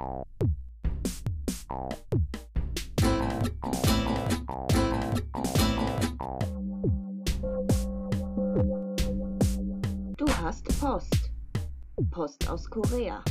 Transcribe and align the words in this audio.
Du 0.00 0.06
hast 10.40 10.64
Post. 10.80 11.30
Post 12.10 12.48
aus 12.48 12.70
Korea. 12.70 13.22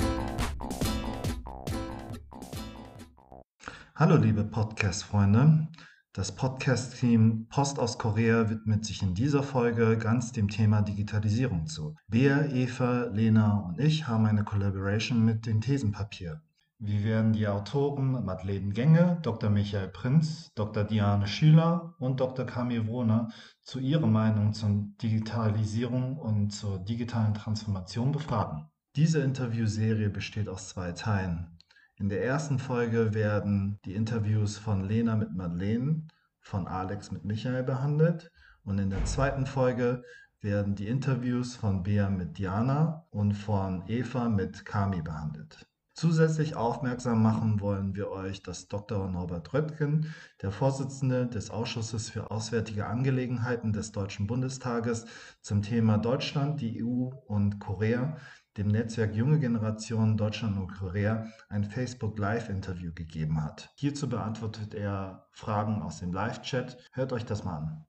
Hallo 3.96 4.18
liebe 4.18 4.44
Podcast-Freunde. 4.44 5.68
Das 6.14 6.36
Podcast-Team 6.36 7.48
Post 7.50 7.80
aus 7.80 7.98
Korea 7.98 8.48
widmet 8.52 8.86
sich 8.86 9.02
in 9.02 9.16
dieser 9.16 9.42
Folge 9.42 9.98
ganz 9.98 10.34
dem 10.34 10.50
Thema 10.50 10.84
Digitalisierung 10.84 11.66
zu. 11.66 11.96
Bea, 12.10 12.46
Eva, 12.46 13.06
Lena 13.06 13.58
und 13.58 13.80
ich 13.80 14.08
haben 14.08 14.28
eine 14.28 14.44
Collaboration 14.44 15.26
mit 15.26 15.48
dem 15.48 15.62
Thesenpapier. 15.62 16.44
Wir 16.82 17.04
werden 17.04 17.34
die 17.34 17.46
Autoren 17.46 18.24
Madeleine 18.24 18.70
Gänge, 18.70 19.20
Dr. 19.22 19.50
Michael 19.50 19.90
Prinz, 19.90 20.50
Dr. 20.56 20.86
Diane 20.86 21.28
Schüler 21.28 21.94
und 22.00 22.22
Dr. 22.22 22.46
Kamil 22.46 22.88
Wohner 22.88 23.34
zu 23.64 23.80
ihrer 23.80 24.08
Meinung 24.08 24.54
zur 24.54 24.88
Digitalisierung 25.02 26.16
und 26.16 26.52
zur 26.52 26.80
digitalen 26.80 27.34
Transformation 27.34 28.14
befragen. 28.14 28.70
Diese 28.96 29.20
Interviewserie 29.20 30.10
besteht 30.10 30.48
aus 30.48 30.70
zwei 30.70 30.94
Teilen. 30.94 31.58
In 31.98 32.08
der 32.08 32.24
ersten 32.24 32.60
Folge 32.60 33.14
werden 33.14 33.78
die 33.84 33.94
Interviews 33.94 34.58
von 34.58 34.86
Lena 34.86 35.18
mit 35.18 35.36
Madeleine, 35.36 36.08
von 36.40 36.66
Alex 36.66 37.12
mit 37.12 37.26
Michael 37.26 37.64
behandelt 37.64 38.32
und 38.64 38.80
in 38.80 38.90
der 38.90 39.04
zweiten 39.04 39.46
Folge 39.46 40.02
werden 40.40 40.76
die 40.76 40.88
Interviews 40.88 41.58
von 41.58 41.84
Bea 41.84 42.10
mit 42.10 42.38
Diana 42.38 43.06
und 43.10 43.34
von 43.34 43.84
Eva 43.88 44.30
mit 44.30 44.64
Kami 44.66 45.02
behandelt. 45.02 45.69
Zusätzlich 46.00 46.56
aufmerksam 46.56 47.22
machen 47.22 47.60
wollen 47.60 47.94
wir 47.94 48.10
euch, 48.10 48.42
dass 48.42 48.70
Dr. 48.70 49.10
Norbert 49.10 49.54
Röttgen, 49.54 50.16
der 50.42 50.50
Vorsitzende 50.50 51.28
des 51.28 51.50
Ausschusses 51.52 52.10
für 52.10 52.32
Auswärtige 52.32 52.86
Angelegenheiten 52.86 53.74
des 53.74 53.92
Deutschen 53.92 54.26
Bundestages, 54.26 55.08
zum 55.42 55.62
Thema 55.62 55.98
Deutschland, 55.98 56.62
die 56.62 56.82
EU 56.82 57.10
und 57.28 57.60
Korea 57.60 58.16
dem 58.56 58.68
Netzwerk 58.70 59.14
Junge 59.14 59.40
Generation 59.40 60.16
Deutschland 60.16 60.56
und 60.56 60.74
Korea 60.74 61.28
ein 61.50 61.66
Facebook 61.66 62.18
Live-Interview 62.18 62.94
gegeben 62.94 63.44
hat. 63.44 63.70
Hierzu 63.76 64.08
beantwortet 64.08 64.74
er 64.74 65.28
Fragen 65.34 65.82
aus 65.82 66.00
dem 66.00 66.14
Live-Chat. 66.14 66.78
Hört 66.94 67.12
euch 67.12 67.26
das 67.26 67.44
mal 67.44 67.58
an. 67.58 67.86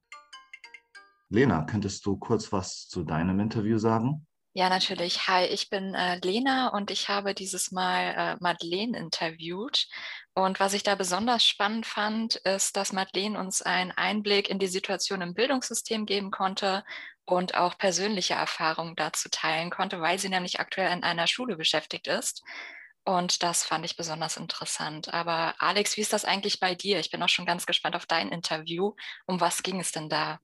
Lena, 1.28 1.62
könntest 1.62 2.05
du 2.06 2.16
kurz 2.16 2.50
was 2.50 2.88
zu 2.88 3.05
deinem 3.05 3.38
Interview 3.38 3.78
sagen? 3.78 4.27
Ja, 4.53 4.69
natürlich. 4.69 5.29
Hi, 5.29 5.47
ich 5.47 5.70
bin 5.70 5.95
äh, 5.95 6.19
Lena 6.25 6.69
und 6.69 6.91
ich 6.91 7.09
habe 7.09 7.34
dieses 7.34 7.70
Mal 7.70 8.15
äh, 8.17 8.37
Madeleine 8.41 8.98
interviewt. 8.98 9.87
Und 10.34 10.59
was 10.59 10.73
ich 10.73 10.83
da 10.83 10.97
besonders 10.97 11.45
spannend 11.47 11.87
fand, 11.87 12.34
ist, 12.37 12.77
dass 12.77 12.93
Madeleine 12.93 13.39
uns 13.39 13.62
einen 13.62 13.93
Einblick 13.93 14.51
in 14.51 14.59
die 14.59 14.67
Situation 14.67 15.21
im 15.21 15.34
Bildungssystem 15.34 16.05
geben 16.05 16.33
konnte 16.33 16.84
und 17.25 17.55
auch 17.55 17.78
persönliche 17.78 18.34
Erfahrungen 18.34 18.97
dazu 18.97 19.28
teilen 19.31 19.71
konnte, 19.71 20.01
weil 20.01 20.19
sie 20.19 20.28
nämlich 20.28 20.59
aktuell 20.59 20.93
in 20.93 21.05
einer 21.05 21.28
Schule 21.28 21.56
beschäftigt 21.56 22.09
ist. 22.09 22.43
Und 23.05 23.45
das 23.45 23.65
fand 23.65 23.84
ich 23.84 23.97
besonders 23.97 24.37
interessant. 24.37 25.15
Aber 25.15 25.55
Alex, 25.59 25.97
wie 25.97 26.01
ist 26.01 26.12
das 26.12 26.25
eigentlich 26.25 26.59
bei 26.59 26.75
dir? 26.75 26.98
Ich 26.98 27.11
bin 27.11 27.23
auch 27.23 27.28
schon 27.28 27.47
ganz 27.47 27.67
gespannt 27.67 27.95
auf 27.95 28.06
dein 28.06 28.31
Interview. 28.31 28.95
Um 29.27 29.41
was 29.41 29.62
ging 29.62 29.78
es 29.81 29.93
denn 29.93 30.09
da? 30.09 30.41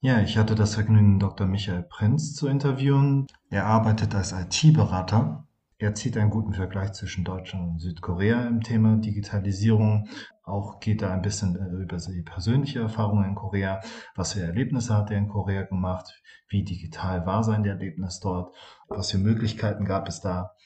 Ja, 0.00 0.20
ich 0.20 0.38
hatte 0.38 0.54
das 0.54 0.74
Vergnügen, 0.74 1.18
Dr. 1.18 1.46
Michael 1.46 1.82
Prinz 1.82 2.34
zu 2.34 2.46
interviewen. 2.46 3.26
Er 3.50 3.66
arbeitet 3.66 4.14
als 4.14 4.32
IT-Berater 4.32 5.48
er 5.80 5.94
zieht 5.94 6.16
einen 6.16 6.30
guten 6.30 6.54
Vergleich 6.54 6.92
zwischen 6.94 7.22
Deutschland 7.22 7.68
und 7.70 7.78
Südkorea 7.78 8.48
im 8.48 8.62
Thema 8.62 8.96
Digitalisierung. 8.96 10.08
Auch 10.42 10.80
geht 10.80 11.02
er 11.02 11.12
ein 11.12 11.22
bisschen 11.22 11.54
äh, 11.54 11.68
über 11.68 11.98
die 11.98 12.22
persönliche 12.22 12.80
Erfahrung 12.80 13.22
in 13.22 13.36
Korea. 13.36 13.80
Was 14.16 14.32
für 14.32 14.40
Erlebnisse 14.40 14.96
hat 14.96 15.12
er 15.12 15.18
in 15.18 15.28
Korea 15.28 15.62
gemacht? 15.62 16.20
Wie 16.48 16.64
digital 16.64 17.26
war 17.26 17.44
sein 17.44 17.64
Erlebnis 17.64 18.18
dort? 18.18 18.52
Was 18.88 19.12
für 19.12 19.18
Möglichkeiten 19.18 19.84
gab 19.84 20.08
es 20.08 20.20
da? 20.20 20.56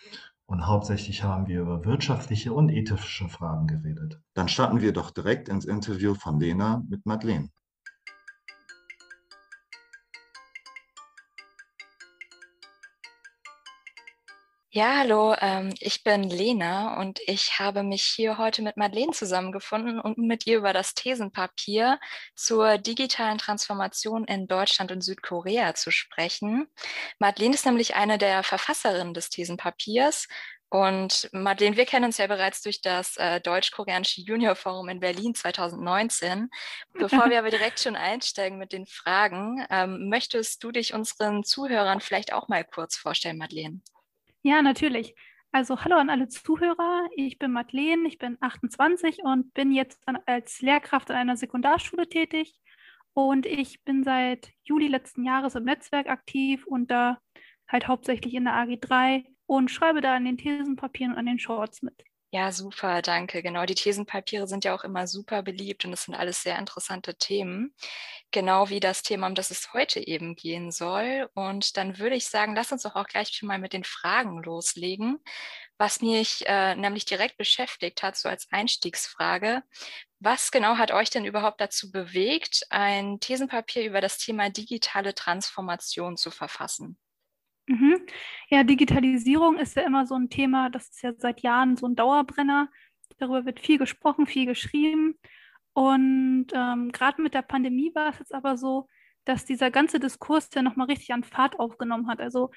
Und 0.46 0.66
hauptsächlich 0.66 1.22
haben 1.24 1.46
wir 1.46 1.60
über 1.60 1.84
wirtschaftliche 1.84 2.54
und 2.54 2.70
ethische 2.70 3.28
Fragen 3.28 3.66
geredet. 3.66 4.18
Dann 4.32 4.48
starten 4.48 4.80
wir 4.80 4.94
doch 4.94 5.10
direkt 5.10 5.50
ins 5.50 5.66
Interview 5.66 6.14
von 6.14 6.40
Lena 6.40 6.82
mit 6.88 7.04
Madeleine. 7.04 7.50
Ja, 14.74 14.96
hallo, 15.00 15.34
ähm, 15.38 15.74
ich 15.80 16.02
bin 16.02 16.22
Lena 16.30 16.98
und 16.98 17.20
ich 17.26 17.58
habe 17.58 17.82
mich 17.82 18.04
hier 18.04 18.38
heute 18.38 18.62
mit 18.62 18.78
Madeleine 18.78 19.12
zusammengefunden, 19.12 20.00
um 20.00 20.14
mit 20.16 20.46
ihr 20.46 20.56
über 20.56 20.72
das 20.72 20.94
Thesenpapier 20.94 22.00
zur 22.34 22.78
digitalen 22.78 23.36
Transformation 23.36 24.24
in 24.24 24.46
Deutschland 24.46 24.90
und 24.90 25.02
Südkorea 25.02 25.74
zu 25.74 25.90
sprechen. 25.90 26.68
Madeleine 27.18 27.54
ist 27.54 27.66
nämlich 27.66 27.96
eine 27.96 28.16
der 28.16 28.42
Verfasserinnen 28.42 29.12
des 29.12 29.28
Thesenpapiers. 29.28 30.26
Und 30.70 31.28
Madeleine, 31.32 31.76
wir 31.76 31.84
kennen 31.84 32.06
uns 32.06 32.16
ja 32.16 32.26
bereits 32.26 32.62
durch 32.62 32.80
das 32.80 33.18
äh, 33.18 33.42
Deutsch-Koreanische 33.42 34.22
Junior 34.22 34.54
Forum 34.54 34.88
in 34.88 35.00
Berlin 35.00 35.34
2019. 35.34 36.48
Bevor 36.94 37.28
wir 37.28 37.38
aber 37.40 37.50
direkt 37.50 37.80
schon 37.80 37.94
einsteigen 37.94 38.56
mit 38.56 38.72
den 38.72 38.86
Fragen, 38.86 39.66
ähm, 39.68 40.08
möchtest 40.08 40.64
du 40.64 40.72
dich 40.72 40.94
unseren 40.94 41.44
Zuhörern 41.44 42.00
vielleicht 42.00 42.32
auch 42.32 42.48
mal 42.48 42.64
kurz 42.64 42.96
vorstellen, 42.96 43.36
Madeleine? 43.36 43.82
Ja, 44.42 44.60
natürlich. 44.62 45.14
Also 45.53 45.84
hallo 45.84 45.97
an 45.97 46.10
alle 46.10 46.28
Zuhörer. 46.28 47.08
Ich 47.14 47.38
bin 47.38 47.53
Madeleine, 47.53 48.08
ich 48.08 48.19
bin 48.19 48.38
28 48.41 49.22
und 49.22 49.54
bin 49.54 49.70
jetzt 49.70 50.03
als 50.26 50.60
Lehrkraft 50.62 51.10
an 51.10 51.16
einer 51.16 51.36
Sekundarschule 51.36 52.08
tätig. 52.08 52.60
Und 53.14 53.47
ich 53.47 53.84
bin 53.84 54.02
seit 54.02 54.52
Juli 54.64 54.88
letzten 54.88 55.25
Jahres 55.25 55.54
im 55.54 55.64
Netzwerk 55.64 56.08
aktiv 56.08 56.66
und 56.66 56.91
da 56.91 57.19
halt 57.69 57.86
hauptsächlich 57.86 58.34
in 58.34 58.44
der 58.44 58.54
AG3 58.54 59.26
und 59.47 59.70
schreibe 59.70 60.00
da 60.00 60.14
an 60.14 60.25
den 60.25 60.38
Thesenpapieren 60.38 61.12
und 61.12 61.19
an 61.19 61.26
den 61.26 61.38
Shorts 61.38 61.82
mit. 61.82 62.02
Ja, 62.34 62.50
super, 62.50 63.03
danke. 63.03 63.43
Genau, 63.43 63.66
die 63.66 63.75
Thesenpapiere 63.75 64.47
sind 64.48 64.65
ja 64.65 64.75
auch 64.75 64.84
immer 64.84 65.06
super 65.06 65.43
beliebt 65.43 65.84
und 65.84 65.93
es 65.93 66.04
sind 66.04 66.15
alles 66.15 66.43
sehr 66.43 66.59
interessante 66.59 67.15
Themen. 67.16 67.75
Genau 68.31 68.70
wie 68.70 68.81
das 68.81 69.03
Thema, 69.03 69.26
um 69.26 69.34
das 69.34 69.50
es 69.50 69.75
heute 69.75 70.00
eben 70.06 70.34
gehen 70.34 70.70
soll. 70.70 71.28
Und 71.34 71.76
dann 71.76 71.98
würde 71.98 72.16
ich 72.16 72.26
sagen, 72.28 72.54
lass 72.56 72.72
uns 72.72 72.82
doch 72.84 72.97
auch 72.97 73.06
gleich 73.06 73.43
mal 73.43 73.59
mit 73.59 73.75
den 73.75 73.84
Fragen 73.84 74.43
loslegen. 74.43 75.19
Was 75.76 76.00
mich 76.00 76.44
äh, 76.47 76.75
nämlich 76.75 77.04
direkt 77.04 77.37
beschäftigt 77.37 78.03
hat, 78.03 78.16
so 78.16 78.28
als 78.31 78.49
Einstiegsfrage. 78.50 79.62
Was 80.20 80.50
genau 80.53 80.78
hat 80.78 80.91
euch 80.93 81.10
denn 81.10 81.26
überhaupt 81.26 81.60
dazu 81.60 81.91
bewegt, 81.93 82.66
ein 82.70 83.20
Thesenpapier 83.20 83.84
über 83.84 84.00
das 84.00 84.16
Thema 84.19 84.49
digitale 84.50 85.14
Transformation 85.14 86.16
zu 86.16 86.31
verfassen? 86.31 86.97
Mhm. 87.66 88.00
Ja, 88.48 88.64
Digitalisierung 88.64 89.58
ist 89.58 89.76
ja 89.76 89.82
immer 89.82 90.06
so 90.06 90.14
ein 90.14 90.30
Thema, 90.30 90.70
das 90.70 90.90
ist 90.90 91.02
ja 91.02 91.12
seit 91.16 91.40
Jahren 91.40 91.76
so 91.76 91.86
ein 91.86 91.96
Dauerbrenner. 91.96 92.68
Darüber 93.18 93.44
wird 93.44 93.60
viel 93.60 93.78
gesprochen, 93.78 94.26
viel 94.26 94.46
geschrieben. 94.46 95.18
Und 95.74 96.48
ähm, 96.54 96.92
gerade 96.92 97.22
mit 97.22 97.34
der 97.34 97.42
Pandemie 97.42 97.94
war 97.94 98.10
es 98.10 98.18
jetzt 98.18 98.34
aber 98.34 98.56
so, 98.56 98.88
dass 99.24 99.44
dieser 99.44 99.70
ganze 99.70 100.00
Diskurs 100.00 100.50
ja 100.54 100.62
nochmal 100.62 100.88
richtig 100.88 101.12
an 101.12 101.24
Fahrt 101.24 101.58
aufgenommen 101.58 102.08
hat. 102.08 102.20
Also 102.20 102.50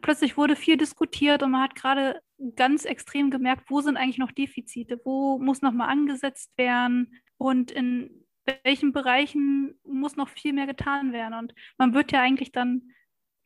plötzlich 0.00 0.36
wurde 0.36 0.56
viel 0.56 0.76
diskutiert 0.76 1.42
und 1.42 1.50
man 1.50 1.62
hat 1.62 1.74
gerade 1.74 2.20
ganz 2.54 2.84
extrem 2.84 3.30
gemerkt, 3.30 3.64
wo 3.68 3.80
sind 3.80 3.96
eigentlich 3.96 4.18
noch 4.18 4.32
Defizite, 4.32 5.00
wo 5.04 5.38
muss 5.38 5.62
nochmal 5.62 5.88
angesetzt 5.88 6.52
werden 6.56 7.20
und 7.38 7.70
in 7.70 8.24
welchen 8.62 8.92
Bereichen 8.92 9.78
muss 9.84 10.16
noch 10.16 10.28
viel 10.28 10.52
mehr 10.52 10.66
getan 10.66 11.12
werden. 11.12 11.34
Und 11.34 11.54
man 11.78 11.94
wird 11.94 12.12
ja 12.12 12.20
eigentlich 12.20 12.52
dann 12.52 12.92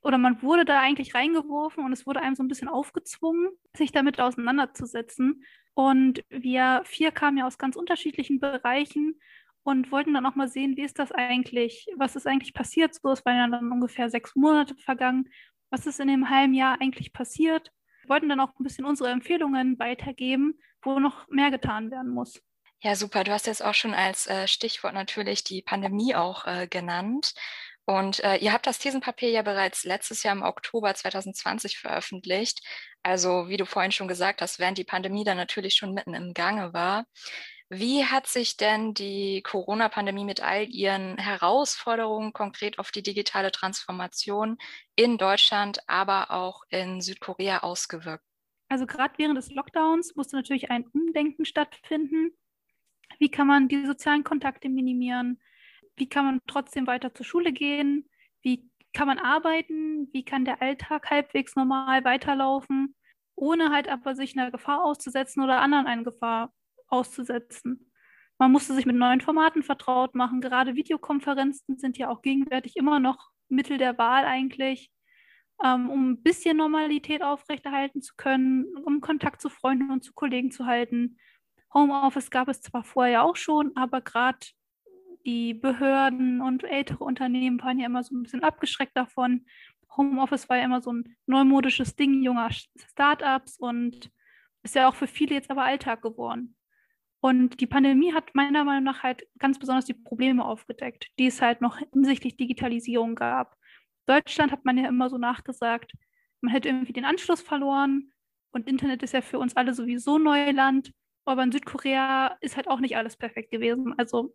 oder 0.02 0.18
man 0.18 0.42
wurde 0.42 0.64
da 0.64 0.80
eigentlich 0.80 1.14
reingeworfen 1.14 1.84
und 1.84 1.92
es 1.92 2.06
wurde 2.06 2.20
einem 2.20 2.34
so 2.34 2.42
ein 2.42 2.48
bisschen 2.48 2.68
aufgezwungen, 2.68 3.50
sich 3.76 3.92
damit 3.92 4.20
auseinanderzusetzen. 4.20 5.44
Und 5.74 6.24
wir 6.28 6.82
vier 6.84 7.12
kamen 7.12 7.38
ja 7.38 7.46
aus 7.46 7.58
ganz 7.58 7.76
unterschiedlichen 7.76 8.40
Bereichen 8.40 9.20
und 9.62 9.92
wollten 9.92 10.14
dann 10.14 10.26
auch 10.26 10.34
mal 10.34 10.48
sehen, 10.48 10.76
wie 10.76 10.82
ist 10.82 10.98
das 10.98 11.12
eigentlich, 11.12 11.86
was 11.96 12.16
ist 12.16 12.26
eigentlich 12.26 12.54
passiert. 12.54 12.94
So, 12.94 13.10
es 13.10 13.24
waren 13.24 13.36
ja 13.36 13.48
dann 13.48 13.70
ungefähr 13.70 14.08
sechs 14.08 14.34
Monate 14.34 14.74
vergangen. 14.76 15.28
Was 15.70 15.86
ist 15.86 16.00
in 16.00 16.08
dem 16.08 16.30
halben 16.30 16.54
Jahr 16.54 16.80
eigentlich 16.80 17.12
passiert? 17.12 17.70
Wir 18.02 18.08
wollten 18.08 18.28
dann 18.28 18.40
auch 18.40 18.58
ein 18.58 18.64
bisschen 18.64 18.84
unsere 18.86 19.10
Empfehlungen 19.10 19.78
weitergeben, 19.78 20.58
wo 20.82 20.98
noch 20.98 21.28
mehr 21.28 21.50
getan 21.50 21.90
werden 21.90 22.10
muss. 22.10 22.42
Ja, 22.82 22.94
super. 22.96 23.24
Du 23.24 23.32
hast 23.32 23.46
jetzt 23.46 23.62
auch 23.62 23.74
schon 23.74 23.92
als 23.92 24.26
äh, 24.26 24.48
Stichwort 24.48 24.94
natürlich 24.94 25.44
die 25.44 25.60
Pandemie 25.60 26.14
auch 26.14 26.46
äh, 26.46 26.66
genannt. 26.66 27.34
Und 27.90 28.22
äh, 28.22 28.36
ihr 28.36 28.52
habt 28.52 28.68
das 28.68 28.78
Thesenpapier 28.78 29.30
ja 29.30 29.42
bereits 29.42 29.82
letztes 29.82 30.22
Jahr 30.22 30.36
im 30.36 30.42
Oktober 30.42 30.94
2020 30.94 31.76
veröffentlicht. 31.76 32.64
Also 33.02 33.48
wie 33.48 33.56
du 33.56 33.66
vorhin 33.66 33.90
schon 33.90 34.06
gesagt 34.06 34.42
hast, 34.42 34.60
während 34.60 34.78
die 34.78 34.84
Pandemie 34.84 35.24
dann 35.24 35.36
natürlich 35.36 35.74
schon 35.74 35.92
mitten 35.92 36.14
im 36.14 36.32
Gange 36.32 36.72
war. 36.72 37.04
Wie 37.68 38.04
hat 38.04 38.28
sich 38.28 38.56
denn 38.56 38.94
die 38.94 39.42
Corona-Pandemie 39.42 40.24
mit 40.24 40.40
all 40.40 40.68
ihren 40.70 41.18
Herausforderungen 41.18 42.32
konkret 42.32 42.78
auf 42.78 42.92
die 42.92 43.02
digitale 43.02 43.50
Transformation 43.50 44.58
in 44.94 45.18
Deutschland, 45.18 45.80
aber 45.88 46.30
auch 46.30 46.62
in 46.68 47.00
Südkorea 47.00 47.64
ausgewirkt? 47.64 48.22
Also 48.68 48.86
gerade 48.86 49.14
während 49.16 49.36
des 49.36 49.50
Lockdowns 49.50 50.14
musste 50.14 50.36
natürlich 50.36 50.70
ein 50.70 50.86
Umdenken 50.92 51.44
stattfinden. 51.44 52.38
Wie 53.18 53.32
kann 53.32 53.48
man 53.48 53.66
die 53.66 53.84
sozialen 53.84 54.22
Kontakte 54.22 54.68
minimieren? 54.68 55.40
Wie 56.00 56.08
kann 56.08 56.24
man 56.24 56.40
trotzdem 56.46 56.86
weiter 56.86 57.14
zur 57.14 57.26
Schule 57.26 57.52
gehen? 57.52 58.08
Wie 58.42 58.70
kann 58.92 59.06
man 59.06 59.18
arbeiten? 59.18 60.08
Wie 60.12 60.24
kann 60.24 60.44
der 60.44 60.62
Alltag 60.62 61.10
halbwegs 61.10 61.54
normal 61.54 62.04
weiterlaufen, 62.04 62.96
ohne 63.36 63.70
halt 63.70 63.88
aber 63.88 64.14
sich 64.14 64.36
einer 64.36 64.50
Gefahr 64.50 64.82
auszusetzen 64.82 65.42
oder 65.42 65.60
anderen 65.60 65.86
eine 65.86 66.02
Gefahr 66.02 66.52
auszusetzen? 66.88 67.92
Man 68.38 68.52
musste 68.52 68.74
sich 68.74 68.86
mit 68.86 68.96
neuen 68.96 69.20
Formaten 69.20 69.62
vertraut 69.62 70.14
machen. 70.14 70.40
Gerade 70.40 70.74
Videokonferenzen 70.74 71.78
sind 71.78 71.98
ja 71.98 72.08
auch 72.08 72.22
gegenwärtig 72.22 72.76
immer 72.76 72.98
noch 72.98 73.30
Mittel 73.48 73.78
der 73.78 73.98
Wahl 73.98 74.24
eigentlich 74.24 74.90
ähm, 75.62 75.90
um 75.90 76.10
ein 76.10 76.22
bisschen 76.22 76.56
Normalität 76.56 77.22
aufrechterhalten 77.22 78.02
zu 78.02 78.14
können, 78.16 78.64
um 78.84 79.00
Kontakt 79.00 79.40
zu 79.40 79.48
Freunden 79.48 79.90
und 79.90 80.02
zu 80.02 80.12
Kollegen 80.14 80.50
zu 80.50 80.66
halten. 80.66 81.18
Homeoffice 81.72 82.30
gab 82.30 82.48
es 82.48 82.62
zwar 82.62 82.82
vorher 82.82 83.22
auch 83.22 83.36
schon, 83.36 83.72
aber 83.76 84.00
gerade 84.00 84.38
die 85.24 85.54
Behörden 85.54 86.40
und 86.40 86.64
ältere 86.64 87.04
Unternehmen 87.04 87.60
waren 87.62 87.78
ja 87.78 87.86
immer 87.86 88.02
so 88.02 88.14
ein 88.14 88.22
bisschen 88.22 88.42
abgeschreckt 88.42 88.96
davon. 88.96 89.46
Homeoffice 89.96 90.48
war 90.48 90.56
ja 90.56 90.64
immer 90.64 90.80
so 90.80 90.92
ein 90.92 91.16
neumodisches 91.26 91.96
Ding 91.96 92.22
junger 92.22 92.50
Startups 92.50 93.58
und 93.58 94.10
ist 94.62 94.74
ja 94.74 94.88
auch 94.88 94.94
für 94.94 95.06
viele 95.06 95.34
jetzt 95.34 95.50
aber 95.50 95.64
Alltag 95.64 96.02
geworden. 96.02 96.56
Und 97.20 97.60
die 97.60 97.66
Pandemie 97.66 98.14
hat 98.14 98.34
meiner 98.34 98.64
Meinung 98.64 98.84
nach 98.84 99.02
halt 99.02 99.26
ganz 99.38 99.58
besonders 99.58 99.84
die 99.84 99.94
Probleme 99.94 100.44
aufgedeckt, 100.44 101.08
die 101.18 101.26
es 101.26 101.42
halt 101.42 101.60
noch 101.60 101.78
hinsichtlich 101.92 102.36
Digitalisierung 102.36 103.14
gab. 103.14 103.56
Deutschland 104.06 104.52
hat 104.52 104.64
man 104.64 104.78
ja 104.78 104.88
immer 104.88 105.10
so 105.10 105.18
nachgesagt, 105.18 105.92
man 106.40 106.52
hätte 106.52 106.68
irgendwie 106.68 106.94
den 106.94 107.04
Anschluss 107.04 107.42
verloren 107.42 108.12
und 108.52 108.66
Internet 108.66 109.02
ist 109.02 109.12
ja 109.12 109.20
für 109.20 109.38
uns 109.38 109.56
alle 109.56 109.74
sowieso 109.74 110.18
Neuland. 110.18 110.92
Aber 111.26 111.42
in 111.42 111.52
Südkorea 111.52 112.38
ist 112.40 112.56
halt 112.56 112.68
auch 112.68 112.80
nicht 112.80 112.96
alles 112.96 113.16
perfekt 113.16 113.50
gewesen. 113.50 113.94
Also 113.98 114.34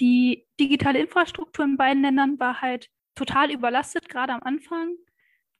die 0.00 0.46
digitale 0.60 0.98
Infrastruktur 1.00 1.64
in 1.64 1.76
beiden 1.76 2.02
Ländern 2.02 2.38
war 2.38 2.60
halt 2.60 2.88
total 3.14 3.50
überlastet, 3.50 4.08
gerade 4.08 4.32
am 4.32 4.42
Anfang. 4.42 4.94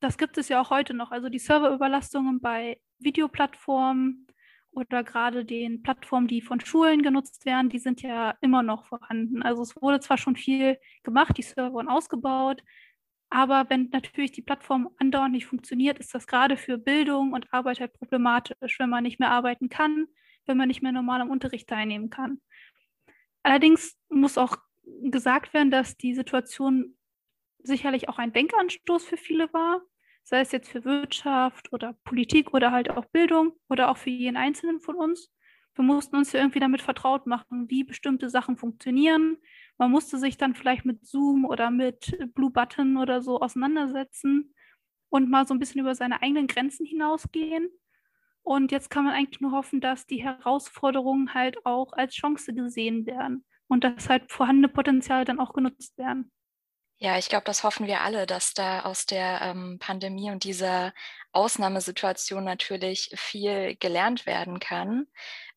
Das 0.01 0.19
gibt 0.19 0.39
es 0.39 0.49
ja 0.49 0.61
auch 0.61 0.71
heute 0.71 0.95
noch. 0.95 1.11
Also 1.11 1.29
die 1.29 1.39
Serverüberlastungen 1.39 2.41
bei 2.41 2.81
Videoplattformen 2.99 4.27
oder 4.73 5.03
gerade 5.03 5.45
den 5.45 5.83
Plattformen, 5.83 6.29
die 6.29 6.43
von 6.43 6.61
Schulen 6.61 7.03
genutzt 7.03 7.47
werden, 7.47 7.71
die 7.71 7.79
sind 7.79 8.03
ja 8.03 8.35
immer 8.43 8.63
noch 8.63 8.87
vorhanden. 8.87 9.43
Also 9.43 9.63
es 9.63 9.75
wurde 9.81 10.01
zwar 10.01 10.19
schon 10.19 10.37
viel 10.37 10.79
gemacht, 11.03 11.39
die 11.39 11.43
Server 11.43 11.73
wurden 11.73 11.89
ausgebaut, 11.89 12.63
aber 13.31 13.67
wenn 13.69 13.89
natürlich 13.91 14.33
die 14.33 14.43
Plattform 14.43 14.91
andauernd 14.99 15.33
nicht 15.33 15.47
funktioniert, 15.47 15.99
ist 15.99 16.15
das 16.15 16.27
gerade 16.27 16.57
für 16.57 16.79
Bildung 16.79 17.33
und 17.33 17.53
Arbeit 17.53 17.81
halt 17.81 17.95
problematisch, 17.95 18.79
wenn 18.79 18.91
man 18.91 19.03
nicht 19.03 19.19
mehr 19.19 19.31
arbeiten 19.31 19.69
kann, 19.69 20.07
wenn 20.47 20.57
man 20.57 20.69
nicht 20.69 20.83
mehr 20.83 20.93
normal 20.93 21.21
am 21.21 21.31
Unterricht 21.31 21.69
teilnehmen 21.69 22.11
kann. 22.11 22.41
Allerdings 23.47 23.97
muss 24.09 24.39
auch 24.39 24.57
gesagt 25.03 25.55
werden, 25.55 25.71
dass 25.71 25.97
die 25.97 26.15
Situation 26.15 26.97
sicherlich 27.63 28.09
auch 28.09 28.19
ein 28.19 28.33
Denkanstoß 28.33 29.05
für 29.05 29.17
viele 29.17 29.53
war, 29.53 29.83
sei 30.25 30.41
es 30.41 30.51
jetzt 30.51 30.69
für 30.69 30.85
Wirtschaft 30.85 31.73
oder 31.73 31.93
Politik 32.03 32.55
oder 32.55 32.73
halt 32.73 32.91
auch 32.91 33.05
Bildung 33.05 33.53
oder 33.69 33.89
auch 33.89 33.99
für 33.99 34.11
jeden 34.11 34.37
Einzelnen 34.37 34.81
von 34.81 34.97
uns. 34.97 35.31
Wir 35.77 35.85
mussten 35.85 36.17
uns 36.17 36.33
ja 36.33 36.41
irgendwie 36.41 36.59
damit 36.59 36.83
vertraut 36.83 37.29
machen, 37.29 37.71
wie 37.71 37.85
bestimmte 37.85 38.31
Sachen 38.31 38.57
funktionieren, 38.57 39.39
man 39.79 39.93
musste 39.93 40.19
sich 40.19 40.39
dann 40.39 40.57
vielleicht 40.57 40.85
mit 40.85 41.07
Zoom 41.07 41.45
oder 41.45 41.71
mit 41.71 42.19
Blue 42.35 42.51
Button 42.51 42.97
oder 42.97 43.23
so 43.23 43.41
auseinandersetzen 43.41 44.55
und 45.09 45.31
mal 45.31 45.47
so 45.47 45.55
ein 45.55 45.61
bisschen 45.61 45.83
über 45.83 45.95
seine 45.95 46.21
eigenen 46.21 46.49
Grenzen 46.49 46.85
hinausgehen. 46.85 47.71
Und 48.47 48.71
jetzt 48.71 48.91
kann 48.91 49.05
man 49.05 49.13
eigentlich 49.13 49.41
nur 49.41 49.51
hoffen, 49.51 49.81
dass 49.81 50.07
die 50.07 50.23
Herausforderungen 50.23 51.35
halt 51.35 51.67
auch 51.67 51.93
als 51.93 52.15
Chance 52.15 52.55
gesehen 52.55 53.05
werden 53.05 53.45
und 53.67 53.83
dass 53.83 54.09
halt 54.09 54.31
vorhandene 54.31 54.69
Potenziale 54.69 55.25
dann 55.25 55.41
auch 55.41 55.53
genutzt 55.53 55.99
werden. 55.99 56.31
Ja, 56.99 57.19
ich 57.19 57.29
glaube, 57.29 57.45
das 57.45 57.65
hoffen 57.65 57.89
wir 57.89 58.03
alle, 58.03 58.25
dass 58.25 58.55
da 58.55 58.83
aus 58.83 59.05
der 59.05 59.41
ähm, 59.43 59.79
Pandemie 59.81 60.31
und 60.31 60.45
dieser 60.45 60.95
Ausnahmesituation 61.33 62.43
natürlich 62.45 63.11
viel 63.17 63.77
gelernt 63.77 64.25
werden 64.25 64.61
kann. 64.61 65.07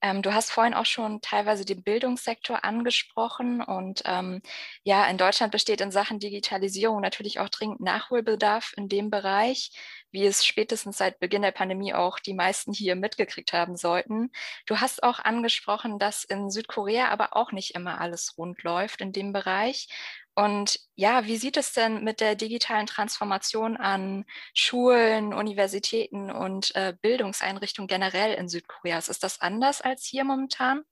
Ähm, 0.02 0.22
du 0.22 0.34
hast 0.34 0.52
vorhin 0.52 0.74
auch 0.74 0.86
schon 0.86 1.22
teilweise 1.22 1.64
den 1.64 1.84
Bildungssektor 1.84 2.66
angesprochen 2.66 3.62
und 3.62 4.02
ähm, 4.06 4.42
ja, 4.84 5.06
in 5.08 5.18
Deutschland 5.18 5.54
besteht 5.54 5.80
in 5.80 5.92
Sachen 5.92 6.20
Digitalisierung 6.20 7.00
natürlich 7.00 7.40
auch 7.40 7.50
dringend 7.50 7.80
Nachholbedarf 7.82 8.74
in 8.76 8.90
dem 8.90 9.10
Bereich, 9.10 9.72
wie 10.12 10.26
es 10.26 10.46
spätestens 10.46 10.98
seit 10.98 11.20
Beginn 11.20 11.42
der 11.42 11.52
Pandemie 11.52 11.94
auch 11.94 12.20
die 12.20 12.34
meisten 12.34 12.74
hier 12.74 12.96
mitgekriegt 12.96 13.54
haben 13.54 13.76
sollten. 13.76 14.32
Du 14.66 14.80
hast 14.80 15.04
auch 15.04 15.20
angesprochen, 15.20 16.00
dass 16.00 16.24
in 16.24 16.50
Südkorea 16.50 17.10
aber 17.10 17.36
auch 17.36 17.52
nicht 17.52 17.76
immer 17.76 18.02
alles 18.02 18.38
rund 18.38 18.64
läuft 18.64 19.02
in 19.02 19.12
dem 19.12 19.34
Bereich. 19.34 19.88
Und 20.36 20.80
ja, 20.96 21.26
wie 21.26 21.36
sieht 21.36 21.58
es 21.58 21.74
denn 21.74 22.04
mit 22.04 22.22
der 22.22 22.36
digitalen 22.36 22.86
Transformation 22.86 23.76
an 23.76 24.24
Schulen, 24.54 25.34
Universitäten 25.34 26.32
und 26.32 26.74
äh, 26.76 26.94
Bildungseinrichtungen 27.02 27.88
generell 27.88 28.36
in 28.36 28.48
Südkorea? 28.48 29.00
Ist 29.00 29.24
das 29.24 29.42
anders 29.42 29.82
als 29.82 30.06
hier 30.06 30.24
momentan? 30.24 30.84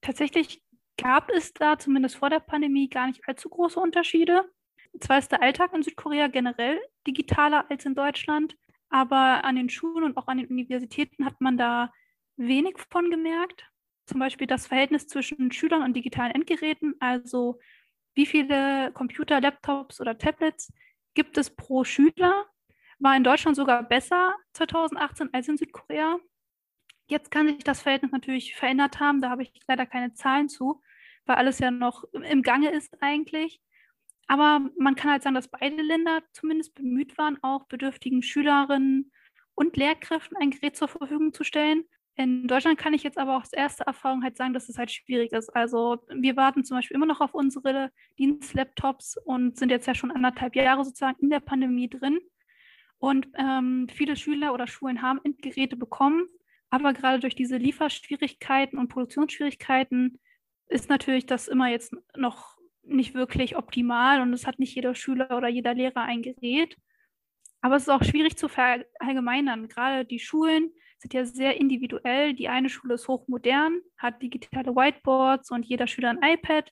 Tatsächlich 0.00 0.62
gab 0.96 1.30
es 1.30 1.52
da 1.52 1.78
zumindest 1.78 2.16
vor 2.16 2.30
der 2.30 2.40
Pandemie 2.40 2.88
gar 2.88 3.06
nicht 3.06 3.20
allzu 3.28 3.48
große 3.48 3.78
Unterschiede. 3.78 4.50
Zwar 5.00 5.18
ist 5.18 5.32
der 5.32 5.42
Alltag 5.42 5.72
in 5.74 5.82
Südkorea 5.82 6.28
generell 6.28 6.80
digitaler 7.06 7.70
als 7.70 7.84
in 7.84 7.94
Deutschland, 7.94 8.56
aber 8.88 9.44
an 9.44 9.56
den 9.56 9.68
Schulen 9.68 10.04
und 10.04 10.16
auch 10.16 10.28
an 10.28 10.38
den 10.38 10.48
Universitäten 10.48 11.24
hat 11.24 11.40
man 11.40 11.56
da 11.58 11.92
wenig 12.36 12.78
von 12.90 13.10
gemerkt. 13.10 13.70
Zum 14.06 14.20
Beispiel 14.20 14.46
das 14.46 14.66
Verhältnis 14.66 15.08
zwischen 15.08 15.50
Schülern 15.50 15.82
und 15.82 15.94
digitalen 15.94 16.32
Endgeräten, 16.34 16.94
also 17.00 17.58
wie 18.14 18.26
viele 18.26 18.92
Computer, 18.92 19.40
Laptops 19.40 20.00
oder 20.00 20.16
Tablets 20.16 20.72
gibt 21.14 21.36
es 21.36 21.54
pro 21.54 21.84
Schüler? 21.84 22.46
War 22.98 23.16
in 23.16 23.24
Deutschland 23.24 23.56
sogar 23.56 23.82
besser 23.82 24.34
2018 24.54 25.34
als 25.34 25.48
in 25.48 25.58
Südkorea. 25.58 26.18
Jetzt 27.08 27.30
kann 27.30 27.46
sich 27.46 27.62
das 27.62 27.82
Verhältnis 27.82 28.12
natürlich 28.12 28.54
verändert 28.54 29.00
haben. 29.00 29.20
Da 29.20 29.30
habe 29.30 29.42
ich 29.42 29.52
leider 29.68 29.84
keine 29.84 30.14
Zahlen 30.14 30.48
zu, 30.48 30.82
weil 31.26 31.36
alles 31.36 31.58
ja 31.58 31.70
noch 31.70 32.04
im 32.12 32.42
Gange 32.42 32.70
ist 32.70 32.96
eigentlich. 33.02 33.60
Aber 34.26 34.68
man 34.78 34.96
kann 34.96 35.10
halt 35.10 35.22
sagen, 35.22 35.34
dass 35.34 35.48
beide 35.48 35.82
Länder 35.82 36.22
zumindest 36.32 36.74
bemüht 36.74 37.16
waren, 37.16 37.38
auch 37.42 37.64
bedürftigen 37.66 38.22
Schülerinnen 38.22 39.12
und 39.54 39.76
Lehrkräften 39.76 40.36
ein 40.36 40.50
Gerät 40.50 40.76
zur 40.76 40.88
Verfügung 40.88 41.32
zu 41.32 41.44
stellen. 41.44 41.84
In 42.18 42.48
Deutschland 42.48 42.78
kann 42.78 42.94
ich 42.94 43.02
jetzt 43.02 43.18
aber 43.18 43.36
auch 43.36 43.42
aus 43.42 43.52
erster 43.52 43.84
Erfahrung 43.84 44.22
halt 44.22 44.36
sagen, 44.36 44.54
dass 44.54 44.70
es 44.70 44.78
halt 44.78 44.90
schwierig 44.90 45.32
ist. 45.32 45.54
Also 45.54 45.98
wir 46.08 46.36
warten 46.36 46.64
zum 46.64 46.78
Beispiel 46.78 46.96
immer 46.96 47.06
noch 47.06 47.20
auf 47.20 47.34
unsere 47.34 47.90
Dienstlaptops 48.18 49.18
und 49.18 49.58
sind 49.58 49.70
jetzt 49.70 49.86
ja 49.86 49.94
schon 49.94 50.10
anderthalb 50.10 50.56
Jahre 50.56 50.84
sozusagen 50.84 51.18
in 51.20 51.30
der 51.30 51.40
Pandemie 51.40 51.90
drin. 51.90 52.18
Und 52.98 53.28
ähm, 53.34 53.86
viele 53.92 54.16
Schüler 54.16 54.54
oder 54.54 54.66
Schulen 54.66 55.02
haben 55.02 55.20
Endgeräte 55.22 55.76
bekommen, 55.76 56.26
aber 56.70 56.94
gerade 56.94 57.20
durch 57.20 57.34
diese 57.34 57.58
Lieferschwierigkeiten 57.58 58.78
und 58.78 58.88
Produktionsschwierigkeiten 58.88 60.18
ist 60.68 60.88
natürlich 60.88 61.26
das 61.26 61.48
immer 61.48 61.68
jetzt 61.68 61.94
noch 62.16 62.55
nicht 62.86 63.14
wirklich 63.14 63.56
optimal 63.56 64.20
und 64.20 64.32
es 64.32 64.46
hat 64.46 64.58
nicht 64.58 64.74
jeder 64.74 64.94
Schüler 64.94 65.36
oder 65.36 65.48
jeder 65.48 65.74
Lehrer 65.74 66.02
ein 66.02 66.22
Gerät. 66.22 66.76
Aber 67.60 67.76
es 67.76 67.82
ist 67.82 67.88
auch 67.88 68.04
schwierig 68.04 68.36
zu 68.36 68.48
verallgemeinern. 68.48 69.68
Gerade 69.68 70.04
die 70.04 70.20
Schulen 70.20 70.70
sind 70.98 71.14
ja 71.14 71.24
sehr 71.24 71.56
individuell. 71.56 72.34
Die 72.34 72.48
eine 72.48 72.68
Schule 72.68 72.94
ist 72.94 73.08
hochmodern, 73.08 73.80
hat 73.96 74.22
digitale 74.22 74.74
Whiteboards 74.74 75.50
und 75.50 75.64
jeder 75.64 75.86
Schüler 75.86 76.10
ein 76.10 76.22
iPad. 76.22 76.70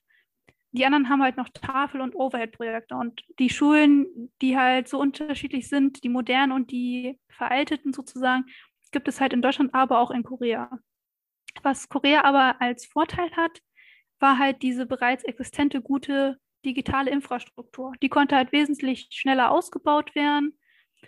Die 0.71 0.85
anderen 0.85 1.09
haben 1.09 1.23
halt 1.23 1.37
noch 1.37 1.49
Tafel- 1.49 2.01
und 2.01 2.15
Overhead-Projekte. 2.15 2.95
Und 2.95 3.23
die 3.39 3.49
Schulen, 3.49 4.31
die 4.41 4.57
halt 4.57 4.87
so 4.87 4.99
unterschiedlich 4.99 5.69
sind, 5.69 6.03
die 6.03 6.09
modernen 6.09 6.51
und 6.51 6.71
die 6.71 7.19
veralteten 7.29 7.93
sozusagen, 7.93 8.45
gibt 8.91 9.07
es 9.07 9.19
halt 9.21 9.33
in 9.33 9.41
Deutschland, 9.41 9.73
aber 9.73 9.99
auch 9.99 10.11
in 10.11 10.23
Korea. 10.23 10.79
Was 11.63 11.89
Korea 11.89 12.23
aber 12.23 12.61
als 12.61 12.85
Vorteil 12.85 13.31
hat, 13.35 13.59
war 14.19 14.37
halt 14.37 14.61
diese 14.61 14.85
bereits 14.85 15.23
existente 15.23 15.81
gute 15.81 16.39
digitale 16.65 17.11
Infrastruktur. 17.11 17.93
Die 18.01 18.09
konnte 18.09 18.35
halt 18.35 18.51
wesentlich 18.51 19.07
schneller 19.11 19.51
ausgebaut 19.51 20.15
werden 20.15 20.57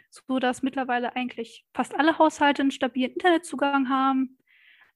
so 0.09 0.39
dass 0.39 0.63
mittlerweile 0.63 1.15
eigentlich 1.15 1.65
fast 1.73 1.95
alle 1.95 2.17
Haushalte 2.17 2.61
einen 2.61 2.71
stabilen 2.71 3.13
Internetzugang 3.13 3.89
haben. 3.89 4.37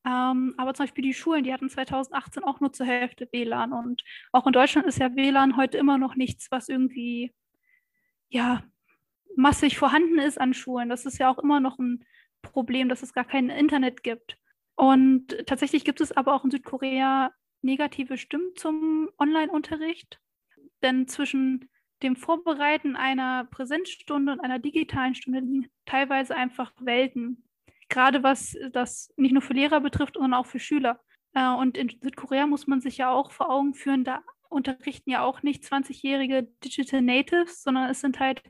Ähm, 0.06 0.56
aber 0.58 0.74
zum 0.74 0.86
Beispiel 0.86 1.03
die 1.03 1.13
Schulen, 1.13 1.44
die 1.44 1.53
hatten 1.53 1.70
2018 1.70 2.44
auch 2.44 2.60
nur 2.60 2.74
zur 2.74 2.86
Hälfte 2.86 3.27
WLAN. 3.32 3.72
Und 3.72 4.03
auch 4.32 4.48
in 4.48 4.53
Deutschland 4.53 4.88
ist 4.88 5.00
ja 5.00 5.15
WLAN 5.15 5.58
heute 5.58 5.77
immer 5.77 5.98
noch 5.98 6.15
nichts, 6.15 6.50
was 6.50 6.70
irgendwie 6.70 7.34
ja 8.30 8.63
massig 9.36 9.77
vorhanden 9.77 10.20
ist 10.20 10.39
an 10.39 10.53
Schulen. 10.53 10.89
Das 10.89 11.06
ist 11.06 11.20
ja 11.20 11.30
auch 11.30 11.39
immer 11.39 11.60
noch 11.60 11.77
ein 11.77 12.03
Problem, 12.41 12.89
dass 12.89 13.03
es 13.03 13.13
gar 13.13 13.25
kein 13.25 13.50
Internet 13.50 14.01
gibt. 14.03 14.38
Und 14.75 15.46
tatsächlich 15.46 15.86
gibt 15.86 16.01
es 16.01 16.12
aber 16.12 16.34
auch 16.34 16.44
in 16.44 16.51
Südkorea 16.51 17.32
negative 17.62 18.18
Stimmen 18.18 18.51
zum 18.56 19.10
Online-Unterricht. 19.18 20.20
Denn 20.82 21.08
zwischen 21.08 21.70
dem 22.01 22.15
Vorbereiten 22.15 22.96
einer 22.96 23.46
Präsenzstunde 23.46 24.34
und 24.34 24.39
einer 24.39 24.60
digitalen 24.60 25.15
Stunde 25.15 25.39
liegen 25.39 25.68
teilweise 25.86 26.36
einfach 26.36 26.74
Welten. 26.80 27.44
gerade 27.89 28.24
was 28.24 28.56
das 28.72 29.13
nicht 29.18 29.34
nur 29.34 29.41
für 29.41 29.53
Lehrer 29.53 29.82
betrifft, 29.82 30.13
sondern 30.13 30.34
auch 30.34 30.46
für 30.46 30.60
Schüler. 30.60 31.01
Äh, 31.34 31.50
und 31.53 31.77
in 31.77 31.89
Südkorea 31.89 32.48
muss 32.48 32.65
man 32.68 32.82
sich 32.82 32.98
ja 32.98 33.12
auch 33.12 33.32
vor 33.32 33.50
Augen 33.50 33.74
führen, 33.74 34.03
da 34.06 34.24
unterrichten 34.50 35.10
ja 35.10 35.24
auch 35.24 35.44
nicht 35.44 35.63
20-jährige 35.63 36.44
Digital 36.63 37.01
Natives, 37.01 37.63
sondern 37.63 37.89
es 37.89 38.01
sind 38.01 38.20
halt 38.20 38.44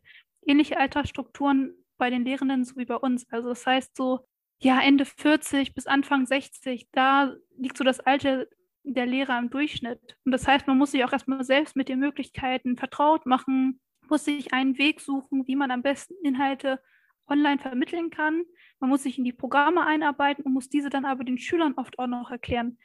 ähnliche 0.45 0.79
Altersstrukturen 0.79 1.73
bei 1.97 2.09
den 2.09 2.25
Lehrenden 2.25 2.65
so 2.65 2.75
wie 2.77 2.85
bei 2.85 2.95
uns. 2.95 3.27
Also 3.31 3.49
das 3.49 3.65
heißt 3.65 3.95
so, 3.95 4.21
ja, 4.59 4.79
Ende 4.79 5.05
40 5.05 5.73
bis 5.73 5.87
Anfang 5.87 6.25
60, 6.25 6.87
da 6.91 7.33
liegt 7.57 7.77
so 7.77 7.83
das 7.83 7.99
Alter 7.99 8.45
der 8.83 9.05
Lehrer 9.05 9.37
im 9.39 9.49
Durchschnitt. 9.49 10.17
Und 10.25 10.31
das 10.31 10.47
heißt, 10.47 10.67
man 10.67 10.77
muss 10.77 10.91
sich 10.91 11.03
auch 11.03 11.13
erstmal 11.13 11.43
selbst 11.43 11.75
mit 11.75 11.89
den 11.89 11.99
Möglichkeiten 11.99 12.77
vertraut 12.77 13.25
machen, 13.25 13.79
muss 14.09 14.25
sich 14.25 14.53
einen 14.53 14.77
Weg 14.77 14.99
suchen, 14.99 15.47
wie 15.47 15.55
man 15.55 15.71
am 15.71 15.81
besten 15.81 16.15
Inhalte 16.23 16.81
online 17.27 17.59
vermitteln 17.59 18.09
kann. 18.09 18.43
Man 18.79 18.89
muss 18.89 19.03
sich 19.03 19.17
in 19.17 19.23
die 19.23 19.33
Programme 19.33 19.85
einarbeiten 19.85 20.43
und 20.43 20.53
muss 20.53 20.69
diese 20.69 20.89
dann 20.89 21.05
aber 21.05 21.23
den 21.23 21.37
Schülern 21.37 21.73
oft 21.77 21.97
auch 21.97 22.07
noch 22.07 22.29
erklären. 22.31 22.77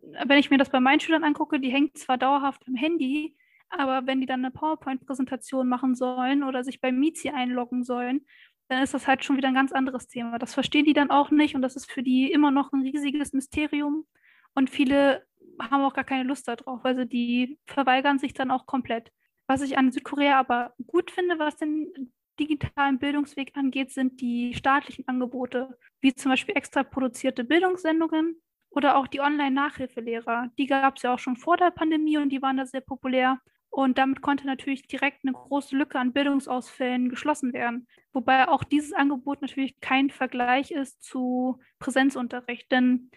Wenn 0.00 0.38
ich 0.38 0.50
mir 0.50 0.58
das 0.58 0.70
bei 0.70 0.80
meinen 0.80 1.00
Schülern 1.00 1.24
angucke, 1.24 1.60
die 1.60 1.70
hängen 1.70 1.94
zwar 1.94 2.18
dauerhaft 2.18 2.66
am 2.66 2.74
Handy, 2.74 3.36
aber 3.68 4.06
wenn 4.06 4.20
die 4.20 4.26
dann 4.26 4.44
eine 4.44 4.50
PowerPoint-Präsentation 4.50 5.68
machen 5.68 5.94
sollen 5.94 6.42
oder 6.42 6.64
sich 6.64 6.80
bei 6.80 6.92
Mizi 6.92 7.30
einloggen 7.30 7.84
sollen, 7.84 8.26
dann 8.68 8.82
ist 8.82 8.94
das 8.94 9.06
halt 9.06 9.24
schon 9.24 9.36
wieder 9.36 9.48
ein 9.48 9.54
ganz 9.54 9.72
anderes 9.72 10.08
Thema. 10.08 10.38
Das 10.38 10.54
verstehen 10.54 10.84
die 10.84 10.92
dann 10.92 11.10
auch 11.10 11.30
nicht 11.30 11.54
und 11.54 11.62
das 11.62 11.76
ist 11.76 11.90
für 11.90 12.02
die 12.02 12.32
immer 12.32 12.50
noch 12.50 12.72
ein 12.72 12.82
riesiges 12.82 13.32
Mysterium. 13.32 14.06
Und 14.54 14.70
viele 14.70 15.24
haben 15.70 15.84
auch 15.84 15.94
gar 15.94 16.04
keine 16.04 16.24
Lust 16.24 16.48
darauf. 16.48 16.84
Also 16.84 17.04
die 17.04 17.58
verweigern 17.66 18.18
sich 18.18 18.34
dann 18.34 18.50
auch 18.50 18.66
komplett. 18.66 19.10
Was 19.46 19.62
ich 19.62 19.76
an 19.78 19.92
Südkorea 19.92 20.38
aber 20.38 20.74
gut 20.86 21.10
finde, 21.10 21.38
was 21.38 21.56
den 21.56 22.12
digitalen 22.40 22.98
Bildungsweg 22.98 23.52
angeht, 23.56 23.90
sind 23.90 24.20
die 24.20 24.54
staatlichen 24.54 25.06
Angebote, 25.06 25.76
wie 26.00 26.14
zum 26.14 26.30
Beispiel 26.30 26.56
extra 26.56 26.82
produzierte 26.82 27.44
Bildungssendungen 27.44 28.40
oder 28.70 28.96
auch 28.96 29.06
die 29.06 29.20
Online-Nachhilfelehrer. 29.20 30.48
Die 30.58 30.66
gab 30.66 30.96
es 30.96 31.02
ja 31.02 31.14
auch 31.14 31.18
schon 31.18 31.36
vor 31.36 31.56
der 31.56 31.70
Pandemie 31.70 32.18
und 32.18 32.30
die 32.30 32.42
waren 32.42 32.56
da 32.56 32.66
sehr 32.66 32.80
populär. 32.80 33.38
Und 33.68 33.96
damit 33.96 34.20
konnte 34.20 34.46
natürlich 34.46 34.86
direkt 34.86 35.24
eine 35.24 35.32
große 35.32 35.74
Lücke 35.74 35.98
an 35.98 36.12
Bildungsausfällen 36.12 37.08
geschlossen 37.08 37.54
werden. 37.54 37.86
Wobei 38.12 38.48
auch 38.48 38.64
dieses 38.64 38.92
Angebot 38.92 39.40
natürlich 39.40 39.80
kein 39.80 40.10
Vergleich 40.10 40.70
ist 40.70 41.02
zu 41.02 41.58
Präsenzunterricht. 41.78 42.70
Denn 42.70 43.10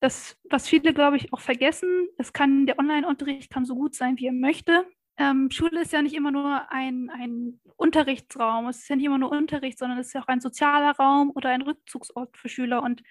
das, 0.00 0.36
was 0.50 0.68
viele, 0.68 0.92
glaube 0.92 1.16
ich, 1.16 1.32
auch 1.32 1.40
vergessen, 1.40 2.08
es 2.18 2.32
kann, 2.32 2.66
der 2.66 2.78
Online-Unterricht 2.78 3.50
kann 3.50 3.64
so 3.64 3.74
gut 3.74 3.94
sein, 3.94 4.18
wie 4.18 4.26
er 4.26 4.32
möchte. 4.32 4.86
Ähm, 5.16 5.50
Schule 5.50 5.82
ist 5.82 5.92
ja 5.92 6.02
nicht 6.02 6.14
immer 6.14 6.30
nur 6.32 6.70
ein, 6.70 7.10
ein 7.10 7.60
Unterrichtsraum, 7.76 8.68
es 8.68 8.80
ist 8.80 8.88
ja 8.88 8.96
nicht 8.96 9.06
immer 9.06 9.18
nur 9.18 9.30
Unterricht, 9.30 9.78
sondern 9.78 9.98
es 9.98 10.08
ist 10.08 10.12
ja 10.14 10.22
auch 10.22 10.28
ein 10.28 10.40
sozialer 10.40 10.92
Raum 10.96 11.30
oder 11.34 11.50
ein 11.50 11.62
Rückzugsort 11.62 12.36
für 12.36 12.48
Schüler. 12.48 12.82
Und 12.82 13.02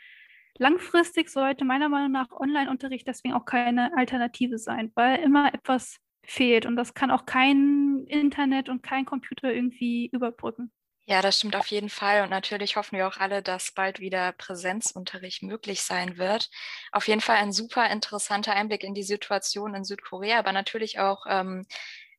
langfristig 0.58 1.30
sollte 1.30 1.66
meiner 1.66 1.90
Meinung 1.90 2.12
nach 2.12 2.32
Online-Unterricht 2.32 3.08
deswegen 3.08 3.34
auch 3.34 3.46
keine 3.46 3.96
Alternative 3.98 4.58
sein, 4.58 4.92
weil 4.96 5.20
immer 5.20 5.54
etwas 5.54 5.98
fehlt. 6.26 6.66
Und 6.66 6.76
das 6.76 6.94
kann 6.94 7.12
auch 7.12 7.26
kein 7.26 8.06
Internet 8.08 8.70
und 8.70 8.84
kein 8.84 9.06
Computer 9.06 9.54
irgendwie 9.54 10.10
überbrücken. 10.12 10.72
Ja, 11.06 11.22
das 11.22 11.38
stimmt 11.38 11.56
auf 11.58 11.68
jeden 11.68 11.90
Fall. 11.90 12.24
Und 12.24 12.30
natürlich 12.30 12.78
hoffen 12.78 12.98
wir 12.98 13.08
auch 13.08 13.18
alle, 13.18 13.42
dass 13.44 13.74
bald 13.74 14.00
wieder 14.00 14.32
Präsenzunterricht 14.34 15.44
möglich 15.44 15.82
sein 15.82 16.18
wird. 16.18 16.50
Auf 16.94 17.08
jeden 17.10 17.20
Fall 17.22 17.38
ein 17.38 17.52
super 17.52 17.90
interessanter 17.90 18.54
Einblick 18.54 18.84
in 18.84 18.94
die 18.94 19.04
Situation 19.04 19.76
in 19.76 19.84
Südkorea, 19.84 20.40
aber 20.40 20.54
natürlich 20.54 21.00
auch 21.00 21.26
ähm, 21.28 21.66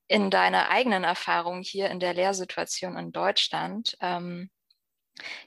in 0.06 0.30
deine 0.30 0.68
eigenen 0.68 1.02
Erfahrungen 1.04 1.62
hier 1.62 1.88
in 1.90 1.98
der 1.98 2.12
Lehrsituation 2.12 2.98
in 2.98 3.10
Deutschland. 3.12 3.96
Ähm, 4.00 4.50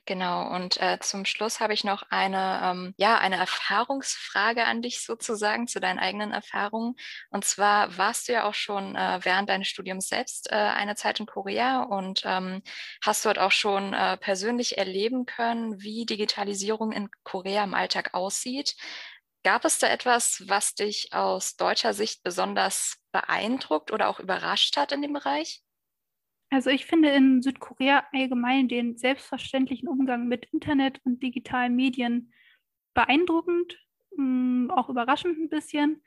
Genau, 0.06 0.48
und 0.56 0.78
äh, 0.82 0.98
zum 1.02 1.26
Schluss 1.26 1.60
habe 1.60 1.74
ich 1.74 1.84
noch 1.84 2.04
eine, 2.10 2.62
ähm, 2.64 2.94
ja, 2.98 3.18
eine 3.18 3.36
Erfahrungsfrage 3.38 4.66
an 4.66 4.82
dich 4.82 5.02
sozusagen 5.04 5.68
zu 5.68 5.80
deinen 5.80 6.00
eigenen 6.00 6.32
Erfahrungen. 6.32 6.96
Und 7.30 7.46
zwar 7.46 7.98
warst 7.98 8.28
du 8.28 8.34
ja 8.34 8.46
auch 8.46 8.54
schon 8.54 8.96
äh, 8.96 9.20
während 9.24 9.50
deines 9.50 9.68
Studiums 9.68 10.08
selbst 10.08 10.52
äh, 10.52 10.56
eine 10.56 10.96
Zeit 10.96 11.20
in 11.20 11.26
Korea 11.26 11.84
und 11.84 12.22
ähm, 12.26 12.62
hast 13.04 13.26
dort 13.26 13.40
auch 13.40 13.52
schon 13.52 13.94
äh, 13.94 14.18
persönlich 14.18 14.78
erleben 14.78 15.26
können, 15.26 15.82
wie 15.82 16.06
Digitalisierung 16.06 16.92
in 16.92 17.10
Korea 17.24 17.64
im 17.64 17.74
Alltag 17.74 18.14
aussieht. 18.14 18.76
Gab 19.44 19.66
es 19.66 19.80
da 19.80 19.88
etwas, 19.88 20.44
was 20.48 20.76
dich 20.76 21.14
aus 21.14 21.56
deutscher 21.56 21.94
Sicht 21.94 22.24
besonders 22.24 22.98
beeindruckt 23.12 23.92
oder 23.92 24.10
auch 24.10 24.20
überrascht 24.20 24.78
hat 24.78 24.92
in 24.92 25.02
dem 25.02 25.14
Bereich? 25.14 25.62
Also 26.50 26.70
ich 26.70 26.86
finde 26.86 27.10
in 27.10 27.42
Südkorea 27.42 28.06
allgemein 28.14 28.68
den 28.68 28.98
selbstverständlichen 28.98 29.90
Umgang 29.90 30.28
mit 30.28 30.46
Internet 30.54 31.02
und 31.04 31.22
digitalen 31.22 31.76
Medien 31.76 32.32
beeindruckend, 32.94 33.78
mh, 34.16 34.74
auch 34.74 34.90
überraschend 34.90 35.38
ein 35.38 35.50
bisschen. 35.50 36.02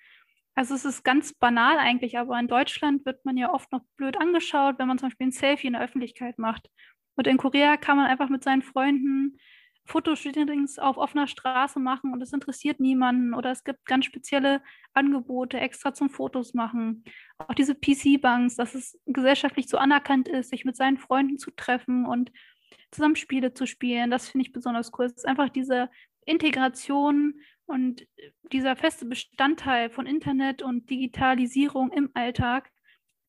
Also 0.54 0.74
es 0.74 0.84
ist 0.84 1.04
ganz 1.04 1.32
banal 1.34 1.78
eigentlich, 1.78 2.18
aber 2.18 2.38
in 2.38 2.48
Deutschland 2.48 3.04
wird 3.06 3.24
man 3.24 3.36
ja 3.36 3.52
oft 3.52 3.70
noch 3.72 3.82
blöd 3.96 4.18
angeschaut, 4.18 4.78
wenn 4.78 4.88
man 4.88 4.98
zum 4.98 5.08
Beispiel 5.08 5.28
ein 5.28 5.32
Selfie 5.32 5.68
in 5.68 5.74
der 5.74 5.82
Öffentlichkeit 5.82 6.38
macht. 6.38 6.70
Und 7.16 7.26
in 7.26 7.36
Korea 7.36 7.76
kann 7.76 7.96
man 7.98 8.06
einfach 8.06 8.28
mit 8.28 8.42
seinen 8.42 8.62
Freunden 8.62 9.38
Fotoshootings 9.86 10.78
auf 10.78 10.96
offener 10.96 11.26
Straße 11.26 11.80
machen 11.80 12.12
und 12.12 12.22
es 12.22 12.32
interessiert 12.32 12.80
niemanden 12.80 13.34
oder 13.34 13.50
es 13.50 13.64
gibt 13.64 13.84
ganz 13.86 14.04
spezielle 14.04 14.62
Angebote 14.94 15.58
extra 15.58 15.92
zum 15.92 16.10
Fotos 16.10 16.54
machen. 16.54 17.04
Auch 17.38 17.54
diese 17.54 17.74
PC-Banks, 17.74 18.56
dass 18.56 18.74
es 18.74 18.98
gesellschaftlich 19.06 19.68
so 19.68 19.78
anerkannt 19.78 20.28
ist, 20.28 20.50
sich 20.50 20.64
mit 20.64 20.76
seinen 20.76 20.98
Freunden 20.98 21.38
zu 21.38 21.50
treffen 21.50 22.06
und 22.06 22.30
zusammen 22.90 23.16
Spiele 23.16 23.54
zu 23.54 23.66
spielen, 23.66 24.10
das 24.10 24.28
finde 24.28 24.46
ich 24.46 24.52
besonders 24.52 24.92
cool. 24.98 25.06
Es 25.06 25.12
ist 25.12 25.26
einfach 25.26 25.48
diese 25.48 25.90
Integration 26.24 27.40
und 27.66 28.06
dieser 28.52 28.76
feste 28.76 29.06
Bestandteil 29.06 29.90
von 29.90 30.06
Internet 30.06 30.62
und 30.62 30.90
Digitalisierung 30.90 31.92
im 31.92 32.10
Alltag. 32.14 32.70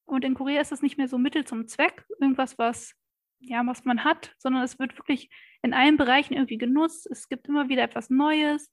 Und 0.05 0.25
in 0.25 0.33
Korea 0.33 0.61
ist 0.61 0.71
das 0.71 0.81
nicht 0.81 0.97
mehr 0.97 1.07
so 1.07 1.17
Mittel 1.17 1.45
zum 1.45 1.67
Zweck, 1.67 2.05
irgendwas, 2.19 2.57
was 2.57 2.95
ja, 3.41 3.65
was 3.65 3.85
man 3.85 4.03
hat, 4.03 4.33
sondern 4.37 4.63
es 4.63 4.79
wird 4.79 4.97
wirklich 4.97 5.29
in 5.61 5.73
allen 5.73 5.97
Bereichen 5.97 6.33
irgendwie 6.33 6.57
genutzt. 6.57 7.07
Es 7.09 7.27
gibt 7.27 7.47
immer 7.47 7.69
wieder 7.69 7.83
etwas 7.83 8.09
Neues 8.09 8.71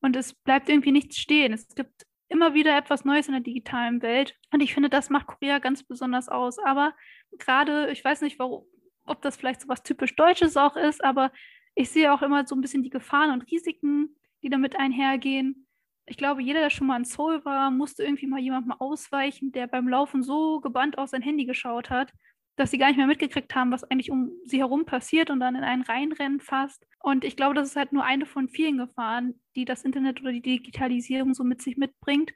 und 0.00 0.16
es 0.16 0.34
bleibt 0.34 0.68
irgendwie 0.68 0.92
nichts 0.92 1.18
stehen. 1.18 1.52
Es 1.52 1.74
gibt 1.74 2.06
immer 2.28 2.54
wieder 2.54 2.76
etwas 2.76 3.04
Neues 3.04 3.28
in 3.28 3.32
der 3.32 3.42
digitalen 3.42 4.02
Welt 4.02 4.36
und 4.52 4.60
ich 4.60 4.74
finde, 4.74 4.88
das 4.88 5.10
macht 5.10 5.26
Korea 5.26 5.58
ganz 5.58 5.82
besonders 5.84 6.28
aus. 6.28 6.58
Aber 6.58 6.94
gerade, 7.38 7.90
ich 7.90 8.04
weiß 8.04 8.22
nicht, 8.22 8.38
warum, 8.38 8.64
ob 9.04 9.22
das 9.22 9.36
vielleicht 9.36 9.60
so 9.60 9.68
was 9.68 9.82
typisch 9.82 10.16
Deutsches 10.16 10.56
auch 10.56 10.76
ist, 10.76 11.04
aber 11.04 11.32
ich 11.74 11.90
sehe 11.90 12.12
auch 12.12 12.22
immer 12.22 12.46
so 12.46 12.54
ein 12.56 12.60
bisschen 12.60 12.82
die 12.82 12.90
Gefahren 12.90 13.30
und 13.30 13.50
Risiken, 13.50 14.16
die 14.42 14.48
damit 14.48 14.76
einhergehen. 14.76 15.66
Ich 16.06 16.16
glaube, 16.16 16.42
jeder, 16.42 16.60
der 16.60 16.70
schon 16.70 16.86
mal 16.86 16.96
in 16.96 17.04
Seoul 17.04 17.44
war, 17.44 17.70
musste 17.70 18.04
irgendwie 18.04 18.26
mal 18.28 18.40
jemandem 18.40 18.72
ausweichen, 18.72 19.52
der 19.52 19.66
beim 19.66 19.88
Laufen 19.88 20.22
so 20.22 20.60
gebannt 20.60 20.98
auf 20.98 21.10
sein 21.10 21.22
Handy 21.22 21.44
geschaut 21.44 21.90
hat 21.90 22.12
dass 22.56 22.70
sie 22.70 22.78
gar 22.78 22.88
nicht 22.88 22.96
mehr 22.96 23.06
mitgekriegt 23.06 23.54
haben, 23.54 23.70
was 23.70 23.84
eigentlich 23.84 24.10
um 24.10 24.32
sie 24.44 24.58
herum 24.58 24.86
passiert 24.86 25.30
und 25.30 25.40
dann 25.40 25.54
in 25.54 25.64
einen 25.64 25.82
reinrennen 25.82 26.40
fast. 26.40 26.86
Und 27.00 27.24
ich 27.24 27.36
glaube, 27.36 27.54
das 27.54 27.68
ist 27.68 27.76
halt 27.76 27.92
nur 27.92 28.04
eine 28.04 28.26
von 28.26 28.48
vielen 28.48 28.78
Gefahren, 28.78 29.40
die 29.54 29.64
das 29.64 29.82
Internet 29.84 30.20
oder 30.20 30.32
die 30.32 30.42
Digitalisierung 30.42 31.34
so 31.34 31.44
mit 31.44 31.62
sich 31.62 31.76
mitbringt. 31.76 32.32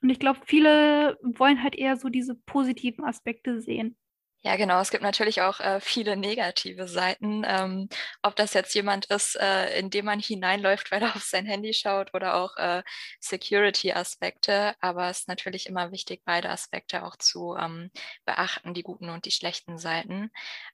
Und 0.00 0.10
ich 0.10 0.18
glaube, 0.18 0.40
viele 0.46 1.18
wollen 1.22 1.62
halt 1.62 1.74
eher 1.74 1.96
so 1.96 2.08
diese 2.08 2.34
positiven 2.34 3.04
Aspekte 3.04 3.60
sehen. 3.60 3.96
Ja, 4.46 4.56
genau. 4.56 4.78
Es 4.78 4.90
gibt 4.90 5.02
natürlich 5.02 5.40
auch 5.40 5.58
äh, 5.60 5.80
viele 5.80 6.18
negative 6.18 6.86
Seiten. 6.86 7.44
Ähm, 7.46 7.88
ob 8.22 8.36
das 8.36 8.52
jetzt 8.52 8.74
jemand 8.74 9.06
ist, 9.06 9.36
äh, 9.36 9.78
in 9.78 9.88
dem 9.88 10.04
man 10.04 10.20
hineinläuft, 10.20 10.90
weil 10.92 11.02
er 11.02 11.16
auf 11.16 11.22
sein 11.22 11.46
Handy 11.46 11.72
schaut 11.72 12.12
oder 12.12 12.36
auch 12.36 12.54
äh, 12.58 12.82
Security-Aspekte. 13.20 14.74
Aber 14.80 15.08
es 15.08 15.20
ist 15.20 15.28
natürlich 15.28 15.66
immer 15.66 15.92
wichtig, 15.92 16.22
beide 16.26 16.50
Aspekte 16.50 17.04
auch 17.04 17.16
zu 17.16 17.56
ähm, 17.58 17.90
beachten, 18.26 18.74
die 18.74 18.82
guten 18.82 19.08
und 19.08 19.24
die 19.24 19.30
schlechten 19.30 19.78
Seiten. 19.78 20.30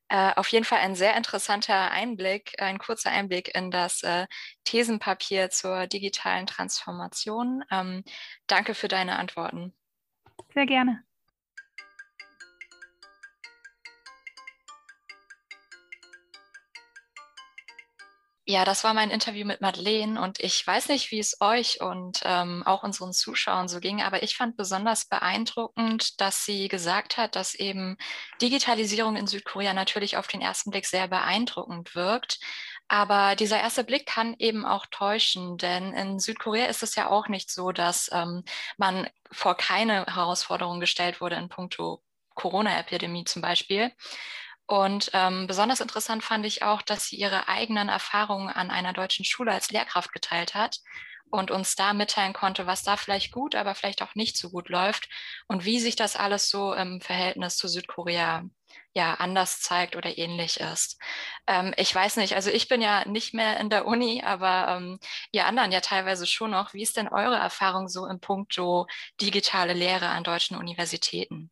Äh, 0.09 0.33
auf 0.35 0.49
jeden 0.49 0.65
Fall 0.65 0.81
ein 0.81 0.97
sehr 0.97 1.17
interessanter 1.17 1.93
Einblick, 1.93 2.61
ein 2.61 2.79
kurzer 2.79 3.13
Einblick 3.13 3.55
in 3.55 3.71
das 3.71 4.03
äh, 4.03 4.27
Thesenpapier 4.65 5.51
zur 5.51 5.87
digitalen 5.87 6.47
Transformation. 6.49 7.63
Ähm, 7.71 8.03
danke 8.49 8.75
für 8.75 8.89
deine 8.89 9.17
Antworten. 9.17 9.73
Sehr 10.55 10.67
gerne. 10.67 11.05
Ja, 18.51 18.65
das 18.65 18.83
war 18.83 18.95
mein 18.95 19.13
Interview 19.13 19.47
mit 19.47 19.61
Madeleine 19.61 20.21
und 20.21 20.41
ich 20.41 20.67
weiß 20.67 20.89
nicht, 20.89 21.13
wie 21.13 21.21
es 21.21 21.41
euch 21.41 21.81
und 21.81 22.21
ähm, 22.25 22.65
auch 22.67 22.83
unseren 22.83 23.13
Zuschauern 23.13 23.69
so 23.69 23.79
ging, 23.79 24.03
aber 24.03 24.25
ich 24.25 24.35
fand 24.37 24.57
besonders 24.57 25.05
beeindruckend, 25.05 26.21
dass 26.21 26.45
sie 26.45 26.67
gesagt 26.67 27.17
hat, 27.17 27.37
dass 27.37 27.55
eben 27.55 27.97
Digitalisierung 28.43 29.15
in 29.15 29.29
Südkorea 29.29 29.73
natürlich 29.73 30.17
auf 30.17 30.27
den 30.27 30.41
ersten 30.41 30.73
Blick 30.73 30.87
sehr 30.87 31.07
beeindruckend 31.07 31.95
wirkt. 31.95 32.41
Aber 32.89 33.37
dieser 33.37 33.61
erste 33.61 33.85
Blick 33.85 34.05
kann 34.07 34.35
eben 34.41 34.67
auch 34.67 34.87
täuschen, 34.87 35.57
denn 35.57 35.93
in 35.93 36.19
Südkorea 36.19 36.67
ist 36.67 36.83
es 36.83 36.97
ja 36.97 37.09
auch 37.09 37.29
nicht 37.29 37.53
so, 37.53 37.71
dass 37.71 38.11
ähm, 38.13 38.43
man 38.77 39.09
vor 39.31 39.57
keine 39.57 40.07
Herausforderung 40.07 40.81
gestellt 40.81 41.21
wurde 41.21 41.37
in 41.37 41.49
puncto 41.49 42.03
Corona-Epidemie 42.35 43.25
zum 43.27 43.43
Beispiel. 43.43 43.93
Und 44.71 45.11
ähm, 45.15 45.49
besonders 45.49 45.81
interessant 45.81 46.23
fand 46.23 46.47
ich 46.47 46.63
auch, 46.63 46.81
dass 46.81 47.07
sie 47.07 47.17
ihre 47.17 47.49
eigenen 47.49 47.89
Erfahrungen 47.89 48.49
an 48.49 48.71
einer 48.71 48.93
deutschen 48.93 49.25
Schule 49.25 49.51
als 49.51 49.73
Lehrkraft 49.73 50.13
geteilt 50.13 50.55
hat 50.55 50.79
und 51.29 51.51
uns 51.51 51.75
da 51.75 51.93
mitteilen 51.93 52.35
konnte, 52.35 52.69
was 52.69 52.85
da 52.85 52.97
vielleicht 52.97 53.33
gut, 53.33 53.57
aber 53.57 53.75
vielleicht 53.75 54.01
auch 54.01 54.15
nicht 54.15 54.37
so 54.37 54.49
gut 54.49 54.69
läuft 54.69 55.09
und 55.49 55.65
wie 55.65 55.81
sich 55.81 55.97
das 55.97 56.15
alles 56.15 56.49
so 56.49 56.73
im 56.73 57.01
Verhältnis 57.01 57.57
zu 57.57 57.67
Südkorea 57.67 58.45
ja 58.95 59.15
anders 59.15 59.61
zeigt 59.61 59.97
oder 59.97 60.17
ähnlich 60.17 60.61
ist. 60.61 61.01
Ähm, 61.49 61.75
ich 61.77 61.93
weiß 61.93 62.19
nicht, 62.19 62.37
also 62.37 62.51
ich 62.51 62.69
bin 62.69 62.81
ja 62.81 63.05
nicht 63.09 63.35
mehr 63.35 63.59
in 63.59 63.71
der 63.71 63.87
Uni, 63.87 64.23
aber 64.25 64.77
ähm, 64.77 65.01
ihr 65.33 65.47
anderen 65.47 65.73
ja 65.73 65.81
teilweise 65.81 66.29
schon 66.29 66.53
noch. 66.53 66.75
Wie 66.75 66.83
ist 66.83 66.97
denn 66.97 67.09
eure 67.09 67.39
Erfahrung 67.39 67.89
so 67.89 68.07
im 68.07 68.21
Punkto 68.21 68.87
digitale 69.21 69.73
Lehre 69.73 70.11
an 70.11 70.23
deutschen 70.23 70.57
Universitäten? 70.57 71.51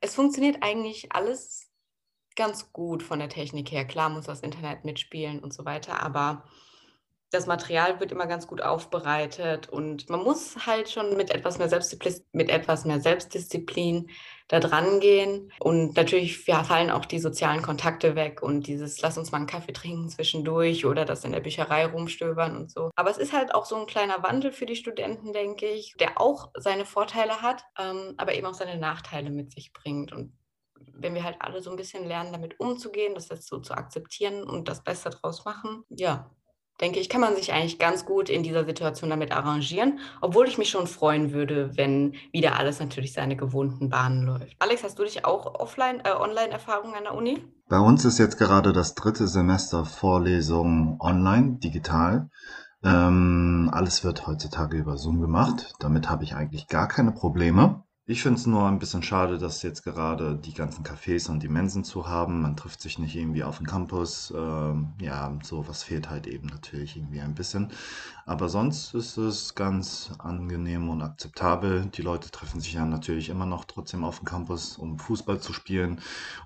Es 0.00 0.14
funktioniert 0.14 0.62
eigentlich 0.62 1.12
alles 1.12 1.61
ganz 2.36 2.72
gut 2.72 3.02
von 3.02 3.18
der 3.18 3.28
Technik 3.28 3.70
her. 3.72 3.84
Klar 3.84 4.10
muss 4.10 4.26
das 4.26 4.40
Internet 4.40 4.84
mitspielen 4.84 5.40
und 5.40 5.52
so 5.52 5.64
weiter, 5.64 6.02
aber 6.02 6.44
das 7.32 7.46
Material 7.46 7.98
wird 7.98 8.12
immer 8.12 8.26
ganz 8.26 8.46
gut 8.46 8.60
aufbereitet 8.60 9.68
und 9.68 10.10
man 10.10 10.22
muss 10.22 10.66
halt 10.66 10.90
schon 10.90 11.16
mit 11.16 11.30
etwas 11.30 11.58
mehr 11.58 11.68
Selbstdisziplin, 11.68 12.26
mit 12.32 12.50
etwas 12.50 12.84
mehr 12.84 13.00
Selbstdisziplin 13.00 14.10
da 14.48 14.60
dran 14.60 15.00
gehen. 15.00 15.50
Und 15.58 15.96
natürlich 15.96 16.46
ja, 16.46 16.62
fallen 16.62 16.90
auch 16.90 17.06
die 17.06 17.18
sozialen 17.18 17.62
Kontakte 17.62 18.16
weg 18.16 18.42
und 18.42 18.66
dieses 18.66 19.00
Lass 19.00 19.16
uns 19.16 19.32
mal 19.32 19.38
einen 19.38 19.46
Kaffee 19.46 19.72
trinken 19.72 20.10
zwischendurch 20.10 20.84
oder 20.84 21.06
das 21.06 21.24
in 21.24 21.32
der 21.32 21.40
Bücherei 21.40 21.86
rumstöbern 21.86 22.54
und 22.54 22.70
so. 22.70 22.90
Aber 22.96 23.10
es 23.10 23.18
ist 23.18 23.32
halt 23.32 23.54
auch 23.54 23.64
so 23.64 23.76
ein 23.76 23.86
kleiner 23.86 24.22
Wandel 24.22 24.52
für 24.52 24.66
die 24.66 24.76
Studenten, 24.76 25.32
denke 25.32 25.66
ich, 25.66 25.94
der 25.98 26.20
auch 26.20 26.50
seine 26.54 26.84
Vorteile 26.84 27.40
hat, 27.40 27.64
ähm, 27.78 28.12
aber 28.18 28.34
eben 28.34 28.46
auch 28.46 28.54
seine 28.54 28.76
Nachteile 28.76 29.30
mit 29.30 29.52
sich 29.52 29.72
bringt. 29.72 30.12
Und 30.12 30.34
wenn 30.94 31.14
wir 31.14 31.24
halt 31.24 31.36
alle 31.40 31.60
so 31.62 31.70
ein 31.70 31.76
bisschen 31.76 32.06
lernen, 32.06 32.32
damit 32.32 32.58
umzugehen, 32.60 33.14
das 33.14 33.28
jetzt 33.28 33.48
so 33.48 33.58
zu 33.58 33.74
akzeptieren 33.74 34.44
und 34.44 34.68
das 34.68 34.82
Beste 34.82 35.10
draus 35.10 35.44
machen, 35.44 35.84
ja, 35.88 36.30
denke 36.80 36.98
ich, 36.98 37.08
kann 37.08 37.20
man 37.20 37.36
sich 37.36 37.52
eigentlich 37.52 37.78
ganz 37.78 38.04
gut 38.04 38.28
in 38.28 38.42
dieser 38.42 38.64
Situation 38.64 39.10
damit 39.10 39.32
arrangieren, 39.32 40.00
obwohl 40.20 40.48
ich 40.48 40.58
mich 40.58 40.70
schon 40.70 40.86
freuen 40.86 41.32
würde, 41.32 41.76
wenn 41.76 42.14
wieder 42.32 42.58
alles 42.58 42.80
natürlich 42.80 43.12
seine 43.12 43.36
gewohnten 43.36 43.88
Bahnen 43.88 44.24
läuft. 44.24 44.56
Alex, 44.58 44.82
hast 44.82 44.98
du 44.98 45.04
dich 45.04 45.24
auch 45.24 45.54
offline, 45.54 46.00
äh, 46.04 46.12
Online-Erfahrungen 46.12 46.94
an 46.94 47.04
der 47.04 47.14
Uni? 47.14 47.44
Bei 47.68 47.78
uns 47.78 48.04
ist 48.04 48.18
jetzt 48.18 48.36
gerade 48.36 48.72
das 48.72 48.94
dritte 48.94 49.28
Semester 49.28 49.84
Vorlesung 49.84 50.98
online, 51.00 51.58
digital. 51.58 52.28
Ähm, 52.84 53.70
alles 53.72 54.02
wird 54.02 54.26
heutzutage 54.26 54.76
über 54.76 54.96
Zoom 54.96 55.20
gemacht. 55.20 55.74
Damit 55.78 56.10
habe 56.10 56.24
ich 56.24 56.34
eigentlich 56.34 56.66
gar 56.66 56.88
keine 56.88 57.12
Probleme. 57.12 57.84
Ich 58.04 58.22
finde 58.22 58.40
es 58.40 58.46
nur 58.46 58.66
ein 58.66 58.80
bisschen 58.80 59.04
schade, 59.04 59.38
dass 59.38 59.62
jetzt 59.62 59.84
gerade 59.84 60.36
die 60.36 60.54
ganzen 60.54 60.84
Cafés 60.84 61.30
und 61.30 61.40
die 61.40 61.48
Mensen 61.48 61.84
zu 61.84 62.08
haben. 62.08 62.42
Man 62.42 62.56
trifft 62.56 62.80
sich 62.80 62.98
nicht 62.98 63.14
irgendwie 63.14 63.44
auf 63.44 63.58
dem 63.58 63.66
Campus. 63.66 64.32
Ähm, 64.36 64.94
ja, 65.00 65.38
sowas 65.44 65.84
fehlt 65.84 66.10
halt 66.10 66.26
eben 66.26 66.48
natürlich 66.48 66.96
irgendwie 66.96 67.20
ein 67.20 67.36
bisschen. 67.36 67.70
Aber 68.26 68.48
sonst 68.48 68.92
ist 68.94 69.18
es 69.18 69.54
ganz 69.54 70.10
angenehm 70.18 70.90
und 70.90 71.00
akzeptabel. 71.00 71.86
Die 71.94 72.02
Leute 72.02 72.32
treffen 72.32 72.60
sich 72.60 72.72
ja 72.72 72.84
natürlich 72.84 73.28
immer 73.28 73.46
noch 73.46 73.66
trotzdem 73.66 74.02
auf 74.02 74.18
dem 74.18 74.24
Campus, 74.24 74.78
um 74.78 74.98
Fußball 74.98 75.38
zu 75.38 75.52
spielen 75.52 76.00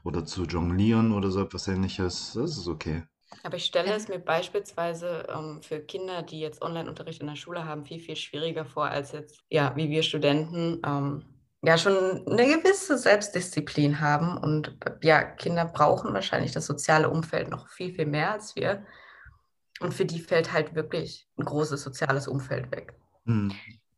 oder 0.04 0.26
zu 0.26 0.44
jonglieren 0.44 1.10
oder 1.12 1.30
so 1.30 1.40
etwas 1.40 1.68
ähnliches. 1.68 2.34
Das 2.34 2.58
ist 2.58 2.68
okay. 2.68 3.04
Aber 3.42 3.56
ich 3.56 3.64
stelle 3.64 3.94
es 3.94 4.08
mir 4.08 4.18
beispielsweise 4.18 5.26
ähm, 5.34 5.62
für 5.62 5.80
Kinder, 5.80 6.22
die 6.22 6.38
jetzt 6.38 6.60
Online-Unterricht 6.60 7.22
in 7.22 7.28
der 7.28 7.36
Schule 7.36 7.64
haben, 7.64 7.86
viel, 7.86 7.98
viel 7.98 8.16
schwieriger 8.16 8.66
vor 8.66 8.88
als 8.88 9.12
jetzt, 9.12 9.40
ja, 9.48 9.74
wie 9.74 9.88
wir 9.88 10.02
Studenten. 10.02 10.82
Ähm, 10.84 11.24
ja 11.66 11.76
schon 11.76 12.24
eine 12.28 12.46
gewisse 12.46 12.96
Selbstdisziplin 12.96 14.00
haben. 14.00 14.38
Und 14.38 14.78
ja, 15.02 15.22
Kinder 15.22 15.64
brauchen 15.64 16.14
wahrscheinlich 16.14 16.52
das 16.52 16.64
soziale 16.64 17.10
Umfeld 17.10 17.50
noch 17.50 17.68
viel, 17.68 17.92
viel 17.92 18.06
mehr 18.06 18.32
als 18.32 18.54
wir. 18.54 18.86
Und 19.80 19.92
für 19.92 20.04
die 20.04 20.20
fällt 20.20 20.52
halt 20.52 20.76
wirklich 20.76 21.26
ein 21.36 21.44
großes 21.44 21.82
soziales 21.82 22.28
Umfeld 22.28 22.70
weg. 22.70 22.94
Hm. 23.24 23.52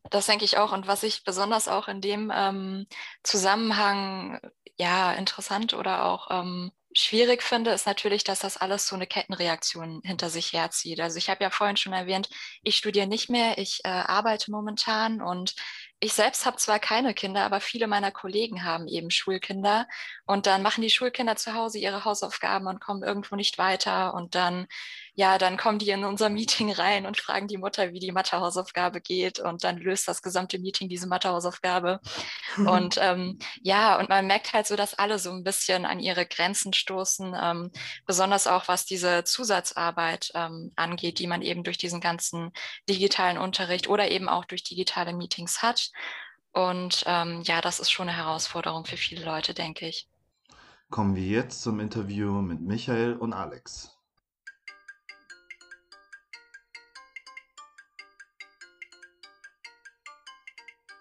Das 0.08 0.24
denke 0.24 0.46
ich 0.46 0.56
auch. 0.56 0.72
Und 0.72 0.86
was 0.86 1.02
ich 1.02 1.24
besonders 1.24 1.68
auch 1.68 1.88
in 1.88 2.00
dem 2.00 2.32
ähm, 2.34 2.86
Zusammenhang 3.22 4.40
ja 4.78 5.12
interessant 5.12 5.74
oder 5.74 6.06
auch 6.06 6.28
ähm, 6.30 6.72
schwierig 6.94 7.42
finde, 7.42 7.72
ist 7.72 7.86
natürlich, 7.86 8.24
dass 8.24 8.38
das 8.38 8.56
alles 8.56 8.88
so 8.88 8.96
eine 8.96 9.06
Kettenreaktion 9.06 10.00
hinter 10.04 10.30
sich 10.30 10.54
herzieht. 10.54 11.00
Also 11.00 11.18
ich 11.18 11.28
habe 11.28 11.44
ja 11.44 11.50
vorhin 11.50 11.76
schon 11.76 11.92
erwähnt, 11.92 12.30
ich 12.62 12.76
studiere 12.76 13.06
nicht 13.06 13.28
mehr, 13.28 13.58
ich 13.58 13.80
äh, 13.84 13.88
arbeite 13.88 14.50
momentan 14.50 15.20
und 15.20 15.54
ich 16.00 16.12
selbst 16.12 16.46
habe 16.46 16.56
zwar 16.56 16.78
keine 16.78 17.14
Kinder, 17.14 17.42
aber 17.44 17.60
viele 17.60 17.86
meiner 17.86 18.12
Kollegen 18.12 18.64
haben 18.64 18.86
eben 18.86 19.10
Schulkinder 19.10 19.88
und 20.26 20.46
dann 20.46 20.62
machen 20.62 20.82
die 20.82 20.90
Schulkinder 20.90 21.36
zu 21.36 21.54
Hause 21.54 21.78
ihre 21.78 22.04
Hausaufgaben 22.04 22.66
und 22.68 22.80
kommen 22.80 23.02
irgendwo 23.02 23.34
nicht 23.36 23.58
weiter 23.58 24.14
und 24.14 24.34
dann 24.34 24.66
ja, 25.18 25.36
dann 25.36 25.56
kommen 25.56 25.80
die 25.80 25.90
in 25.90 26.04
unser 26.04 26.28
Meeting 26.28 26.70
rein 26.70 27.04
und 27.04 27.18
fragen 27.18 27.48
die 27.48 27.56
Mutter, 27.56 27.92
wie 27.92 27.98
die 27.98 28.12
Mathehausaufgabe 28.12 29.00
geht 29.00 29.40
und 29.40 29.64
dann 29.64 29.76
löst 29.76 30.06
das 30.06 30.22
gesamte 30.22 30.60
Meeting 30.60 30.88
diese 30.88 31.08
Mathehausaufgabe. 31.08 31.98
und 32.58 32.98
ähm, 33.02 33.36
ja, 33.60 33.98
und 33.98 34.10
man 34.10 34.28
merkt 34.28 34.52
halt 34.52 34.68
so, 34.68 34.76
dass 34.76 34.94
alle 34.94 35.18
so 35.18 35.32
ein 35.32 35.42
bisschen 35.42 35.86
an 35.86 35.98
ihre 35.98 36.24
Grenzen 36.24 36.72
stoßen, 36.72 37.34
ähm, 37.36 37.72
besonders 38.06 38.46
auch 38.46 38.68
was 38.68 38.84
diese 38.84 39.24
Zusatzarbeit 39.24 40.30
ähm, 40.36 40.70
angeht, 40.76 41.18
die 41.18 41.26
man 41.26 41.42
eben 41.42 41.64
durch 41.64 41.78
diesen 41.78 42.00
ganzen 42.00 42.52
digitalen 42.88 43.38
Unterricht 43.38 43.88
oder 43.88 44.12
eben 44.12 44.28
auch 44.28 44.44
durch 44.44 44.62
digitale 44.62 45.12
Meetings 45.14 45.62
hat. 45.62 45.87
Und 46.52 47.04
ähm, 47.06 47.42
ja, 47.44 47.60
das 47.60 47.80
ist 47.80 47.90
schon 47.90 48.08
eine 48.08 48.16
Herausforderung 48.16 48.84
für 48.84 48.96
viele 48.96 49.24
Leute, 49.24 49.54
denke 49.54 49.86
ich. 49.86 50.08
Kommen 50.90 51.14
wir 51.14 51.24
jetzt 51.24 51.62
zum 51.62 51.80
Interview 51.80 52.40
mit 52.40 52.60
Michael 52.60 53.14
und 53.14 53.32
Alex. 53.32 53.98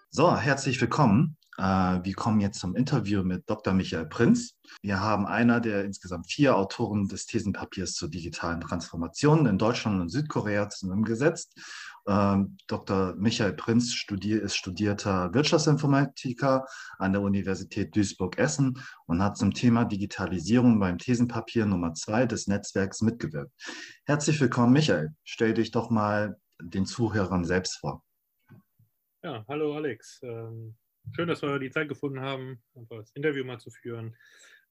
So, 0.10 0.36
herzlich 0.36 0.82
willkommen. 0.82 1.38
Äh, 1.58 1.64
wir 1.64 2.14
kommen 2.16 2.40
jetzt 2.40 2.60
zum 2.60 2.76
Interview 2.76 3.24
mit 3.24 3.50
Dr. 3.50 3.74
Michael 3.74 4.08
Prinz. 4.08 4.57
Wir 4.82 5.00
haben 5.00 5.26
einer 5.26 5.60
der 5.60 5.86
insgesamt 5.86 6.32
vier 6.32 6.56
Autoren 6.56 7.08
des 7.08 7.26
Thesenpapiers 7.26 7.94
zur 7.94 8.10
digitalen 8.10 8.62
Transformation 8.62 9.46
in 9.46 9.58
Deutschland 9.58 10.00
und 10.00 10.10
Südkorea 10.10 10.70
zusammengesetzt. 10.70 11.60
Ähm, 12.08 12.58
Dr. 12.68 13.16
Michael 13.16 13.54
Prinz 13.54 13.94
studier 13.94 14.42
ist 14.42 14.56
studierter 14.56 15.34
Wirtschaftsinformatiker 15.34 16.66
an 17.00 17.12
der 17.12 17.22
Universität 17.22 17.96
Duisburg-Essen 17.96 18.80
und 19.08 19.22
hat 19.22 19.38
zum 19.38 19.54
Thema 19.54 19.84
Digitalisierung 19.84 20.80
beim 20.80 21.00
Thesenpapier 21.00 21.66
Nummer 21.66 21.94
zwei 21.94 22.26
des 22.26 22.48
Netzwerks 22.48 23.02
mitgewirkt. 23.02 23.52
Herzlich 24.06 24.40
willkommen, 24.40 24.74
Michael. 24.74 25.10
Stell 25.24 25.54
dich 25.54 25.72
doch 25.72 25.90
mal 25.90 26.40
den 26.62 26.86
Zuhörern 26.86 27.44
selbst 27.44 27.80
vor. 27.80 28.04
Ja, 29.24 29.44
hallo 29.48 29.76
Alex. 29.76 30.20
Ähm, 30.24 30.78
schön, 31.16 31.28
dass 31.28 31.42
wir 31.42 31.60
die 31.60 31.72
Zeit 31.72 31.90
gefunden 31.90 32.22
haben, 32.22 32.64
das 32.90 33.12
Interview 33.16 33.44
mal 33.44 33.60
zu 33.60 33.72
führen. 33.72 34.16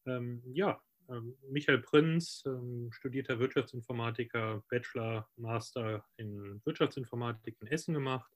Ähm, 0.07 0.43
ja, 0.53 0.81
ähm, 1.09 1.37
Michael 1.51 1.79
Prinz, 1.79 2.43
ähm, 2.47 2.91
studierter 2.93 3.39
Wirtschaftsinformatiker, 3.39 4.65
Bachelor, 4.69 5.29
Master 5.37 6.05
in 6.17 6.61
Wirtschaftsinformatik 6.65 7.57
in 7.61 7.69
Essen 7.69 7.95
gemacht, 7.95 8.31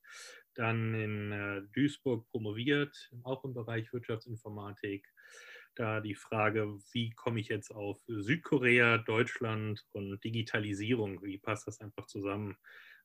dann 0.55 0.93
in 0.93 1.31
äh, 1.31 1.61
Duisburg 1.73 2.27
promoviert, 2.29 3.11
auch 3.23 3.43
im 3.43 3.53
Bereich 3.53 3.91
Wirtschaftsinformatik. 3.91 5.07
Da 5.75 6.01
die 6.01 6.15
Frage, 6.15 6.79
wie 6.91 7.11
komme 7.11 7.39
ich 7.39 7.47
jetzt 7.47 7.71
auf 7.71 7.97
Südkorea, 8.07 8.97
Deutschland 8.97 9.85
und 9.93 10.21
Digitalisierung, 10.23 11.23
wie 11.23 11.37
passt 11.37 11.67
das 11.67 11.79
einfach 11.79 12.07
zusammen? 12.07 12.57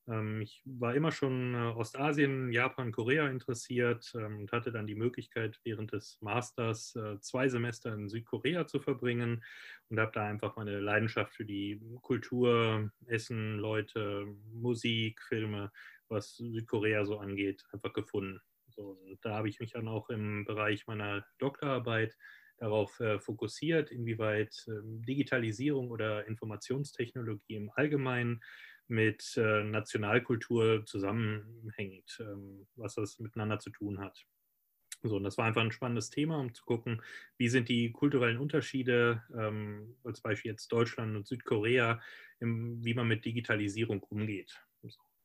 Ähm, 0.09 0.41
ich 0.41 0.63
war 0.65 0.95
immer 0.95 1.13
schon 1.13 1.55
äh, 1.55 1.59
Ostasien, 1.59 2.53
Japan, 2.53 2.93
Korea 2.93 3.29
interessiert 3.29 4.13
ähm, 4.15 4.41
und 4.41 4.53
hatte 4.53 4.73
dann 4.73 4.87
die 4.87 4.95
Möglichkeit, 4.95 5.61
während 5.65 5.93
des 5.93 6.19
Masters 6.21 6.95
äh, 6.97 7.19
zwei 7.21 7.49
Semester 7.49 7.93
in 7.93 8.09
Südkorea 8.09 8.67
zu 8.67 8.79
verbringen 8.79 9.45
und 9.89 10.01
habe 10.01 10.13
da 10.15 10.27
einfach 10.27 10.57
meine 10.57 10.81
Leidenschaft 10.81 11.35
für 11.35 11.45
die 11.45 11.81
Kultur, 12.03 12.91
Essen, 13.07 13.59
Leute, 13.59 14.27
Musik, 14.53 15.21
Filme, 15.23 15.73
was 16.09 16.37
Südkorea 16.37 17.05
so 17.05 17.19
angeht, 17.19 17.65
einfach 17.73 17.93
gefunden. 17.93 18.41
So, 18.69 18.99
da 19.23 19.37
habe 19.37 19.49
ich 19.49 19.59
mich 19.59 19.73
dann 19.73 19.89
auch 19.89 20.11
im 20.11 20.45
Bereich 20.45 20.87
meiner 20.87 21.25
Doktorarbeit 21.39 22.17
darauf 22.59 23.01
äh, 23.01 23.19
fokussiert, 23.19 23.91
inwieweit 23.91 24.65
ähm, 24.69 25.03
Digitalisierung 25.03 25.91
oder 25.91 26.27
Informationstechnologie 26.27 27.55
im 27.55 27.71
Allgemeinen 27.75 28.43
mit 28.89 29.37
äh, 29.37 29.65
Nationalkultur 29.65 30.85
zusammenhängt, 30.87 32.19
ähm, 32.21 32.67
was 32.77 32.95
das 32.95 33.19
miteinander 33.19 33.59
zu 33.59 33.71
tun 33.71 34.01
hat. 34.01 34.25
So, 35.03 35.17
und 35.17 35.25
das 35.25 35.37
war 35.39 35.45
einfach 35.47 35.63
ein 35.63 35.73
spannendes 35.73 36.11
Thema, 36.11 36.39
um 36.39 36.55
zu 36.55 36.65
gucken, 36.65 37.03
wie 37.37 37.49
sind 37.49 37.69
die 37.69 37.93
kulturellen 37.93 38.39
Unterschiede, 38.39 39.23
ähm, 39.37 39.97
als 40.05 40.21
Beispiel 40.21 40.53
jetzt 40.53 40.73
Deutschland 40.73 41.17
und 41.17 41.27
Südkorea, 41.27 42.01
im, 42.41 42.85
wie 42.85 42.95
man 42.95 43.09
mit 43.09 43.25
Digitalisierung 43.25 44.03
umgeht. 44.05 44.61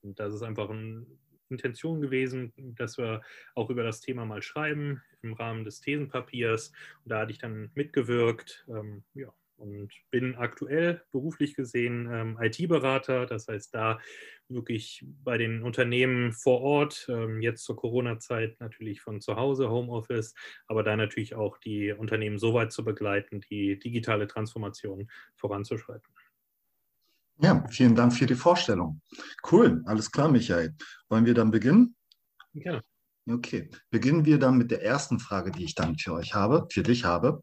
Und 0.02 0.20
das 0.20 0.34
ist 0.34 0.42
einfach 0.42 0.70
eine 0.70 1.06
Intention 1.50 2.02
gewesen, 2.02 2.54
dass 2.76 2.98
wir 2.98 3.22
auch 3.56 3.70
über 3.70 3.84
das 3.84 4.02
Thema 4.02 4.26
mal 4.26 4.42
schreiben 4.42 5.02
im 5.22 5.34
Rahmen 5.34 5.64
des 5.64 5.82
Thesenpapiers. 5.82 6.72
Und 7.04 7.12
da 7.12 7.20
hatte 7.20 7.32
ich 7.32 7.38
dann 7.38 7.72
mitgewirkt. 7.76 8.66
Ähm, 8.70 9.04
ja, 9.14 9.34
und 9.62 9.92
bin 10.10 10.36
aktuell 10.36 11.04
beruflich 11.12 11.56
gesehen 11.56 12.10
ähm, 12.12 12.38
IT-Berater, 12.42 13.26
das 13.26 13.48
heißt 13.48 13.74
da 13.74 14.00
wirklich 14.50 15.06
bei 15.24 15.38
den 15.38 15.64
Unternehmen 15.64 16.34
vor 16.34 16.62
Ort, 16.62 17.06
ähm, 17.10 17.42
jetzt 17.42 17.64
zur 17.64 17.76
Corona-Zeit 17.76 18.60
natürlich 18.60 19.02
von 19.02 19.22
zu 19.22 19.36
Hause, 19.36 19.70
Homeoffice, 19.70 20.34
aber 20.68 20.84
da 20.84 20.96
natürlich 20.98 21.36
auch 21.36 21.58
die 21.58 21.94
Unternehmen 21.94 22.40
so 22.40 22.54
weit 22.54 22.72
zu 22.72 22.84
begleiten, 22.84 23.42
die 23.50 23.80
digitale 23.80 24.28
Transformation 24.28 25.10
voranzuschreiten. 25.36 26.14
Ja, 27.38 27.66
vielen 27.70 27.96
Dank 27.96 28.14
für 28.14 28.26
die 28.26 28.36
Vorstellung. 28.36 29.02
Cool, 29.50 29.82
alles 29.86 30.12
klar, 30.12 30.30
Michael. 30.30 30.76
Wollen 31.10 31.26
wir 31.26 31.34
dann 31.34 31.50
beginnen? 31.50 31.96
Gerne. 32.54 32.84
Okay, 33.34 33.70
beginnen 33.90 34.26
wir 34.26 34.40
dann 34.40 34.58
mit 34.58 34.72
der 34.72 34.84
ersten 34.84 35.20
Frage, 35.20 35.52
die 35.52 35.64
ich 35.64 35.76
dann 35.76 35.98
für 35.98 36.14
euch 36.14 36.34
habe, 36.34 36.68
für 36.70 36.84
dich 36.84 37.06
habe. 37.06 37.42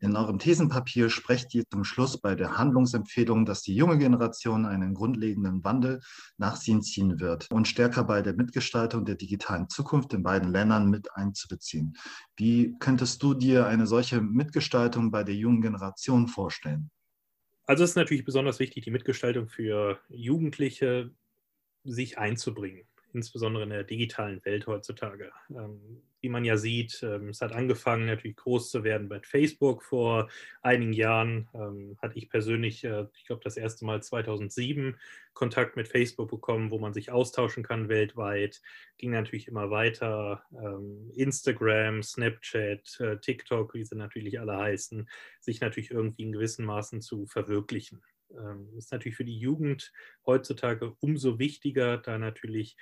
In 0.00 0.16
eurem 0.16 0.38
Thesenpapier 0.38 1.10
sprecht 1.10 1.54
ihr 1.54 1.64
zum 1.70 1.84
Schluss 1.84 2.18
bei 2.20 2.34
der 2.34 2.56
Handlungsempfehlung, 2.56 3.44
dass 3.44 3.60
die 3.60 3.74
junge 3.74 3.98
Generation 3.98 4.64
einen 4.64 4.94
grundlegenden 4.94 5.62
Wandel 5.62 6.00
nach 6.38 6.56
sich 6.56 6.80
ziehen 6.80 7.20
wird 7.20 7.50
und 7.50 7.68
stärker 7.68 8.04
bei 8.04 8.22
der 8.22 8.34
Mitgestaltung 8.34 9.04
der 9.04 9.16
digitalen 9.16 9.68
Zukunft 9.68 10.14
in 10.14 10.22
beiden 10.22 10.50
Ländern 10.50 10.88
mit 10.88 11.14
einzubeziehen. 11.14 11.96
Wie 12.36 12.74
könntest 12.78 13.22
du 13.22 13.34
dir 13.34 13.66
eine 13.66 13.86
solche 13.86 14.22
Mitgestaltung 14.22 15.10
bei 15.10 15.22
der 15.22 15.34
jungen 15.34 15.60
Generation 15.60 16.28
vorstellen? 16.28 16.90
Also 17.66 17.84
es 17.84 17.90
ist 17.90 17.96
natürlich 17.96 18.24
besonders 18.24 18.58
wichtig, 18.58 18.84
die 18.84 18.90
Mitgestaltung 18.90 19.48
für 19.48 20.00
Jugendliche 20.08 21.10
sich 21.84 22.16
einzubringen 22.16 22.86
insbesondere 23.16 23.64
in 23.64 23.70
der 23.70 23.84
digitalen 23.84 24.44
Welt 24.44 24.66
heutzutage. 24.66 25.32
Ähm, 25.50 26.02
wie 26.20 26.28
man 26.28 26.44
ja 26.44 26.56
sieht, 26.56 27.02
ähm, 27.02 27.28
es 27.28 27.40
hat 27.40 27.52
angefangen 27.52 28.06
natürlich 28.06 28.36
groß 28.36 28.70
zu 28.70 28.84
werden 28.84 29.08
bei 29.08 29.20
Facebook 29.20 29.82
vor 29.82 30.28
einigen 30.60 30.92
Jahren. 30.92 31.48
Ähm, 31.54 31.96
hatte 32.02 32.18
ich 32.18 32.28
persönlich, 32.28 32.84
äh, 32.84 33.06
ich 33.14 33.26
glaube, 33.26 33.42
das 33.44 33.56
erste 33.56 33.84
Mal 33.84 34.02
2007 34.02 34.96
Kontakt 35.34 35.76
mit 35.76 35.88
Facebook 35.88 36.30
bekommen, 36.30 36.70
wo 36.70 36.78
man 36.78 36.92
sich 36.92 37.10
austauschen 37.10 37.62
kann 37.62 37.88
weltweit. 37.88 38.60
Ging 38.98 39.12
natürlich 39.12 39.48
immer 39.48 39.70
weiter. 39.70 40.44
Ähm, 40.52 41.10
Instagram, 41.14 42.02
Snapchat, 42.02 43.00
äh, 43.00 43.18
TikTok, 43.18 43.74
wie 43.74 43.84
sie 43.84 43.96
natürlich 43.96 44.40
alle 44.40 44.56
heißen, 44.56 45.08
sich 45.40 45.60
natürlich 45.60 45.90
irgendwie 45.90 46.22
in 46.22 46.32
gewissen 46.32 46.64
Maßen 46.64 47.00
zu 47.00 47.26
verwirklichen 47.26 48.02
ähm, 48.30 48.68
ist 48.76 48.92
natürlich 48.92 49.16
für 49.16 49.24
die 49.24 49.38
Jugend 49.38 49.92
heutzutage 50.26 50.96
umso 51.00 51.38
wichtiger, 51.38 51.98
da 51.98 52.18
natürlich 52.18 52.76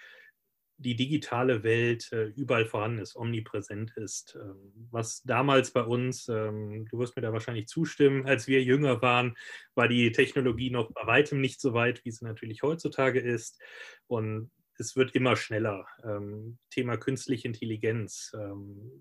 die 0.77 0.97
digitale 0.97 1.63
Welt 1.63 2.11
äh, 2.13 2.25
überall 2.37 2.67
vorhanden 2.67 2.99
ist, 2.99 3.17
omnipräsent 3.17 3.93
ist. 3.97 4.37
Ähm, 4.41 4.73
was 4.91 5.23
damals 5.23 5.71
bei 5.71 5.83
uns, 5.83 6.29
ähm, 6.29 6.87
du 6.91 6.99
wirst 6.99 7.17
mir 7.17 7.23
da 7.23 7.33
wahrscheinlich 7.33 7.69
zustimmen, 7.69 8.27
als 8.27 8.49
wir 8.49 8.63
jünger 8.63 9.01
waren, 9.01 9.37
war 9.75 9.89
die 9.89 10.11
Technologie 10.13 10.71
noch 10.71 10.91
bei 10.93 11.07
weitem 11.07 11.41
nicht 11.41 11.61
so 11.61 11.75
weit, 11.75 12.05
wie 12.05 12.11
sie 12.11 12.25
natürlich 12.25 12.63
heutzutage 12.63 13.21
ist. 13.21 13.61
Und 14.09 14.51
es 14.79 14.97
wird 14.97 15.15
immer 15.15 15.37
schneller. 15.37 15.87
Ähm, 16.03 16.59
Thema 16.71 16.97
künstliche 16.97 17.47
Intelligenz 17.47 18.33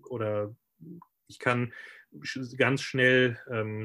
oder 0.08 0.54
ich 1.26 1.40
kann 1.40 1.72
ganz 2.58 2.82
schnell, 2.82 3.38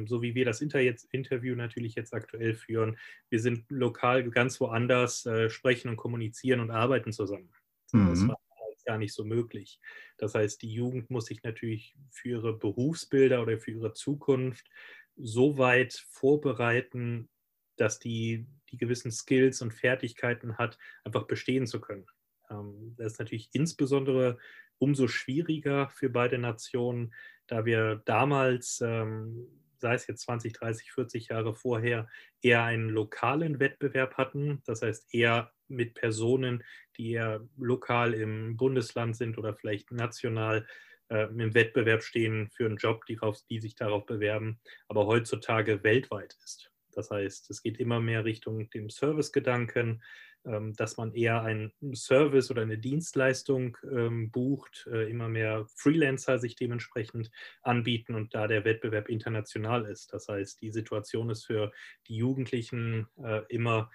so 0.05 0.21
wie 0.21 0.35
wir 0.35 0.45
das 0.45 0.61
Interview 0.61 1.55
natürlich 1.55 1.95
jetzt 1.95 2.13
aktuell 2.13 2.53
führen, 2.53 2.97
wir 3.29 3.39
sind 3.39 3.65
lokal 3.69 4.29
ganz 4.29 4.59
woanders, 4.59 5.25
äh, 5.25 5.49
sprechen 5.49 5.89
und 5.89 5.97
kommunizieren 5.97 6.59
und 6.59 6.69
arbeiten 6.69 7.11
zusammen. 7.11 7.49
Mhm. 7.93 8.09
Das 8.09 8.27
war 8.27 8.39
gar 8.85 8.97
nicht 8.97 9.13
so 9.13 9.23
möglich. 9.23 9.79
Das 10.17 10.33
heißt, 10.33 10.61
die 10.63 10.73
Jugend 10.73 11.11
muss 11.11 11.25
sich 11.27 11.43
natürlich 11.43 11.95
für 12.09 12.29
ihre 12.29 12.57
Berufsbilder 12.57 13.41
oder 13.41 13.59
für 13.59 13.71
ihre 13.71 13.93
Zukunft 13.93 14.67
so 15.15 15.57
weit 15.57 15.93
vorbereiten, 16.09 17.29
dass 17.75 17.99
die 17.99 18.47
die 18.71 18.77
gewissen 18.77 19.11
Skills 19.11 19.61
und 19.61 19.73
Fertigkeiten 19.73 20.57
hat, 20.57 20.77
einfach 21.03 21.27
bestehen 21.27 21.67
zu 21.67 21.81
können. 21.81 22.05
Ähm, 22.49 22.95
das 22.97 23.13
ist 23.13 23.19
natürlich 23.19 23.49
insbesondere 23.53 24.37
umso 24.79 25.07
schwieriger 25.07 25.89
für 25.89 26.09
beide 26.09 26.37
Nationen, 26.37 27.13
da 27.47 27.65
wir 27.65 28.01
damals, 28.05 28.81
ähm, 28.81 29.47
sei 29.79 29.93
es 29.93 30.07
jetzt 30.07 30.21
20, 30.21 30.53
30, 30.53 30.91
40 30.91 31.27
Jahre 31.29 31.53
vorher, 31.55 32.07
eher 32.41 32.63
einen 32.63 32.89
lokalen 32.89 33.59
Wettbewerb 33.59 34.15
hatten. 34.15 34.61
Das 34.65 34.81
heißt, 34.81 35.13
eher 35.13 35.51
mit 35.67 35.93
Personen, 35.93 36.63
die 36.97 37.11
eher 37.11 37.47
lokal 37.57 38.13
im 38.13 38.57
Bundesland 38.57 39.15
sind 39.15 39.37
oder 39.37 39.55
vielleicht 39.55 39.91
national 39.91 40.65
äh, 41.09 41.25
im 41.25 41.53
Wettbewerb 41.53 42.03
stehen 42.03 42.49
für 42.49 42.65
einen 42.65 42.77
Job, 42.77 43.05
die, 43.05 43.17
die 43.49 43.59
sich 43.59 43.75
darauf 43.75 44.05
bewerben, 44.05 44.59
aber 44.87 45.05
heutzutage 45.05 45.83
weltweit 45.83 46.37
ist. 46.43 46.71
Das 46.91 47.11
heißt, 47.11 47.49
es 47.49 47.61
geht 47.61 47.79
immer 47.79 47.99
mehr 47.99 48.25
Richtung 48.25 48.69
dem 48.71 48.89
Service-Gedanken, 48.89 50.01
dass 50.43 50.97
man 50.97 51.13
eher 51.13 51.41
einen 51.41 51.71
Service 51.93 52.49
oder 52.49 52.61
eine 52.61 52.77
Dienstleistung 52.77 53.77
ähm, 53.83 54.31
bucht, 54.31 54.87
äh, 54.91 55.09
immer 55.09 55.27
mehr 55.27 55.65
Freelancer 55.75 56.39
sich 56.39 56.55
dementsprechend 56.55 57.29
anbieten 57.61 58.15
und 58.15 58.33
da 58.33 58.47
der 58.47 58.63
Wettbewerb 58.65 59.09
international 59.09 59.85
ist. 59.85 60.13
Das 60.13 60.27
heißt, 60.27 60.61
die 60.61 60.71
Situation 60.71 61.29
ist 61.29 61.45
für 61.45 61.71
die 62.07 62.15
Jugendlichen 62.15 63.07
äh, 63.21 63.41
immer 63.49 63.91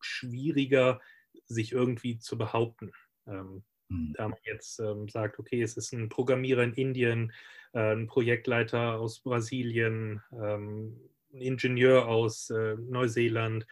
schwieriger, 0.00 1.00
sich 1.46 1.72
irgendwie 1.72 2.18
zu 2.18 2.36
behaupten. 2.36 2.92
Ähm, 3.26 3.62
mhm. 3.88 4.14
Da 4.16 4.28
man 4.28 4.38
jetzt 4.44 4.80
ähm, 4.80 5.08
sagt, 5.08 5.38
okay, 5.38 5.62
es 5.62 5.76
ist 5.76 5.92
ein 5.92 6.08
Programmierer 6.08 6.64
in 6.64 6.74
Indien, 6.74 7.32
äh, 7.72 7.92
ein 7.92 8.06
Projektleiter 8.06 8.98
aus 8.98 9.20
Brasilien, 9.20 10.22
ähm, 10.32 11.00
ein 11.32 11.40
Ingenieur 11.40 12.08
aus 12.08 12.50
äh, 12.50 12.76
Neuseeland. 12.76 13.66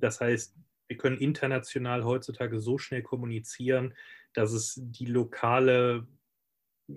Das 0.00 0.20
heißt, 0.20 0.56
wir 0.88 0.96
können 0.96 1.18
international 1.18 2.04
heutzutage 2.04 2.60
so 2.60 2.78
schnell 2.78 3.02
kommunizieren, 3.02 3.94
dass 4.32 4.52
es 4.52 4.74
die 4.76 5.06
lokale 5.06 6.06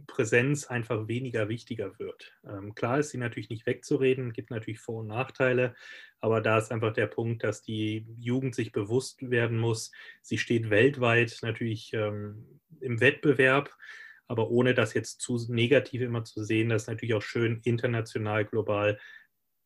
Präsenz 0.07 0.67
einfach 0.67 1.07
weniger 1.07 1.49
wichtiger 1.49 1.99
wird. 1.99 2.33
Ähm, 2.45 2.73
klar 2.75 2.99
ist 2.99 3.09
sie 3.09 3.17
natürlich 3.17 3.49
nicht 3.49 3.65
wegzureden, 3.65 4.31
gibt 4.31 4.49
natürlich 4.49 4.79
Vor- 4.79 5.01
und 5.01 5.07
Nachteile, 5.07 5.75
aber 6.21 6.39
da 6.39 6.57
ist 6.57 6.71
einfach 6.71 6.93
der 6.93 7.07
Punkt, 7.07 7.43
dass 7.43 7.61
die 7.61 8.05
Jugend 8.17 8.55
sich 8.55 8.71
bewusst 8.71 9.29
werden 9.29 9.57
muss, 9.59 9.91
sie 10.21 10.37
steht 10.37 10.69
weltweit 10.69 11.39
natürlich 11.41 11.91
ähm, 11.93 12.61
im 12.79 13.01
Wettbewerb, 13.01 13.75
aber 14.27 14.49
ohne 14.49 14.73
das 14.73 14.93
jetzt 14.93 15.19
zu 15.19 15.37
negativ 15.49 16.01
immer 16.01 16.23
zu 16.23 16.41
sehen, 16.43 16.69
das 16.69 16.83
ist 16.83 16.87
natürlich 16.87 17.15
auch 17.15 17.21
schön, 17.21 17.59
international, 17.65 18.45
global 18.45 18.97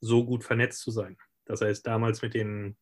so 0.01 0.25
gut 0.25 0.43
vernetzt 0.43 0.81
zu 0.81 0.89
sein. 0.89 1.17
Das 1.45 1.61
heißt, 1.61 1.85
damals 1.85 2.23
mit 2.23 2.33
den 2.33 2.75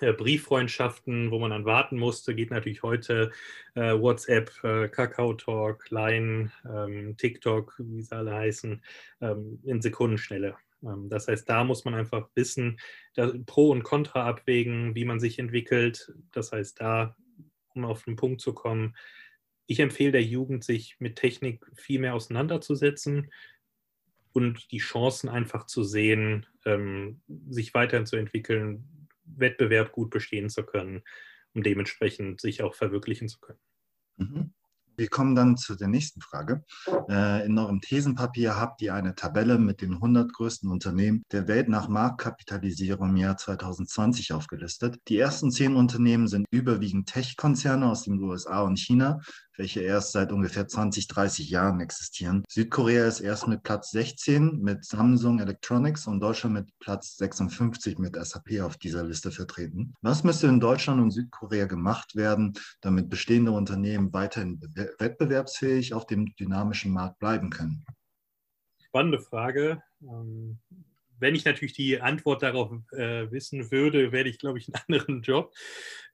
Brieffreundschaften, 0.00 1.30
wo 1.30 1.38
man 1.38 1.50
dann 1.50 1.64
warten 1.64 1.98
musste, 1.98 2.34
geht 2.34 2.50
natürlich 2.50 2.82
heute 2.82 3.32
äh, 3.74 3.92
WhatsApp, 3.94 4.52
äh, 4.62 4.88
Kakao 4.88 5.34
Talk, 5.34 5.90
Line, 5.90 6.52
ähm, 6.64 7.16
TikTok, 7.16 7.74
wie 7.78 8.02
sie 8.02 8.14
alle 8.14 8.34
heißen, 8.34 8.82
ähm, 9.20 9.58
in 9.64 9.82
Sekundenschnelle. 9.82 10.56
Ähm, 10.82 11.08
das 11.08 11.28
heißt, 11.28 11.48
da 11.48 11.64
muss 11.64 11.84
man 11.84 11.94
einfach 11.94 12.28
wissen, 12.34 12.78
Pro 13.46 13.70
und 13.70 13.82
Contra 13.82 14.26
abwägen, 14.26 14.94
wie 14.94 15.04
man 15.04 15.18
sich 15.18 15.38
entwickelt. 15.38 16.12
Das 16.32 16.52
heißt, 16.52 16.80
da, 16.80 17.16
um 17.74 17.84
auf 17.84 18.04
den 18.04 18.16
Punkt 18.16 18.40
zu 18.40 18.52
kommen, 18.52 18.94
ich 19.66 19.80
empfehle 19.80 20.12
der 20.12 20.22
Jugend, 20.22 20.64
sich 20.64 20.96
mit 20.98 21.16
Technik 21.16 21.66
viel 21.74 22.00
mehr 22.00 22.14
auseinanderzusetzen 22.14 23.30
und 24.32 24.70
die 24.70 24.78
Chancen 24.78 25.28
einfach 25.28 25.66
zu 25.66 25.82
sehen, 25.82 26.46
ähm, 26.64 27.20
sich 27.50 27.74
weiterzuentwickeln, 27.74 28.97
Wettbewerb 29.36 29.92
gut 29.92 30.10
bestehen 30.10 30.48
zu 30.48 30.64
können, 30.64 31.02
um 31.54 31.62
dementsprechend 31.62 32.40
sich 32.40 32.62
auch 32.62 32.74
verwirklichen 32.74 33.28
zu 33.28 33.38
können. 33.38 33.60
Mhm. 34.16 34.52
Wir 34.98 35.08
kommen 35.08 35.36
dann 35.36 35.56
zu 35.56 35.76
der 35.76 35.86
nächsten 35.86 36.20
Frage. 36.20 36.64
Äh, 37.08 37.46
in 37.46 37.56
eurem 37.56 37.80
Thesenpapier 37.80 38.56
habt 38.56 38.82
ihr 38.82 38.94
eine 38.94 39.14
Tabelle 39.14 39.56
mit 39.56 39.80
den 39.80 39.92
100 39.92 40.32
größten 40.32 40.68
Unternehmen 40.68 41.22
der 41.30 41.46
Welt 41.46 41.68
nach 41.68 41.86
Marktkapitalisierung 41.86 43.10
im 43.10 43.16
Jahr 43.16 43.36
2020 43.36 44.32
aufgelistet. 44.32 44.98
Die 45.06 45.16
ersten 45.16 45.52
zehn 45.52 45.76
Unternehmen 45.76 46.26
sind 46.26 46.46
überwiegend 46.50 47.08
Tech-Konzerne 47.08 47.88
aus 47.88 48.02
den 48.02 48.20
USA 48.20 48.62
und 48.62 48.76
China 48.76 49.20
welche 49.58 49.80
erst 49.80 50.12
seit 50.12 50.32
ungefähr 50.32 50.66
20, 50.66 51.08
30 51.08 51.50
Jahren 51.50 51.80
existieren. 51.80 52.44
Südkorea 52.48 53.06
ist 53.06 53.20
erst 53.20 53.48
mit 53.48 53.62
Platz 53.64 53.90
16 53.90 54.60
mit 54.60 54.84
Samsung 54.84 55.40
Electronics 55.40 56.06
und 56.06 56.20
Deutschland 56.20 56.54
mit 56.54 56.78
Platz 56.78 57.16
56 57.16 57.98
mit 57.98 58.16
SAP 58.16 58.60
auf 58.62 58.76
dieser 58.78 59.04
Liste 59.04 59.30
vertreten. 59.30 59.94
Was 60.00 60.24
müsste 60.24 60.46
in 60.46 60.60
Deutschland 60.60 61.02
und 61.02 61.10
Südkorea 61.10 61.66
gemacht 61.66 62.14
werden, 62.14 62.54
damit 62.80 63.10
bestehende 63.10 63.50
Unternehmen 63.50 64.12
weiterhin 64.12 64.60
wettbewerbsfähig 64.98 65.92
auf 65.92 66.06
dem 66.06 66.34
dynamischen 66.36 66.92
Markt 66.92 67.18
bleiben 67.18 67.50
können? 67.50 67.84
Spannende 68.80 69.18
Frage. 69.20 69.82
Wenn 71.20 71.34
ich 71.34 71.44
natürlich 71.44 71.72
die 71.72 72.00
Antwort 72.00 72.42
darauf 72.42 72.70
äh, 72.92 73.30
wissen 73.30 73.70
würde, 73.70 74.12
werde 74.12 74.30
ich, 74.30 74.38
glaube 74.38 74.58
ich, 74.58 74.68
einen 74.68 74.82
anderen 74.88 75.22
Job. 75.22 75.54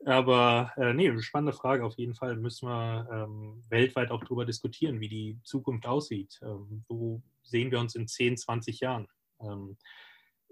Aber 0.04 0.72
äh, 0.76 0.92
nee, 0.92 1.16
spannende 1.20 1.52
Frage 1.52 1.84
auf 1.84 1.96
jeden 1.96 2.14
Fall. 2.14 2.36
Müssen 2.36 2.68
wir 2.68 3.08
ähm, 3.12 3.62
weltweit 3.68 4.10
auch 4.10 4.22
darüber 4.22 4.44
diskutieren, 4.44 5.00
wie 5.00 5.08
die 5.08 5.38
Zukunft 5.44 5.86
aussieht. 5.86 6.40
Ähm, 6.42 6.84
wo 6.88 7.22
sehen 7.42 7.70
wir 7.70 7.80
uns 7.80 7.94
in 7.94 8.06
10, 8.06 8.36
20 8.36 8.80
Jahren? 8.80 9.08
Ähm, 9.40 9.76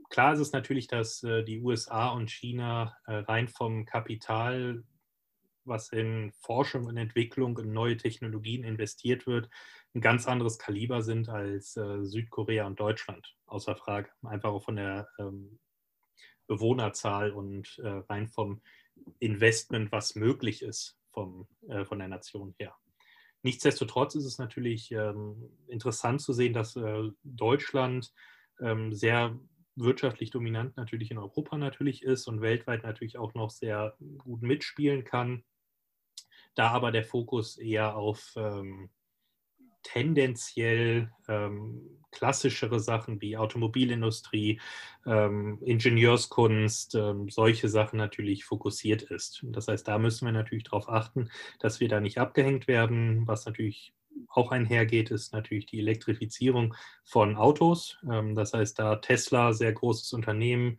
klar 0.08 0.34
ist 0.34 0.40
es 0.40 0.52
natürlich, 0.52 0.86
dass 0.86 1.22
äh, 1.22 1.42
die 1.44 1.60
USA 1.60 2.10
und 2.10 2.30
China 2.30 2.96
äh, 3.06 3.14
rein 3.14 3.48
vom 3.48 3.84
Kapital, 3.84 4.84
was 5.64 5.90
in 5.90 6.32
Forschung 6.32 6.86
und 6.86 6.96
Entwicklung 6.96 7.58
in 7.58 7.72
neue 7.72 7.96
Technologien 7.96 8.64
investiert 8.64 9.26
wird, 9.26 9.48
ein 9.94 10.00
ganz 10.00 10.26
anderes 10.26 10.59
Kaliber 10.59 11.02
sind 11.02 11.28
als 11.28 11.76
äh, 11.76 12.05
Südkorea 12.05 12.66
und 12.66 12.81
Deutschland, 12.81 13.35
außer 13.46 13.76
Frage. 13.76 14.11
Einfach 14.22 14.50
auch 14.50 14.64
von 14.64 14.76
der 14.76 15.09
ähm, 15.18 15.59
Bewohnerzahl 16.46 17.31
und 17.33 17.78
äh, 17.78 18.02
rein 18.09 18.28
vom 18.28 18.62
Investment, 19.18 19.92
was 19.92 20.14
möglich 20.14 20.62
ist 20.62 20.98
vom, 21.12 21.46
äh, 21.68 21.85
von 21.85 21.98
der 21.98 22.09
Nation 22.09 22.55
her. 22.59 22.74
Nichtsdestotrotz 23.42 24.14
ist 24.14 24.24
es 24.24 24.38
natürlich 24.38 24.92
ähm, 24.92 25.50
interessant 25.66 26.20
zu 26.20 26.33
sehen, 26.33 26.52
dass 26.52 26.76
äh, 26.76 27.11
Deutschland 27.24 28.12
ähm, 28.61 28.92
sehr 28.92 29.38
wirtschaftlich 29.74 30.31
dominant 30.31 30.76
natürlich 30.76 31.11
in 31.11 31.18
Europa 31.18 31.59
natürlich 31.59 32.02
ist 32.02 32.28
und 32.28 32.40
weltweit 32.40 32.83
natürlich 32.83 33.18
auch 33.18 33.35
noch 33.35 33.50
sehr 33.50 33.96
gut 34.18 34.42
mitspielen 34.42 35.05
kann. 35.05 35.44
Da 36.55 36.70
aber 36.70 36.92
der 36.92 37.05
Fokus 37.05 37.57
eher 37.57 37.96
auf 37.96 38.35
ähm, 38.37 38.90
tendenziell 39.82 41.10
ähm, 41.28 42.02
klassischere 42.10 42.78
Sachen 42.78 43.20
wie 43.20 43.36
Automobilindustrie, 43.36 44.60
ähm, 45.06 45.58
Ingenieurskunst, 45.62 46.94
ähm, 46.94 47.28
solche 47.28 47.68
Sachen 47.68 47.96
natürlich 47.96 48.44
fokussiert 48.44 49.02
ist. 49.02 49.44
Das 49.48 49.68
heißt, 49.68 49.88
da 49.88 49.98
müssen 49.98 50.26
wir 50.26 50.32
natürlich 50.32 50.64
darauf 50.64 50.88
achten, 50.88 51.30
dass 51.58 51.80
wir 51.80 51.88
da 51.88 52.00
nicht 52.00 52.18
abgehängt 52.18 52.68
werden. 52.68 53.26
Was 53.26 53.46
natürlich 53.46 53.94
auch 54.28 54.52
einhergeht, 54.52 55.10
ist 55.10 55.32
natürlich 55.32 55.66
die 55.66 55.80
Elektrifizierung 55.80 56.74
von 57.04 57.36
Autos. 57.36 57.98
Ähm, 58.10 58.34
das 58.34 58.52
heißt, 58.52 58.78
da 58.78 58.96
Tesla, 58.96 59.52
sehr 59.52 59.72
großes 59.72 60.12
Unternehmen, 60.12 60.78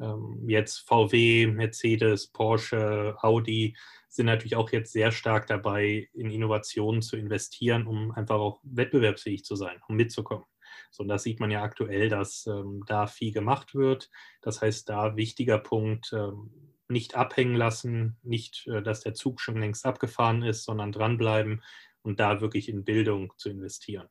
ähm, 0.00 0.48
jetzt 0.48 0.80
VW, 0.88 1.46
Mercedes, 1.46 2.26
Porsche, 2.26 3.16
Audi, 3.20 3.76
sind 4.14 4.26
natürlich 4.26 4.56
auch 4.56 4.70
jetzt 4.70 4.92
sehr 4.92 5.10
stark 5.10 5.46
dabei, 5.46 6.08
in 6.12 6.30
Innovationen 6.30 7.00
zu 7.00 7.16
investieren, 7.16 7.86
um 7.86 8.12
einfach 8.12 8.36
auch 8.36 8.60
wettbewerbsfähig 8.62 9.44
zu 9.44 9.56
sein, 9.56 9.80
um 9.88 9.96
mitzukommen. 9.96 10.44
So, 10.90 11.02
und 11.02 11.08
das 11.08 11.22
sieht 11.22 11.40
man 11.40 11.50
ja 11.50 11.62
aktuell, 11.62 12.10
dass 12.10 12.46
ähm, 12.46 12.82
da 12.86 13.06
viel 13.06 13.32
gemacht 13.32 13.74
wird. 13.74 14.10
Das 14.42 14.60
heißt, 14.60 14.88
da 14.88 15.16
wichtiger 15.16 15.58
Punkt, 15.58 16.12
ähm, 16.12 16.50
nicht 16.88 17.14
abhängen 17.14 17.56
lassen, 17.56 18.18
nicht, 18.22 18.66
äh, 18.66 18.82
dass 18.82 19.00
der 19.00 19.14
Zug 19.14 19.40
schon 19.40 19.56
längst 19.56 19.86
abgefahren 19.86 20.42
ist, 20.42 20.64
sondern 20.64 20.92
dranbleiben 20.92 21.62
und 22.02 22.20
da 22.20 22.42
wirklich 22.42 22.68
in 22.68 22.84
Bildung 22.84 23.32
zu 23.38 23.48
investieren. 23.48 24.08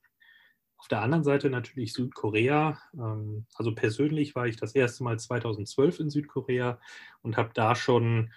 Auf 0.78 0.88
der 0.88 1.04
anderen 1.04 1.24
Seite 1.24 1.52
natürlich 1.52 1.94
Südkorea. 1.94 2.80
Ähm, 2.96 3.46
also 3.54 3.76
persönlich 3.76 4.34
war 4.34 4.48
ich 4.48 4.56
das 4.56 4.74
erste 4.74 5.04
Mal 5.04 5.20
2012 5.20 6.00
in 6.00 6.10
Südkorea 6.10 6.80
und 7.22 7.38
habe 7.38 7.52
da 7.54 7.76
schon 7.76 8.34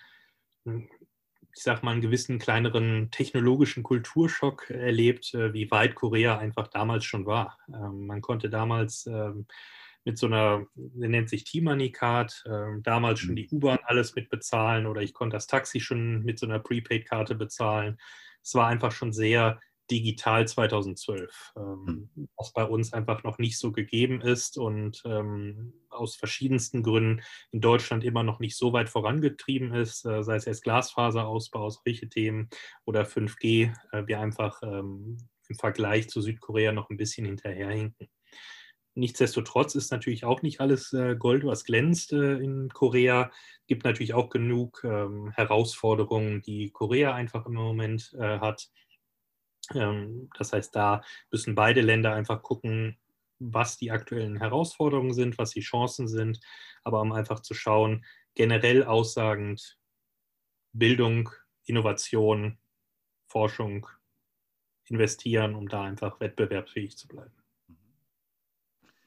hm, 0.67 0.89
ich 1.57 1.63
sag 1.63 1.83
mal, 1.83 1.93
einen 1.93 2.01
gewissen 2.01 2.39
kleineren 2.39 3.11
technologischen 3.11 3.83
Kulturschock 3.83 4.71
erlebt, 4.71 5.35
äh, 5.35 5.53
wie 5.53 5.71
weit 5.71 5.95
Korea 5.95 6.39
einfach 6.39 6.69
damals 6.69 7.05
schon 7.05 7.27
war. 7.27 7.59
Ähm, 7.69 8.07
man 8.07 8.21
konnte 8.21 8.51
damals 8.51 9.07
ähm, 9.07 9.47
mit 10.05 10.19
so 10.19 10.27
einer, 10.27 10.67
der 10.75 11.09
nennt 11.09 11.31
sich 11.31 11.45
T-Money-Card, 11.45 12.45
ähm, 12.47 12.83
damals 12.83 13.21
schon 13.21 13.31
mhm. 13.33 13.37
die 13.37 13.49
U-Bahn 13.51 13.79
alles 13.85 14.15
mit 14.15 14.29
bezahlen 14.29 14.87
oder 14.87 15.01
ich 15.01 15.15
konnte 15.15 15.37
das 15.37 15.47
Taxi 15.47 15.81
schon 15.81 16.25
mit 16.25 16.39
so 16.39 16.47
einer 16.47 16.59
Prepaid-Karte 16.59 17.35
bezahlen. 17.35 17.99
Es 18.43 18.55
war 18.55 18.67
einfach 18.67 18.93
schon 18.93 19.13
sehr 19.13 19.61
digital 19.91 20.47
2012, 20.47 21.53
ähm, 21.57 22.09
hm. 22.15 22.29
was 22.37 22.53
bei 22.53 22.65
uns 22.65 22.93
einfach 22.93 23.23
noch 23.23 23.39
nicht 23.39 23.59
so 23.59 23.73
gegeben 23.73 24.21
ist 24.21 24.59
und 24.59 25.03
ähm, 25.05 25.75
aus 25.91 26.17
verschiedensten 26.17 26.83
Gründen 26.83 27.23
in 27.53 27.61
Deutschland 27.61 28.05
immer 28.05 28.23
noch 28.23 28.41
nicht 28.41 28.57
so 28.57 28.73
weit 28.73 28.89
vorangetrieben 28.89 29.75
ist, 29.75 30.05
äh, 30.05 30.23
sei 30.23 30.37
es 30.37 30.47
jetzt 30.47 30.63
Glasfaserausbau, 30.63 31.71
solche 31.71 32.09
Themen 32.09 32.49
oder 32.85 33.05
5G, 33.05 33.75
äh, 33.93 34.07
wir 34.07 34.21
einfach 34.21 34.63
ähm, 34.63 35.19
im 35.49 35.57
Vergleich 35.57 36.09
zu 36.09 36.21
Südkorea 36.21 36.73
noch 36.73 36.91
ein 36.91 36.97
bisschen 36.97 37.27
hinterherhinken. 37.27 38.09
Nichtsdestotrotz 38.97 39.75
ist 39.75 39.91
natürlich 39.91 40.25
auch 40.25 40.43
nicht 40.43 40.61
alles 40.61 40.93
äh, 40.93 41.17
Gold, 41.17 41.45
was 41.45 41.65
glänzt 41.65 42.13
äh, 42.13 42.37
in 42.37 42.69
Korea. 42.69 43.33
Gibt 43.67 43.85
natürlich 43.85 44.15
auch 44.15 44.31
genug 44.31 44.83
ähm, 44.85 45.33
Herausforderungen, 45.35 46.43
die 46.43 46.71
Korea 46.71 47.13
einfach 47.13 47.47
im 47.47 47.55
Moment 47.55 48.15
äh, 48.17 48.39
hat. 48.39 48.69
Ähm, 49.75 50.31
das 50.37 50.53
heißt, 50.53 50.75
da 50.75 51.03
müssen 51.31 51.55
beide 51.55 51.81
Länder 51.81 52.15
einfach 52.15 52.43
gucken, 52.43 52.99
was 53.39 53.77
die 53.77 53.91
aktuellen 53.91 54.37
Herausforderungen 54.37 55.13
sind, 55.13 55.39
was 55.39 55.51
die 55.51 55.61
Chancen 55.61 56.09
sind, 56.09 56.41
aber 56.83 57.01
um 57.01 57.13
einfach 57.13 57.41
zu 57.41 57.55
schauen, 57.55 58.05
generell 58.35 58.85
aussagend, 58.85 59.79
Bildung, 60.73 61.31
Innovation, 61.67 62.59
Forschung, 63.27 63.87
investieren, 64.87 65.55
um 65.55 65.69
da 65.69 65.85
einfach 65.85 66.21
wettbewerbsfähig 66.21 66.97
zu 66.97 67.09
bleiben. 67.09 67.33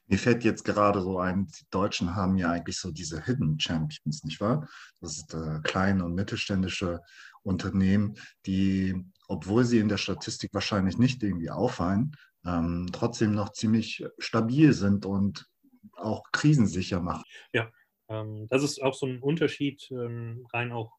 Mir 0.08 0.18
fällt 0.18 0.46
jetzt 0.46 0.64
gerade 0.64 1.02
so 1.02 1.20
ein, 1.20 1.48
die 1.48 1.66
Deutschen 1.70 2.16
haben 2.16 2.38
ja 2.38 2.50
eigentlich 2.52 2.78
so 2.78 2.92
diese 2.92 3.22
Hidden 3.26 3.60
Champions, 3.60 4.24
nicht 4.24 4.40
wahr? 4.40 4.68
Das 5.02 5.18
ist 5.18 5.34
äh, 5.34 5.60
kleine 5.64 6.06
und 6.06 6.16
mittelständische 6.16 7.02
Unternehmen, 7.44 8.18
die 8.46 9.06
obwohl 9.28 9.66
sie 9.66 9.80
in 9.80 9.90
der 9.90 9.98
Statistik 9.98 10.54
wahrscheinlich 10.54 10.98
nicht 10.98 11.22
irgendwie 11.24 11.50
auffallen, 11.50 12.16
ähm, 12.46 12.88
trotzdem 12.92 13.34
noch 13.34 13.52
ziemlich 13.52 14.06
stabil 14.20 14.74
sind 14.74 15.06
und 15.06 15.48
auch 15.94 16.32
krisensicher 16.32 17.02
machen. 17.02 17.24
Ja, 17.54 17.72
ähm, 18.10 18.48
das 18.50 18.64
ist 18.64 18.82
auch 18.82 18.94
so 18.94 19.06
ein 19.06 19.20
Unterschied 19.20 19.90
ähm, 19.92 20.46
rein 20.54 20.72
auch 20.72 20.94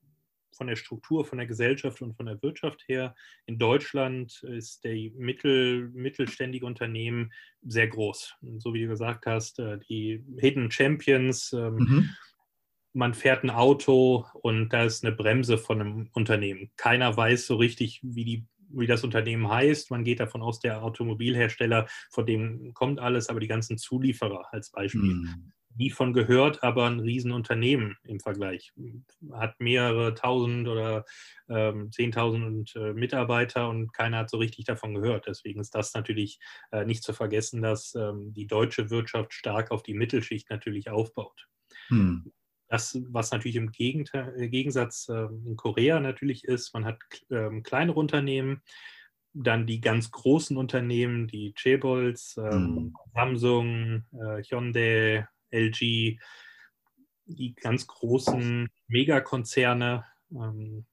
von 0.52 0.66
der 0.66 0.76
Struktur, 0.76 1.24
von 1.24 1.38
der 1.38 1.46
Gesellschaft 1.46 2.02
und 2.02 2.16
von 2.16 2.26
der 2.26 2.42
Wirtschaft 2.42 2.82
her. 2.88 3.14
In 3.46 3.58
Deutschland 3.58 4.42
ist 4.42 4.82
der 4.82 4.94
mittel, 5.14 5.88
mittelständige 5.90 6.66
Unternehmen 6.66 7.32
sehr 7.62 7.86
groß. 7.86 8.34
so 8.58 8.74
wie 8.74 8.82
du 8.82 8.88
gesagt 8.88 9.26
hast, 9.26 9.60
äh, 9.60 9.78
die 9.88 10.24
Hidden 10.38 10.70
Champions. 10.70 11.52
Ähm, 11.52 11.74
mhm 11.74 12.10
man 12.92 13.14
fährt 13.14 13.44
ein 13.44 13.50
Auto 13.50 14.26
und 14.42 14.70
da 14.70 14.84
ist 14.84 15.04
eine 15.04 15.14
Bremse 15.14 15.58
von 15.58 15.80
einem 15.80 16.10
Unternehmen. 16.12 16.70
Keiner 16.76 17.16
weiß 17.16 17.46
so 17.46 17.56
richtig, 17.56 18.00
wie, 18.02 18.24
die, 18.24 18.46
wie 18.70 18.86
das 18.86 19.04
Unternehmen 19.04 19.48
heißt. 19.48 19.90
Man 19.90 20.04
geht 20.04 20.20
davon 20.20 20.42
aus, 20.42 20.60
der 20.60 20.82
Automobilhersteller, 20.82 21.86
von 22.10 22.26
dem 22.26 22.72
kommt 22.74 23.00
alles, 23.00 23.28
aber 23.28 23.40
die 23.40 23.48
ganzen 23.48 23.78
Zulieferer 23.78 24.52
als 24.52 24.70
Beispiel. 24.70 25.14
Mhm. 25.14 25.52
Nie 25.76 25.90
von 25.90 26.12
gehört, 26.12 26.64
aber 26.64 26.86
ein 26.86 26.98
Riesenunternehmen 26.98 27.98
im 28.02 28.18
Vergleich. 28.18 28.72
Hat 29.32 29.60
mehrere 29.60 30.12
tausend 30.14 30.66
oder 30.66 31.04
ähm, 31.48 31.92
zehntausend 31.92 32.74
äh, 32.74 32.94
Mitarbeiter 32.94 33.68
und 33.68 33.92
keiner 33.92 34.18
hat 34.18 34.30
so 34.30 34.38
richtig 34.38 34.64
davon 34.64 34.94
gehört. 34.94 35.28
Deswegen 35.28 35.60
ist 35.60 35.76
das 35.76 35.94
natürlich 35.94 36.40
äh, 36.72 36.84
nicht 36.84 37.04
zu 37.04 37.12
vergessen, 37.12 37.62
dass 37.62 37.94
ähm, 37.94 38.32
die 38.32 38.48
deutsche 38.48 38.90
Wirtschaft 38.90 39.32
stark 39.32 39.70
auf 39.70 39.84
die 39.84 39.94
Mittelschicht 39.94 40.50
natürlich 40.50 40.90
aufbaut. 40.90 41.46
Hm. 41.88 42.32
Das, 42.68 42.98
was 43.08 43.30
natürlich 43.30 43.56
im 43.56 43.70
äh, 43.72 44.48
Gegensatz 44.48 45.08
ähm, 45.08 45.42
in 45.46 45.56
Korea 45.56 46.00
natürlich 46.00 46.44
ist, 46.44 46.74
man 46.74 46.84
hat 46.84 46.98
ähm, 47.30 47.62
kleinere 47.62 47.98
Unternehmen, 47.98 48.62
dann 49.32 49.66
die 49.66 49.80
ganz 49.80 50.10
großen 50.10 50.56
Unternehmen, 50.56 51.28
die 51.28 51.54
Chaebols, 51.54 52.36
ähm, 52.38 52.74
mhm. 52.74 52.94
Samsung, 53.14 54.04
äh, 54.12 54.42
Hyundai, 54.42 55.26
LG, 55.50 56.18
die 57.26 57.54
ganz 57.54 57.86
großen 57.86 58.68
Megakonzerne 58.88 60.04
ähm, 60.30 60.86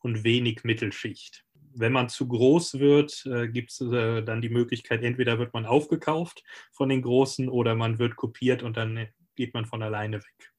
und 0.00 0.24
wenig 0.24 0.64
Mittelschicht. 0.64 1.44
Wenn 1.72 1.92
man 1.92 2.08
zu 2.08 2.26
groß 2.26 2.78
wird, 2.78 3.24
äh, 3.26 3.48
gibt 3.48 3.70
es 3.70 3.80
äh, 3.80 4.22
dann 4.22 4.40
die 4.40 4.48
Möglichkeit, 4.48 5.02
entweder 5.02 5.38
wird 5.38 5.52
man 5.52 5.66
aufgekauft 5.66 6.42
von 6.72 6.88
den 6.88 7.02
Großen 7.02 7.48
oder 7.48 7.74
man 7.74 7.98
wird 7.98 8.16
kopiert 8.16 8.62
und 8.62 8.76
dann 8.76 9.08
geht 9.36 9.54
man 9.54 9.66
von 9.66 9.82
alleine 9.82 10.18
weg. 10.18 10.49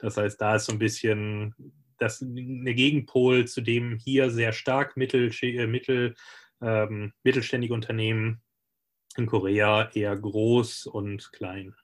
Das 0.00 0.16
heißt, 0.16 0.40
da 0.40 0.56
ist 0.56 0.66
so 0.66 0.72
ein 0.72 0.78
bisschen 0.78 1.54
das 1.98 2.22
eine 2.22 2.74
Gegenpol 2.74 3.46
zu 3.46 3.60
dem 3.60 3.96
hier 3.96 4.30
sehr 4.30 4.52
stark 4.52 4.96
mittel, 4.96 5.30
äh, 5.42 5.66
mittel, 5.66 6.14
ähm, 6.62 7.12
mittelständige 7.22 7.74
Unternehmen 7.74 8.42
in 9.16 9.26
Korea 9.26 9.90
eher 9.92 10.16
groß 10.16 10.86
und 10.86 11.32
klein. 11.32 11.74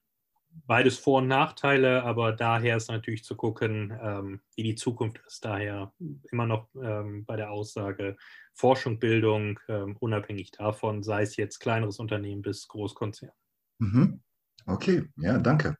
Beides 0.66 0.98
Vor- 0.98 1.18
und 1.18 1.28
Nachteile, 1.28 2.02
aber 2.02 2.32
daher 2.32 2.78
ist 2.78 2.88
natürlich 2.88 3.24
zu 3.24 3.36
gucken, 3.36 3.92
ähm, 4.00 4.40
wie 4.56 4.62
die 4.62 4.74
Zukunft 4.74 5.20
ist. 5.26 5.44
Daher 5.44 5.92
immer 6.32 6.46
noch 6.46 6.68
ähm, 6.82 7.26
bei 7.26 7.36
der 7.36 7.50
Aussage 7.50 8.16
Forschung, 8.54 8.98
Bildung, 8.98 9.60
ähm, 9.68 9.96
unabhängig 10.00 10.52
davon, 10.52 11.02
sei 11.02 11.22
es 11.22 11.36
jetzt 11.36 11.58
kleineres 11.58 11.98
Unternehmen 11.98 12.40
bis 12.40 12.68
Großkonzern. 12.68 13.32
Mhm. 13.78 14.22
Okay, 14.64 15.04
ja, 15.18 15.36
danke. 15.38 15.76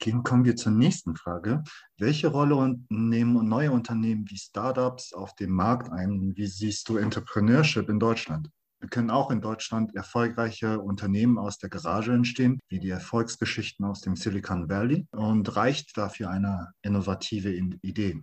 Kommen 0.00 0.46
wir 0.46 0.56
zur 0.56 0.72
nächsten 0.72 1.14
Frage. 1.14 1.62
Welche 1.98 2.28
Rolle 2.28 2.78
nehmen 2.88 3.46
neue 3.46 3.70
Unternehmen 3.70 4.24
wie 4.30 4.38
Startups 4.38 5.12
auf 5.12 5.34
dem 5.34 5.50
Markt 5.50 5.92
ein? 5.92 6.34
Wie 6.36 6.46
siehst 6.46 6.88
du 6.88 6.96
Entrepreneurship 6.96 7.86
in 7.90 8.00
Deutschland? 8.00 8.48
Wir 8.78 8.88
können 8.88 9.10
auch 9.10 9.30
in 9.30 9.42
Deutschland 9.42 9.94
erfolgreiche 9.94 10.80
Unternehmen 10.80 11.36
aus 11.36 11.58
der 11.58 11.68
Garage 11.68 12.14
entstehen, 12.14 12.60
wie 12.70 12.80
die 12.80 12.88
Erfolgsgeschichten 12.88 13.84
aus 13.84 14.00
dem 14.00 14.16
Silicon 14.16 14.70
Valley. 14.70 15.06
Und 15.10 15.54
reicht 15.54 15.94
dafür 15.98 16.30
eine 16.30 16.72
innovative 16.80 17.52
Idee? 17.82 18.22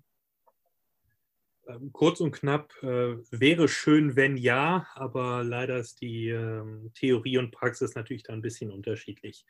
Ähm, 1.67 1.91
kurz 1.91 2.21
und 2.21 2.31
knapp, 2.31 2.73
äh, 2.81 3.17
wäre 3.29 3.67
schön, 3.67 4.15
wenn 4.15 4.35
ja, 4.35 4.87
aber 4.95 5.43
leider 5.43 5.77
ist 5.77 6.01
die 6.01 6.29
äh, 6.29 6.63
Theorie 6.95 7.37
und 7.37 7.51
Praxis 7.51 7.93
natürlich 7.93 8.23
da 8.23 8.33
ein 8.33 8.41
bisschen 8.41 8.71
unterschiedlich. 8.71 9.45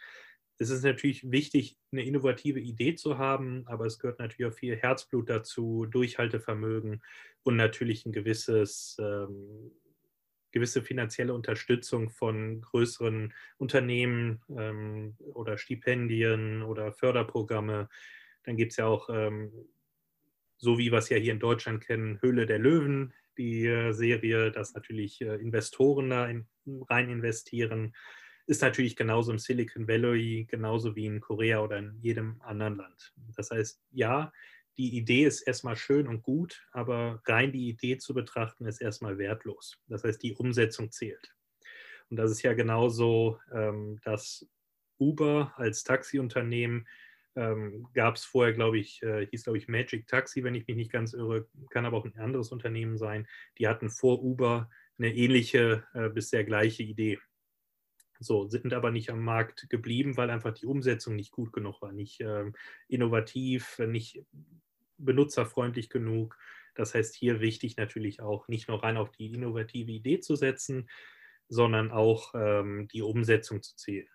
Es 0.59 0.69
ist 0.69 0.83
natürlich 0.83 1.31
wichtig, 1.31 1.77
eine 1.91 2.03
innovative 2.03 2.59
Idee 2.59 2.95
zu 2.95 3.17
haben, 3.17 3.63
aber 3.67 3.85
es 3.85 3.99
gehört 3.99 4.19
natürlich 4.19 4.51
auch 4.51 4.57
viel 4.57 4.75
Herzblut 4.75 5.29
dazu, 5.29 5.85
Durchhaltevermögen 5.85 7.01
und 7.43 7.55
natürlich 7.55 8.05
ein 8.05 8.11
gewisses 8.11 8.97
ähm, 8.99 9.71
gewisse 10.51 10.81
finanzielle 10.81 11.33
Unterstützung 11.33 12.09
von 12.09 12.61
größeren 12.61 13.33
Unternehmen 13.57 14.41
ähm, 14.49 15.15
oder 15.33 15.57
Stipendien 15.57 16.63
oder 16.63 16.91
Förderprogramme. 16.91 17.89
Dann 18.43 18.57
gibt 18.57 18.71
es 18.71 18.77
ja 18.77 18.87
auch, 18.87 19.09
ähm, 19.09 19.51
so 20.57 20.77
wie 20.77 20.91
wir 20.91 20.97
es 20.97 21.09
ja 21.09 21.17
hier 21.17 21.33
in 21.33 21.39
Deutschland 21.39 21.85
kennen, 21.85 22.19
Höhle 22.21 22.45
der 22.45 22.59
Löwen, 22.59 23.13
die 23.37 23.65
äh, 23.65 23.91
Serie, 23.91 24.51
dass 24.51 24.73
natürlich 24.73 25.21
äh, 25.21 25.35
Investoren 25.35 26.09
da 26.09 26.27
in, 26.27 26.47
rein 26.89 27.09
investieren. 27.09 27.93
Ist 28.47 28.61
natürlich 28.61 28.95
genauso 28.95 29.31
im 29.31 29.39
Silicon 29.39 29.87
Valley, 29.87 30.47
genauso 30.49 30.95
wie 30.95 31.05
in 31.05 31.21
Korea 31.21 31.61
oder 31.61 31.77
in 31.77 31.99
jedem 32.01 32.41
anderen 32.41 32.77
Land. 32.77 33.13
Das 33.35 33.51
heißt, 33.51 33.81
ja, 33.91 34.31
die 34.77 34.95
Idee 34.95 35.25
ist 35.25 35.41
erstmal 35.41 35.75
schön 35.75 36.07
und 36.07 36.23
gut, 36.23 36.65
aber 36.71 37.21
rein 37.25 37.51
die 37.51 37.67
Idee 37.67 37.97
zu 37.97 38.13
betrachten 38.13 38.65
ist 38.65 38.81
erstmal 38.81 39.17
wertlos. 39.17 39.79
Das 39.87 40.03
heißt, 40.03 40.21
die 40.23 40.33
Umsetzung 40.33 40.91
zählt. 40.91 41.35
Und 42.09 42.17
das 42.17 42.31
ist 42.31 42.41
ja 42.41 42.53
genauso, 42.53 43.39
ähm, 43.51 43.99
dass 44.03 44.47
Uber 44.97 45.53
als 45.57 45.83
Taxiunternehmen 45.83 46.87
ähm, 47.35 47.87
gab 47.93 48.15
es 48.15 48.25
vorher, 48.25 48.53
glaube 48.53 48.79
ich, 48.79 49.01
äh, 49.03 49.27
hieß, 49.27 49.43
glaube 49.43 49.57
ich, 49.57 49.67
Magic 49.67 50.07
Taxi, 50.07 50.43
wenn 50.43 50.55
ich 50.55 50.67
mich 50.67 50.75
nicht 50.75 50.91
ganz 50.91 51.13
irre, 51.13 51.47
kann 51.69 51.85
aber 51.85 51.97
auch 51.97 52.05
ein 52.05 52.17
anderes 52.17 52.51
Unternehmen 52.51 52.97
sein. 52.97 53.27
Die 53.59 53.67
hatten 53.67 53.89
vor 53.89 54.23
Uber 54.23 54.69
eine 54.97 55.13
ähnliche 55.13 55.85
äh, 55.93 56.09
bis 56.09 56.29
sehr 56.29 56.43
gleiche 56.43 56.83
Idee. 56.83 57.19
So, 58.19 58.47
sind 58.47 58.73
aber 58.73 58.91
nicht 58.91 59.09
am 59.09 59.23
Markt 59.23 59.69
geblieben, 59.69 60.17
weil 60.17 60.29
einfach 60.29 60.53
die 60.53 60.65
Umsetzung 60.65 61.15
nicht 61.15 61.31
gut 61.31 61.53
genug 61.53 61.81
war, 61.81 61.91
nicht 61.91 62.21
ähm, 62.21 62.55
innovativ, 62.87 63.79
nicht 63.79 64.23
benutzerfreundlich 64.97 65.89
genug. 65.89 66.37
Das 66.75 66.93
heißt, 66.93 67.15
hier 67.15 67.39
wichtig 67.39 67.77
natürlich 67.77 68.21
auch 68.21 68.47
nicht 68.47 68.67
nur 68.67 68.83
rein 68.83 68.97
auf 68.97 69.11
die 69.11 69.33
innovative 69.33 69.91
Idee 69.91 70.19
zu 70.19 70.35
setzen, 70.35 70.89
sondern 71.49 71.91
auch 71.91 72.33
ähm, 72.35 72.87
die 72.91 73.01
Umsetzung 73.01 73.61
zu 73.61 73.75
zählen. 73.75 74.07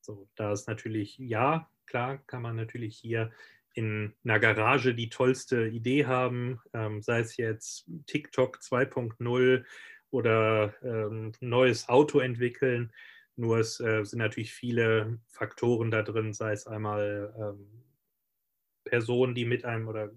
So, 0.00 0.28
da 0.34 0.52
ist 0.52 0.66
natürlich, 0.68 1.16
ja, 1.18 1.70
klar, 1.86 2.18
kann 2.26 2.42
man 2.42 2.56
natürlich 2.56 2.96
hier 2.96 3.30
in 3.74 4.12
einer 4.24 4.40
Garage 4.40 4.94
die 4.94 5.08
tollste 5.08 5.66
Idee 5.68 6.06
haben, 6.06 6.60
ähm, 6.74 7.02
sei 7.02 7.20
es 7.20 7.36
jetzt 7.36 7.88
TikTok 8.06 8.58
2.0 8.58 9.64
oder 10.10 10.74
ähm, 10.82 11.32
neues 11.40 11.88
Auto 11.88 12.18
entwickeln. 12.18 12.92
Nur 13.36 13.58
es 13.58 13.80
äh, 13.80 14.04
sind 14.04 14.18
natürlich 14.18 14.52
viele 14.52 15.18
Faktoren 15.28 15.90
da 15.90 16.02
drin, 16.02 16.32
sei 16.32 16.52
es 16.52 16.66
einmal 16.66 17.34
ähm, 17.38 17.84
Personen, 18.84 19.34
die 19.34 19.44
mit 19.44 19.64
einem 19.64 19.88
oder 19.88 20.10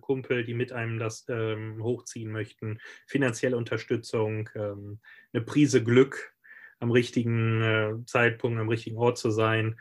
Kumpel, 0.00 0.44
die 0.44 0.54
mit 0.54 0.72
einem 0.72 0.98
das 0.98 1.24
ähm, 1.28 1.82
hochziehen 1.82 2.30
möchten, 2.30 2.78
finanzielle 3.06 3.56
Unterstützung, 3.56 4.50
ähm, 4.54 5.00
eine 5.32 5.42
Prise 5.42 5.82
Glück, 5.82 6.34
am 6.80 6.90
richtigen 6.90 7.62
äh, 7.62 7.94
Zeitpunkt, 8.06 8.60
am 8.60 8.68
richtigen 8.68 8.98
Ort 8.98 9.18
zu 9.18 9.30
sein, 9.30 9.78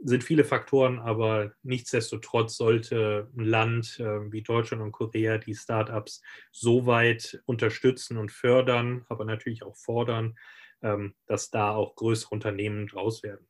sind 0.00 0.22
viele 0.22 0.44
Faktoren, 0.44 1.00
aber 1.00 1.52
nichtsdestotrotz 1.62 2.56
sollte 2.56 3.28
ein 3.36 3.44
Land 3.44 3.98
äh, 3.98 4.30
wie 4.30 4.42
Deutschland 4.42 4.82
und 4.82 4.92
Korea 4.92 5.38
die 5.38 5.54
Startups 5.54 6.22
so 6.52 6.86
weit 6.86 7.42
unterstützen 7.46 8.16
und 8.16 8.30
fördern, 8.30 9.04
aber 9.08 9.24
natürlich 9.24 9.64
auch 9.64 9.76
fordern, 9.76 10.38
dass 10.80 11.50
da 11.50 11.72
auch 11.72 11.94
größere 11.96 12.30
Unternehmen 12.30 12.86
draus 12.86 13.22
werden. 13.22 13.48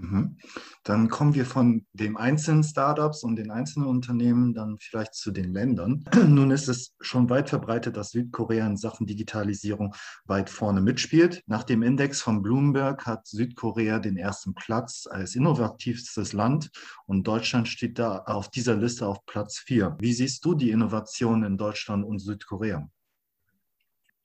Mhm. 0.00 0.38
Dann 0.84 1.08
kommen 1.08 1.34
wir 1.34 1.44
von 1.44 1.86
den 1.92 2.16
einzelnen 2.16 2.62
Startups 2.62 3.22
und 3.22 3.36
den 3.36 3.50
einzelnen 3.50 3.88
Unternehmen 3.88 4.54
dann 4.54 4.78
vielleicht 4.78 5.14
zu 5.14 5.30
den 5.30 5.52
Ländern. 5.52 6.04
Nun 6.26 6.50
ist 6.50 6.68
es 6.68 6.94
schon 7.00 7.28
weit 7.28 7.48
verbreitet, 7.48 7.96
dass 7.96 8.10
Südkorea 8.10 8.66
in 8.66 8.76
Sachen 8.76 9.06
Digitalisierung 9.06 9.94
weit 10.24 10.48
vorne 10.48 10.80
mitspielt. 10.80 11.42
Nach 11.46 11.64
dem 11.64 11.82
Index 11.82 12.22
von 12.22 12.42
Bloomberg 12.42 13.04
hat 13.06 13.26
Südkorea 13.26 13.98
den 13.98 14.16
ersten 14.16 14.54
Platz 14.54 15.06
als 15.10 15.34
innovativstes 15.34 16.32
Land 16.32 16.70
und 17.06 17.26
Deutschland 17.26 17.68
steht 17.68 17.98
da 17.98 18.18
auf 18.18 18.50
dieser 18.50 18.76
Liste 18.76 19.06
auf 19.06 19.24
Platz 19.26 19.58
4. 19.58 19.96
Wie 20.00 20.12
siehst 20.12 20.44
du 20.44 20.54
die 20.54 20.70
Innovation 20.70 21.42
in 21.42 21.58
Deutschland 21.58 22.04
und 22.04 22.20
Südkorea? 22.20 22.88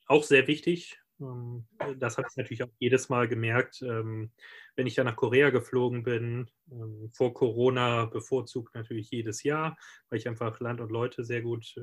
Auch 0.06 0.22
sehr 0.22 0.46
wichtig. 0.46 1.00
Ähm, 1.20 1.66
das 1.98 2.18
habe 2.18 2.28
ich 2.30 2.36
natürlich 2.36 2.62
auch 2.62 2.72
jedes 2.78 3.08
Mal 3.08 3.28
gemerkt, 3.28 3.82
ähm, 3.82 4.30
wenn 4.74 4.86
ich 4.86 4.94
da 4.94 5.04
nach 5.04 5.16
Korea 5.16 5.50
geflogen 5.50 6.02
bin. 6.02 6.50
Ähm, 6.70 7.10
vor 7.12 7.32
Corona 7.34 8.06
bevorzugt 8.06 8.74
natürlich 8.74 9.10
jedes 9.10 9.42
Jahr, 9.42 9.76
weil 10.08 10.18
ich 10.18 10.28
einfach 10.28 10.60
Land 10.60 10.80
und 10.80 10.90
Leute 10.90 11.24
sehr 11.24 11.42
gut 11.42 11.74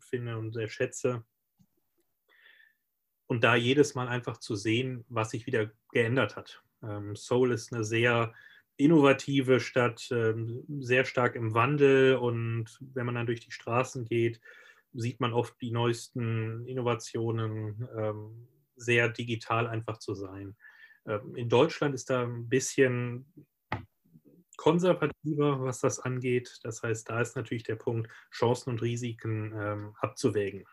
finde 0.00 0.38
und 0.38 0.52
sehr 0.52 0.68
schätze. 0.68 1.24
Und 3.26 3.42
da 3.42 3.56
jedes 3.56 3.94
Mal 3.94 4.08
einfach 4.08 4.38
zu 4.38 4.54
sehen, 4.54 5.04
was 5.08 5.30
sich 5.30 5.46
wieder 5.46 5.72
geändert 5.90 6.36
hat. 6.36 6.62
Seoul 7.14 7.50
ist 7.50 7.72
eine 7.72 7.82
sehr 7.82 8.32
innovative 8.76 9.58
Stadt, 9.58 9.98
sehr 9.98 11.04
stark 11.04 11.34
im 11.34 11.52
Wandel 11.52 12.14
und 12.16 12.78
wenn 12.80 13.06
man 13.06 13.16
dann 13.16 13.26
durch 13.26 13.40
die 13.40 13.50
Straßen 13.50 14.04
geht, 14.04 14.40
sieht 14.92 15.18
man 15.18 15.32
oft 15.32 15.60
die 15.60 15.72
neuesten 15.72 16.64
Innovationen 16.66 17.88
sehr 18.76 19.08
digital 19.08 19.66
einfach 19.66 19.98
zu 19.98 20.14
sein. 20.14 20.56
Ähm, 21.06 21.34
in 21.34 21.48
Deutschland 21.48 21.94
ist 21.94 22.10
da 22.10 22.22
ein 22.22 22.48
bisschen 22.48 23.26
konservativer, 24.56 25.62
was 25.62 25.80
das 25.80 26.00
angeht. 26.00 26.58
Das 26.62 26.82
heißt, 26.82 27.08
da 27.08 27.20
ist 27.20 27.36
natürlich 27.36 27.64
der 27.64 27.76
Punkt, 27.76 28.10
Chancen 28.32 28.70
und 28.70 28.82
Risiken 28.82 29.52
ähm, 29.58 29.94
abzuwägen. 30.00 30.64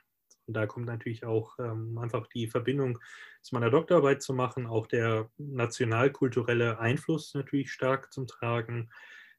Und 0.45 0.55
da 0.55 0.65
kommt 0.65 0.87
natürlich 0.87 1.25
auch 1.25 1.57
ähm, 1.59 1.97
einfach 1.97 2.27
die 2.27 2.47
Verbindung 2.47 2.99
zu 3.41 3.55
meiner 3.55 3.69
Doktorarbeit 3.69 4.21
zu 4.21 4.33
machen, 4.33 4.67
auch 4.67 4.87
der 4.87 5.29
nationalkulturelle 5.37 6.79
Einfluss 6.79 7.33
natürlich 7.33 7.71
stark 7.71 8.11
zum 8.11 8.27
Tragen, 8.27 8.89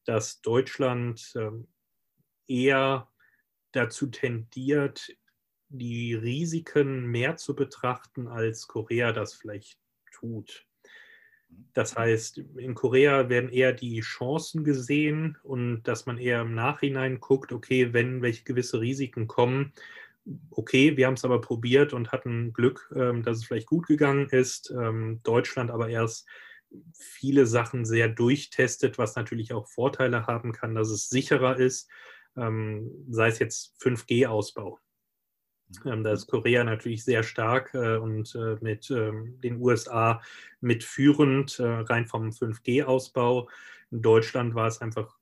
dass 0.04 0.40
Deutschland 0.40 1.32
ähm, 1.36 1.68
eher 2.46 3.10
dazu 3.72 4.06
tendiert, 4.06 5.14
die 5.68 6.14
Risiken 6.14 7.06
mehr 7.06 7.36
zu 7.36 7.54
betrachten, 7.54 8.28
als 8.28 8.68
Korea 8.68 9.12
das 9.12 9.34
vielleicht 9.34 9.78
tut. 10.12 10.66
Das 11.72 11.96
heißt, 11.96 12.38
in 12.56 12.74
Korea 12.74 13.28
werden 13.28 13.50
eher 13.50 13.72
die 13.72 14.00
Chancen 14.00 14.64
gesehen 14.64 15.38
und 15.42 15.82
dass 15.84 16.06
man 16.06 16.18
eher 16.18 16.42
im 16.42 16.54
Nachhinein 16.54 17.20
guckt, 17.20 17.52
okay, 17.52 17.92
wenn 17.92 18.22
welche 18.22 18.44
gewisse 18.44 18.80
Risiken 18.80 19.26
kommen, 19.26 19.72
okay, 20.50 20.96
wir 20.96 21.06
haben 21.06 21.14
es 21.14 21.24
aber 21.24 21.40
probiert 21.40 21.92
und 21.92 22.12
hatten 22.12 22.52
Glück, 22.52 22.90
ähm, 22.96 23.22
dass 23.22 23.38
es 23.38 23.44
vielleicht 23.44 23.66
gut 23.66 23.86
gegangen 23.86 24.28
ist. 24.30 24.70
Ähm, 24.70 25.20
Deutschland 25.22 25.70
aber 25.70 25.88
erst 25.88 26.26
viele 26.92 27.46
Sachen 27.46 27.84
sehr 27.84 28.08
durchtestet, 28.08 28.98
was 28.98 29.16
natürlich 29.16 29.52
auch 29.52 29.68
Vorteile 29.68 30.26
haben 30.26 30.52
kann, 30.52 30.74
dass 30.74 30.88
es 30.88 31.08
sicherer 31.08 31.58
ist, 31.58 31.88
ähm, 32.36 32.90
sei 33.08 33.28
es 33.28 33.38
jetzt 33.38 33.76
5G-Ausbau. 33.80 34.78
Ähm, 35.84 36.02
da 36.02 36.12
ist 36.12 36.26
Korea 36.26 36.64
natürlich 36.64 37.04
sehr 37.04 37.22
stark 37.22 37.74
äh, 37.74 37.96
und 37.96 38.34
äh, 38.34 38.56
mit 38.60 38.90
ähm, 38.90 39.38
den 39.42 39.60
USA 39.60 40.22
mitführend, 40.60 41.58
äh, 41.58 41.64
rein 41.64 42.06
vom 42.06 42.30
5G-Ausbau. 42.30 43.48
In 43.90 44.02
Deutschland 44.02 44.54
war 44.54 44.66
es 44.66 44.80
einfach, 44.80 45.16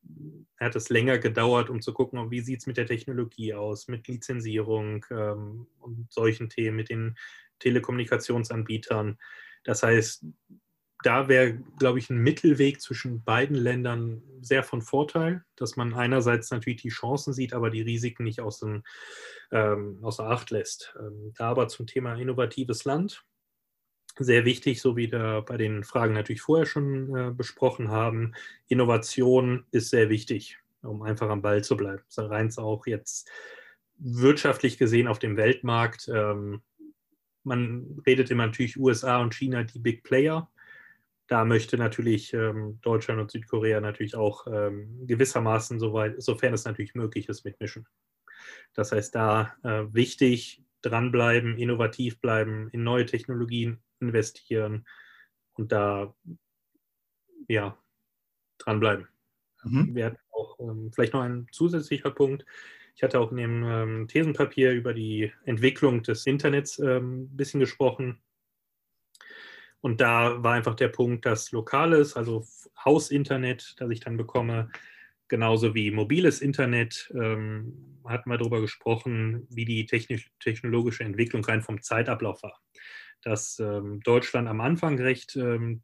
hat 0.58 0.76
es 0.76 0.88
länger 0.88 1.18
gedauert, 1.18 1.68
um 1.68 1.82
zu 1.82 1.92
gucken, 1.92 2.30
wie 2.30 2.40
sieht 2.40 2.60
es 2.60 2.66
mit 2.66 2.76
der 2.76 2.86
Technologie 2.86 3.54
aus, 3.54 3.88
mit 3.88 4.08
Lizenzierung 4.08 5.04
ähm, 5.10 5.66
und 5.80 6.10
solchen 6.10 6.48
Themen, 6.48 6.76
mit 6.76 6.88
den 6.88 7.16
Telekommunikationsanbietern. 7.58 9.18
Das 9.64 9.82
heißt, 9.82 10.24
da 11.02 11.28
wäre, 11.28 11.58
glaube 11.78 11.98
ich, 11.98 12.10
ein 12.10 12.18
Mittelweg 12.18 12.80
zwischen 12.80 13.22
beiden 13.22 13.56
Ländern 13.56 14.22
sehr 14.40 14.62
von 14.62 14.82
Vorteil, 14.82 15.44
dass 15.56 15.76
man 15.76 15.94
einerseits 15.94 16.50
natürlich 16.50 16.82
die 16.82 16.88
Chancen 16.88 17.32
sieht, 17.32 17.52
aber 17.52 17.70
die 17.70 17.82
Risiken 17.82 18.24
nicht 18.24 18.40
aus 18.40 18.60
dem, 18.60 18.82
ähm, 19.50 19.98
außer 20.02 20.28
Acht 20.28 20.50
lässt. 20.50 20.94
Ähm, 20.98 21.32
da 21.36 21.50
aber 21.50 21.68
zum 21.68 21.86
Thema 21.86 22.14
innovatives 22.14 22.84
Land. 22.84 23.24
Sehr 24.18 24.44
wichtig, 24.44 24.82
so 24.82 24.96
wie 24.96 25.10
wir 25.10 25.42
bei 25.42 25.56
den 25.56 25.84
Fragen 25.84 26.12
natürlich 26.12 26.42
vorher 26.42 26.66
schon 26.66 27.16
äh, 27.16 27.30
besprochen 27.30 27.88
haben, 27.88 28.34
Innovation 28.68 29.64
ist 29.70 29.90
sehr 29.90 30.10
wichtig, 30.10 30.58
um 30.82 31.02
einfach 31.02 31.30
am 31.30 31.40
Ball 31.40 31.64
zu 31.64 31.76
bleiben. 31.76 32.02
Rein 32.16 32.52
auch 32.58 32.86
jetzt 32.86 33.30
wirtschaftlich 33.96 34.76
gesehen 34.76 35.08
auf 35.08 35.18
dem 35.18 35.36
Weltmarkt. 35.36 36.08
Ähm, 36.12 36.62
man 37.44 38.02
redet 38.06 38.30
immer 38.30 38.46
natürlich 38.46 38.78
USA 38.78 39.20
und 39.20 39.34
China 39.34 39.62
die 39.62 39.78
Big 39.78 40.02
Player. 40.02 40.50
Da 41.28 41.44
möchte 41.44 41.78
natürlich 41.78 42.32
ähm, 42.34 42.78
Deutschland 42.82 43.20
und 43.20 43.30
Südkorea 43.30 43.80
natürlich 43.80 44.16
auch 44.16 44.46
ähm, 44.46 45.06
gewissermaßen, 45.06 45.78
soweit, 45.78 46.20
sofern 46.22 46.52
es 46.52 46.64
natürlich 46.64 46.94
möglich 46.94 47.28
ist, 47.28 47.44
mitmischen. 47.44 47.86
Das 48.74 48.92
heißt, 48.92 49.14
da 49.14 49.54
äh, 49.62 49.84
wichtig, 49.92 50.62
dranbleiben, 50.82 51.56
innovativ 51.58 52.20
bleiben, 52.20 52.68
in 52.70 52.82
neue 52.82 53.06
Technologien 53.06 53.82
investieren 54.00 54.84
und 55.54 55.72
da 55.72 56.14
ja, 57.48 57.78
dranbleiben. 58.58 59.08
Mhm. 59.64 59.94
Wir 59.94 60.06
hatten 60.06 60.18
auch 60.32 60.58
ähm, 60.60 60.90
vielleicht 60.92 61.12
noch 61.12 61.22
ein 61.22 61.46
zusätzlicher 61.52 62.10
Punkt. 62.10 62.44
Ich 62.94 63.02
hatte 63.02 63.20
auch 63.20 63.30
in 63.30 63.36
dem 63.38 63.64
ähm, 63.64 64.08
Thesenpapier 64.08 64.72
über 64.72 64.92
die 64.92 65.32
Entwicklung 65.44 66.02
des 66.02 66.26
Internets 66.26 66.78
ähm, 66.78 67.22
ein 67.22 67.36
bisschen 67.36 67.60
gesprochen. 67.60 68.20
Und 69.82 70.00
da 70.00 70.42
war 70.42 70.54
einfach 70.54 70.76
der 70.76 70.88
Punkt, 70.88 71.26
dass 71.26 71.52
lokales, 71.52 72.16
also 72.16 72.46
Hausinternet, 72.82 73.74
das 73.78 73.90
ich 73.90 74.00
dann 74.00 74.16
bekomme, 74.16 74.70
genauso 75.28 75.74
wie 75.74 75.90
mobiles 75.90 76.40
Internet, 76.40 77.12
ähm, 77.14 78.00
hatten 78.04 78.30
wir 78.30 78.38
darüber 78.38 78.60
gesprochen, 78.60 79.46
wie 79.50 79.64
die 79.64 79.84
technisch, 79.86 80.30
technologische 80.40 81.04
Entwicklung 81.04 81.44
rein 81.44 81.62
vom 81.62 81.82
Zeitablauf 81.82 82.42
war 82.42 82.60
dass 83.22 83.58
ähm, 83.58 84.00
Deutschland 84.00 84.48
am 84.48 84.60
Anfang 84.60 84.98
recht 84.98 85.36
ähm, 85.36 85.80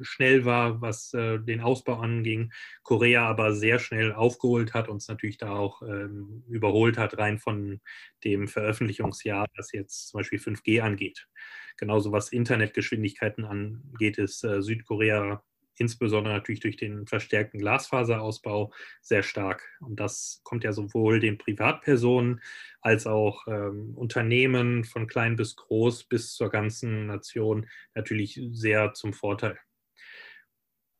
schnell 0.00 0.44
war, 0.44 0.80
was 0.80 1.14
äh, 1.14 1.38
den 1.38 1.60
Ausbau 1.60 1.94
anging, 2.00 2.52
Korea 2.82 3.26
aber 3.28 3.54
sehr 3.54 3.78
schnell 3.78 4.12
aufgeholt 4.12 4.74
hat 4.74 4.88
und 4.88 4.98
es 4.98 5.08
natürlich 5.08 5.38
da 5.38 5.52
auch 5.52 5.82
ähm, 5.82 6.44
überholt 6.48 6.98
hat, 6.98 7.18
rein 7.18 7.38
von 7.38 7.80
dem 8.24 8.48
Veröffentlichungsjahr, 8.48 9.46
das 9.56 9.72
jetzt 9.72 10.08
zum 10.08 10.18
Beispiel 10.18 10.38
5G 10.38 10.80
angeht. 10.80 11.28
Genauso 11.76 12.12
was 12.12 12.32
Internetgeschwindigkeiten 12.32 13.44
angeht, 13.44 14.18
ist 14.18 14.44
äh, 14.44 14.62
Südkorea 14.62 15.42
insbesondere 15.78 16.34
natürlich 16.34 16.60
durch 16.60 16.76
den 16.76 17.06
verstärkten 17.06 17.60
Glasfaserausbau 17.60 18.72
sehr 19.00 19.22
stark. 19.22 19.68
Und 19.80 20.00
das 20.00 20.40
kommt 20.44 20.64
ja 20.64 20.72
sowohl 20.72 21.20
den 21.20 21.38
Privatpersonen 21.38 22.40
als 22.80 23.06
auch 23.06 23.46
ähm, 23.46 23.94
Unternehmen 23.96 24.84
von 24.84 25.06
klein 25.06 25.36
bis 25.36 25.56
groß 25.56 26.04
bis 26.04 26.34
zur 26.34 26.50
ganzen 26.50 27.06
Nation 27.06 27.68
natürlich 27.94 28.40
sehr 28.52 28.92
zum 28.94 29.12
Vorteil. 29.12 29.58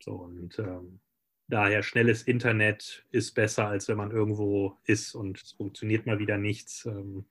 So 0.02 0.12
und 0.12 0.58
ähm, 0.58 1.00
daher 1.48 1.82
schnelles 1.82 2.22
Internet 2.22 3.06
ist 3.10 3.34
besser, 3.34 3.68
als 3.68 3.88
wenn 3.88 3.96
man 3.96 4.10
irgendwo 4.10 4.78
ist 4.84 5.14
und 5.14 5.40
es 5.40 5.52
funktioniert 5.52 6.06
mal 6.06 6.18
wieder 6.18 6.38
nichts. 6.38 6.86
Ähm, 6.86 7.26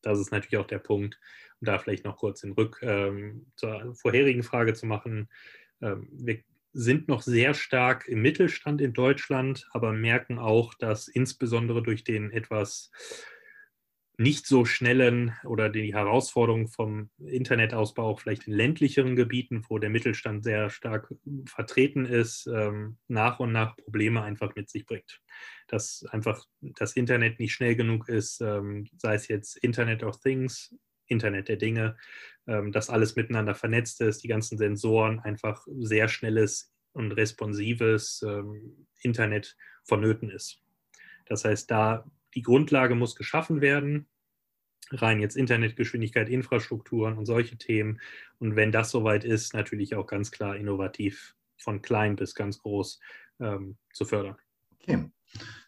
das 0.00 0.18
ist 0.18 0.30
natürlich 0.30 0.58
auch 0.58 0.66
der 0.66 0.78
Punkt, 0.78 1.18
um 1.60 1.66
da 1.66 1.78
vielleicht 1.78 2.04
noch 2.04 2.16
kurz 2.16 2.42
den 2.42 2.52
Rück 2.52 2.78
ähm, 2.82 3.46
zur 3.56 3.94
vorherigen 3.94 4.42
Frage 4.42 4.74
zu 4.74 4.86
machen. 4.86 5.28
Ähm, 5.80 6.08
wir 6.12 6.42
sind 6.74 7.08
noch 7.08 7.22
sehr 7.22 7.54
stark 7.54 8.08
im 8.08 8.20
Mittelstand 8.20 8.80
in 8.80 8.92
Deutschland, 8.92 9.66
aber 9.70 9.92
merken 9.92 10.38
auch, 10.38 10.74
dass 10.74 11.08
insbesondere 11.08 11.82
durch 11.82 12.04
den 12.04 12.30
etwas 12.30 12.90
nicht 14.16 14.46
so 14.46 14.64
schnellen 14.64 15.34
oder 15.44 15.68
die 15.68 15.92
Herausforderungen 15.92 16.68
vom 16.68 17.10
Internetausbau 17.18 18.10
auch 18.10 18.20
vielleicht 18.20 18.46
in 18.46 18.54
ländlicheren 18.54 19.16
Gebieten, 19.16 19.64
wo 19.68 19.78
der 19.78 19.90
Mittelstand 19.90 20.44
sehr 20.44 20.70
stark 20.70 21.12
vertreten 21.46 22.04
ist, 22.04 22.46
ähm, 22.46 22.96
nach 23.08 23.40
und 23.40 23.52
nach 23.52 23.76
Probleme 23.76 24.22
einfach 24.22 24.54
mit 24.54 24.70
sich 24.70 24.86
bringt. 24.86 25.20
Dass 25.66 26.04
einfach 26.10 26.44
das 26.60 26.94
Internet 26.94 27.40
nicht 27.40 27.54
schnell 27.54 27.74
genug 27.74 28.08
ist, 28.08 28.40
ähm, 28.40 28.86
sei 28.98 29.14
es 29.14 29.26
jetzt 29.26 29.56
Internet 29.56 30.04
of 30.04 30.20
Things, 30.20 30.72
Internet 31.14 31.48
der 31.48 31.56
Dinge, 31.56 31.96
ähm, 32.46 32.72
dass 32.72 32.90
alles 32.90 33.16
miteinander 33.16 33.54
vernetzt 33.54 34.00
ist, 34.00 34.22
die 34.22 34.28
ganzen 34.28 34.58
Sensoren, 34.58 35.20
einfach 35.20 35.66
sehr 35.78 36.08
schnelles 36.08 36.72
und 36.92 37.12
responsives 37.12 38.22
ähm, 38.26 38.86
Internet 39.02 39.56
vonnöten 39.84 40.30
ist. 40.30 40.60
Das 41.26 41.44
heißt, 41.44 41.70
da 41.70 42.04
die 42.34 42.42
Grundlage 42.42 42.94
muss 42.94 43.16
geschaffen 43.16 43.60
werden, 43.60 44.06
rein 44.90 45.20
jetzt 45.20 45.36
Internetgeschwindigkeit, 45.36 46.28
Infrastrukturen 46.28 47.16
und 47.16 47.26
solche 47.26 47.56
Themen. 47.56 48.00
Und 48.38 48.56
wenn 48.56 48.72
das 48.72 48.90
soweit 48.90 49.24
ist, 49.24 49.54
natürlich 49.54 49.94
auch 49.94 50.06
ganz 50.06 50.30
klar 50.30 50.56
innovativ 50.56 51.34
von 51.56 51.80
klein 51.80 52.16
bis 52.16 52.34
ganz 52.34 52.58
groß 52.58 53.00
ähm, 53.40 53.76
zu 53.92 54.04
fördern. 54.04 54.36
Okay. 54.80 55.10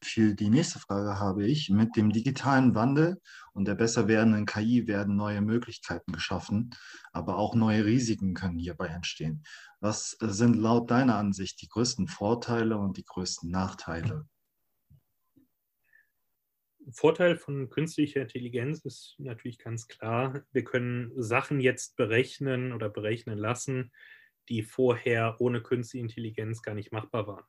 Für 0.03 0.35
die 0.35 0.51
nächste 0.51 0.79
Frage 0.79 1.19
habe 1.19 1.47
ich, 1.47 1.71
mit 1.71 1.97
dem 1.97 2.11
digitalen 2.11 2.75
Wandel 2.75 3.21
und 3.53 3.67
der 3.67 3.75
besser 3.75 4.07
werdenden 4.09 4.47
KI 4.47 4.87
werden 4.87 5.17
neue 5.17 5.41
Möglichkeiten 5.41 6.13
geschaffen, 6.13 6.71
aber 7.13 7.37
auch 7.37 7.55
neue 7.55 7.85
Risiken 7.85 8.35
können 8.35 8.59
hierbei 8.59 8.89
entstehen. 8.89 9.45
Was 9.81 10.17
sind 10.21 10.57
laut 10.57 10.91
deiner 10.91 11.17
Ansicht 11.17 11.61
die 11.63 11.69
größten 11.69 12.09
Vorteile 12.09 12.79
und 12.79 12.97
die 12.97 13.05
größten 13.05 13.51
Nachteile? 13.51 14.29
Vorteil 16.93 17.37
von 17.37 17.69
künstlicher 17.69 18.23
Intelligenz 18.23 18.85
ist 18.85 19.17
natürlich 19.19 19.59
ganz 19.59 19.89
klar, 19.89 20.45
wir 20.53 20.63
können 20.63 21.11
Sachen 21.17 21.59
jetzt 21.59 21.97
berechnen 21.97 22.73
oder 22.73 22.89
berechnen 22.89 23.39
lassen, 23.39 23.91
die 24.49 24.63
vorher 24.63 25.41
ohne 25.41 25.61
künstliche 25.63 26.03
Intelligenz 26.03 26.63
gar 26.63 26.75
nicht 26.75 26.93
machbar 26.93 27.27
waren 27.27 27.45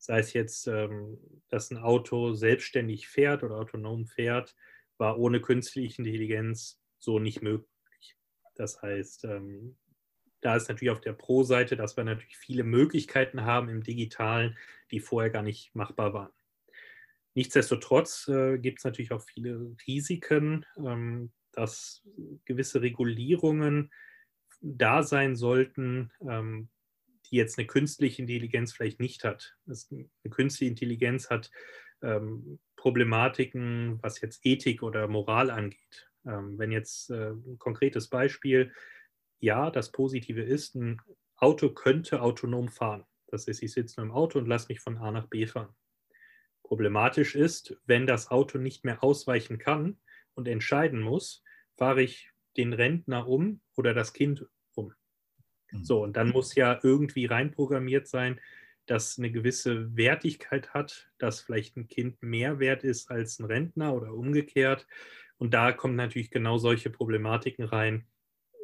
sei 0.00 0.18
es 0.18 0.32
jetzt, 0.32 0.66
ähm, 0.66 1.18
dass 1.48 1.70
ein 1.70 1.78
Auto 1.78 2.32
selbstständig 2.32 3.06
fährt 3.06 3.42
oder 3.42 3.56
autonom 3.56 4.06
fährt, 4.06 4.56
war 4.96 5.18
ohne 5.18 5.40
künstliche 5.40 6.02
Intelligenz 6.02 6.80
so 6.98 7.18
nicht 7.18 7.42
möglich. 7.42 8.16
Das 8.54 8.80
heißt, 8.82 9.24
ähm, 9.24 9.76
da 10.40 10.56
ist 10.56 10.68
natürlich 10.68 10.90
auf 10.90 11.02
der 11.02 11.12
Pro-Seite, 11.12 11.76
dass 11.76 11.96
wir 11.96 12.04
natürlich 12.04 12.36
viele 12.38 12.64
Möglichkeiten 12.64 13.44
haben 13.44 13.68
im 13.68 13.82
Digitalen, 13.82 14.56
die 14.90 15.00
vorher 15.00 15.30
gar 15.30 15.42
nicht 15.42 15.74
machbar 15.74 16.14
waren. 16.14 16.32
Nichtsdestotrotz 17.34 18.26
äh, 18.28 18.58
gibt 18.58 18.78
es 18.78 18.84
natürlich 18.84 19.12
auch 19.12 19.22
viele 19.22 19.76
Risiken, 19.86 20.64
ähm, 20.78 21.30
dass 21.52 22.02
gewisse 22.46 22.80
Regulierungen 22.80 23.92
da 24.62 25.02
sein 25.02 25.36
sollten, 25.36 26.10
ähm, 26.26 26.70
die 27.30 27.36
jetzt 27.36 27.58
eine 27.58 27.66
künstliche 27.66 28.22
Intelligenz 28.22 28.72
vielleicht 28.72 29.00
nicht 29.00 29.24
hat. 29.24 29.56
eine 29.66 30.08
künstliche 30.30 30.70
Intelligenz 30.70 31.30
hat 31.30 31.50
ähm, 32.02 32.58
Problematiken, 32.76 33.98
was 34.02 34.20
jetzt 34.20 34.40
Ethik 34.44 34.82
oder 34.82 35.06
Moral 35.06 35.50
angeht. 35.50 36.08
Ähm, 36.26 36.58
wenn 36.58 36.72
jetzt 36.72 37.10
äh, 37.10 37.30
ein 37.30 37.58
konkretes 37.58 38.08
Beispiel, 38.08 38.72
ja, 39.38 39.70
das 39.70 39.92
Positive 39.92 40.42
ist, 40.42 40.74
ein 40.74 41.00
Auto 41.36 41.70
könnte 41.70 42.20
autonom 42.20 42.68
fahren. 42.68 43.04
Das 43.28 43.46
heißt, 43.46 43.62
ich 43.62 43.72
sitze 43.72 44.00
nur 44.00 44.06
im 44.06 44.12
Auto 44.12 44.38
und 44.38 44.46
lasse 44.46 44.68
mich 44.68 44.80
von 44.80 44.98
A 44.98 45.10
nach 45.10 45.28
B 45.28 45.46
fahren. 45.46 45.74
Problematisch 46.62 47.34
ist, 47.34 47.76
wenn 47.86 48.06
das 48.06 48.30
Auto 48.30 48.58
nicht 48.58 48.84
mehr 48.84 49.02
ausweichen 49.02 49.58
kann 49.58 49.98
und 50.34 50.46
entscheiden 50.46 51.00
muss, 51.00 51.42
fahre 51.76 52.02
ich 52.02 52.30
den 52.56 52.72
Rentner 52.72 53.26
um 53.26 53.60
oder 53.76 53.94
das 53.94 54.12
Kind 54.12 54.46
Mhm. 55.72 55.84
So, 55.84 56.02
und 56.02 56.16
dann 56.16 56.30
muss 56.30 56.54
ja 56.54 56.78
irgendwie 56.82 57.26
reinprogrammiert 57.26 58.08
sein, 58.08 58.40
dass 58.86 59.18
eine 59.18 59.30
gewisse 59.30 59.96
Wertigkeit 59.96 60.74
hat, 60.74 61.10
dass 61.18 61.40
vielleicht 61.40 61.76
ein 61.76 61.88
Kind 61.88 62.22
mehr 62.22 62.58
wert 62.58 62.82
ist 62.82 63.10
als 63.10 63.38
ein 63.38 63.44
Rentner 63.44 63.94
oder 63.94 64.12
umgekehrt. 64.12 64.86
Und 65.38 65.54
da 65.54 65.72
kommen 65.72 65.96
natürlich 65.96 66.30
genau 66.30 66.58
solche 66.58 66.90
Problematiken 66.90 67.64
rein. 67.64 68.06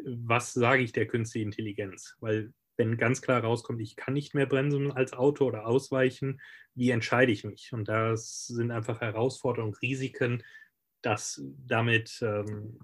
Was 0.05 0.53
sage 0.53 0.83
ich 0.83 0.93
der 0.93 1.07
künstlichen 1.07 1.49
Intelligenz? 1.49 2.17
Weil 2.21 2.53
wenn 2.77 2.97
ganz 2.97 3.23
klar 3.23 3.43
rauskommt, 3.43 3.81
ich 3.81 3.97
kann 3.97 4.15
nicht 4.15 4.35
mehr 4.35 4.47
bremsen 4.47 4.93
als 4.93 5.13
Auto 5.13 5.47
oder 5.47 5.67
ausweichen, 5.67 6.41
wie 6.75 6.91
entscheide 6.91 7.33
ich 7.33 7.45
mich? 7.45 7.73
Und 7.73 7.89
das 7.89 8.47
sind 8.47 8.71
einfach 8.71 9.01
Herausforderungen, 9.01 9.75
Risiken, 9.75 10.43
dass 11.03 11.43
damit 11.67 12.19
ähm, 12.23 12.79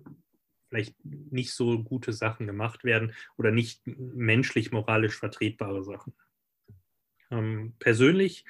vielleicht 0.72 0.96
nicht 1.04 1.52
so 1.52 1.82
gute 1.82 2.14
Sachen 2.14 2.46
gemacht 2.46 2.82
werden 2.82 3.12
oder 3.36 3.50
nicht 3.50 3.82
menschlich, 3.86 4.72
moralisch 4.72 5.18
vertretbare 5.18 5.84
Sachen. 5.84 6.14
Ähm, 7.30 7.74
persönlich 7.78 8.46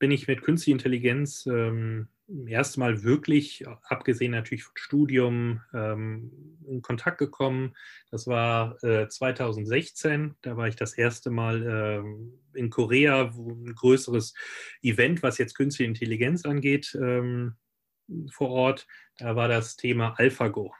bin 0.00 0.10
ich 0.10 0.26
mit 0.26 0.42
künstlicher 0.42 0.74
Intelligenz 0.74 1.46
ähm, 1.46 2.08
erst 2.46 2.76
mal 2.76 3.04
wirklich, 3.04 3.64
abgesehen 3.84 4.32
natürlich 4.32 4.64
vom 4.64 4.76
Studium, 4.76 5.60
ähm, 5.72 6.58
in 6.66 6.82
Kontakt 6.82 7.18
gekommen. 7.18 7.76
Das 8.10 8.26
war 8.26 8.82
äh, 8.82 9.06
2016. 9.08 10.34
Da 10.42 10.56
war 10.56 10.66
ich 10.66 10.74
das 10.74 10.94
erste 10.94 11.30
Mal 11.30 11.62
äh, 11.62 12.58
in 12.58 12.68
Korea, 12.68 13.32
wo 13.36 13.52
ein 13.52 13.76
größeres 13.76 14.34
Event, 14.82 15.22
was 15.22 15.38
jetzt 15.38 15.54
künstliche 15.54 15.88
Intelligenz 15.88 16.44
angeht, 16.44 16.98
ähm, 17.00 17.54
vor 18.32 18.50
Ort. 18.50 18.88
Da 19.18 19.36
war 19.36 19.46
das 19.46 19.76
Thema 19.76 20.14
AlphaGo. 20.18 20.74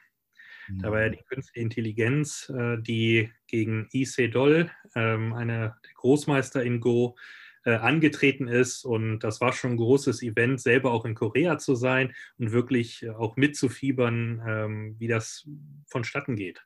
Da 0.81 0.91
war 0.91 1.03
ja 1.03 1.09
die 1.11 1.23
künstliche 1.29 1.61
Intelligenz, 1.61 2.51
äh, 2.55 2.79
die 2.79 3.31
gegen 3.47 3.89
IC 3.93 4.29
Doll, 4.29 4.71
ähm, 4.95 5.33
eine 5.33 5.77
der 5.85 5.95
Großmeister 5.95 6.63
in 6.63 6.81
Go, 6.81 7.17
äh, 7.65 7.77
angetreten 7.77 8.47
ist. 8.47 8.85
Und 8.85 9.21
das 9.21 9.41
war 9.41 9.53
schon 9.53 9.73
ein 9.73 9.77
großes 9.79 10.23
Event, 10.23 10.61
selber 10.61 10.93
auch 10.93 11.05
in 11.05 11.15
Korea 11.15 11.59
zu 11.59 11.75
sein 11.75 12.13
und 12.39 12.53
wirklich 12.53 13.03
äh, 13.03 13.11
auch 13.11 13.37
mitzufiebern, 13.37 14.43
ähm, 14.47 14.97
wie 14.99 15.09
das 15.09 15.49
vonstatten 15.87 16.37
geht. 16.37 16.63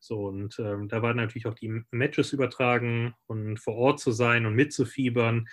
So, 0.00 0.26
und 0.26 0.58
ähm, 0.58 0.88
da 0.88 1.02
waren 1.02 1.16
natürlich 1.16 1.46
auch 1.46 1.54
die 1.54 1.82
Matches 1.90 2.32
übertragen 2.32 3.14
und 3.26 3.58
vor 3.58 3.76
Ort 3.76 4.00
zu 4.00 4.12
sein 4.12 4.46
und 4.46 4.54
mitzufiebern. 4.54 5.46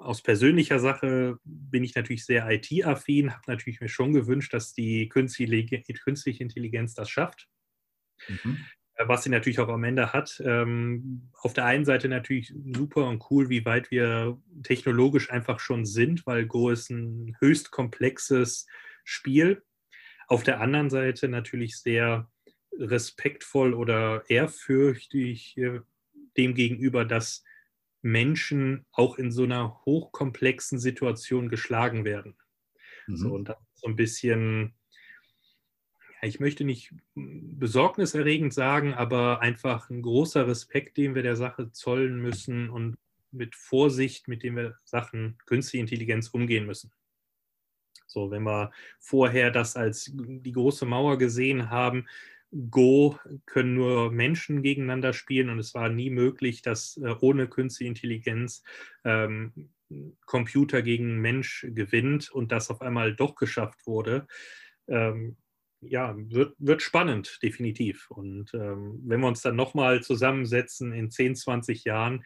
Aus 0.00 0.22
persönlicher 0.22 0.78
Sache 0.78 1.38
bin 1.44 1.84
ich 1.84 1.94
natürlich 1.94 2.24
sehr 2.24 2.48
IT-affin, 2.50 3.32
habe 3.32 3.42
natürlich 3.46 3.80
mir 3.80 3.88
schon 3.88 4.12
gewünscht, 4.12 4.54
dass 4.54 4.72
die 4.72 5.08
künstliche 5.08 6.42
Intelligenz 6.42 6.94
das 6.94 7.10
schafft. 7.10 7.48
Mhm. 8.28 8.58
Äh, 9.00 9.08
was 9.08 9.22
sie 9.22 9.30
natürlich 9.30 9.58
auch 9.60 9.68
am 9.68 9.84
Ende 9.84 10.12
hat. 10.12 10.42
Ähm, 10.44 11.30
auf 11.34 11.52
der 11.52 11.64
einen 11.64 11.84
Seite 11.84 12.08
natürlich 12.08 12.52
super 12.72 13.08
und 13.08 13.24
cool, 13.30 13.48
wie 13.48 13.64
weit 13.64 13.90
wir 13.90 14.40
technologisch 14.62 15.30
einfach 15.30 15.60
schon 15.60 15.86
sind, 15.86 16.26
weil 16.26 16.46
Go 16.46 16.70
ist 16.70 16.90
ein 16.90 17.36
höchst 17.40 17.70
komplexes 17.70 18.66
Spiel. 19.04 19.62
Auf 20.28 20.42
der 20.42 20.60
anderen 20.60 20.90
Seite 20.90 21.28
natürlich 21.28 21.78
sehr 21.78 22.30
respektvoll 22.78 23.74
oder 23.74 24.24
ehrfürchtig 24.28 25.56
äh, 25.56 25.80
dem 26.36 26.54
gegenüber, 26.54 27.04
dass 27.04 27.42
Menschen 28.02 28.86
auch 28.92 29.18
in 29.18 29.30
so 29.30 29.44
einer 29.44 29.80
hochkomplexen 29.84 30.78
Situation 30.78 31.48
geschlagen 31.48 32.04
werden. 32.04 32.36
Mhm. 33.06 33.16
So, 33.16 33.32
und 33.32 33.48
das 33.48 33.58
ist 33.58 33.80
so 33.80 33.88
ein 33.88 33.96
bisschen 33.96 34.74
ich 36.22 36.40
möchte 36.40 36.64
nicht 36.64 36.92
besorgniserregend 37.14 38.52
sagen, 38.52 38.94
aber 38.94 39.40
einfach 39.40 39.88
ein 39.90 40.02
großer 40.02 40.46
Respekt, 40.46 40.96
den 40.96 41.14
wir 41.14 41.22
der 41.22 41.36
Sache 41.36 41.72
zollen 41.72 42.20
müssen 42.20 42.68
und 42.68 42.98
mit 43.30 43.54
Vorsicht, 43.54 44.28
mit 44.28 44.42
dem 44.42 44.56
wir 44.56 44.76
Sachen 44.84 45.38
künstliche 45.46 45.80
Intelligenz 45.80 46.28
umgehen 46.28 46.66
müssen. 46.66 46.92
So, 48.06 48.30
wenn 48.30 48.42
wir 48.42 48.72
vorher 48.98 49.50
das 49.50 49.76
als 49.76 50.10
die 50.12 50.52
große 50.52 50.84
Mauer 50.84 51.16
gesehen 51.16 51.70
haben, 51.70 52.06
Go 52.70 53.18
können 53.46 53.74
nur 53.74 54.10
Menschen 54.10 54.62
gegeneinander 54.62 55.12
spielen 55.12 55.50
und 55.50 55.58
es 55.58 55.74
war 55.74 55.88
nie 55.88 56.10
möglich, 56.10 56.62
dass 56.62 56.96
äh, 56.96 57.14
ohne 57.20 57.48
künstliche 57.48 57.88
Intelligenz 57.88 58.62
ähm, 59.04 59.70
Computer 60.24 60.82
gegen 60.82 61.20
Mensch 61.20 61.66
gewinnt 61.70 62.30
und 62.30 62.52
das 62.52 62.70
auf 62.70 62.80
einmal 62.80 63.14
doch 63.14 63.34
geschafft 63.34 63.86
wurde. 63.86 64.26
Ähm, 64.88 65.36
ja, 65.80 66.14
wird, 66.16 66.54
wird 66.58 66.82
spannend, 66.82 67.38
definitiv. 67.42 68.10
Und 68.10 68.52
ähm, 68.54 69.00
wenn 69.04 69.20
wir 69.20 69.28
uns 69.28 69.40
dann 69.42 69.56
nochmal 69.56 70.02
zusammensetzen 70.02 70.92
in 70.92 71.10
10, 71.10 71.36
20 71.36 71.84
Jahren 71.84 72.24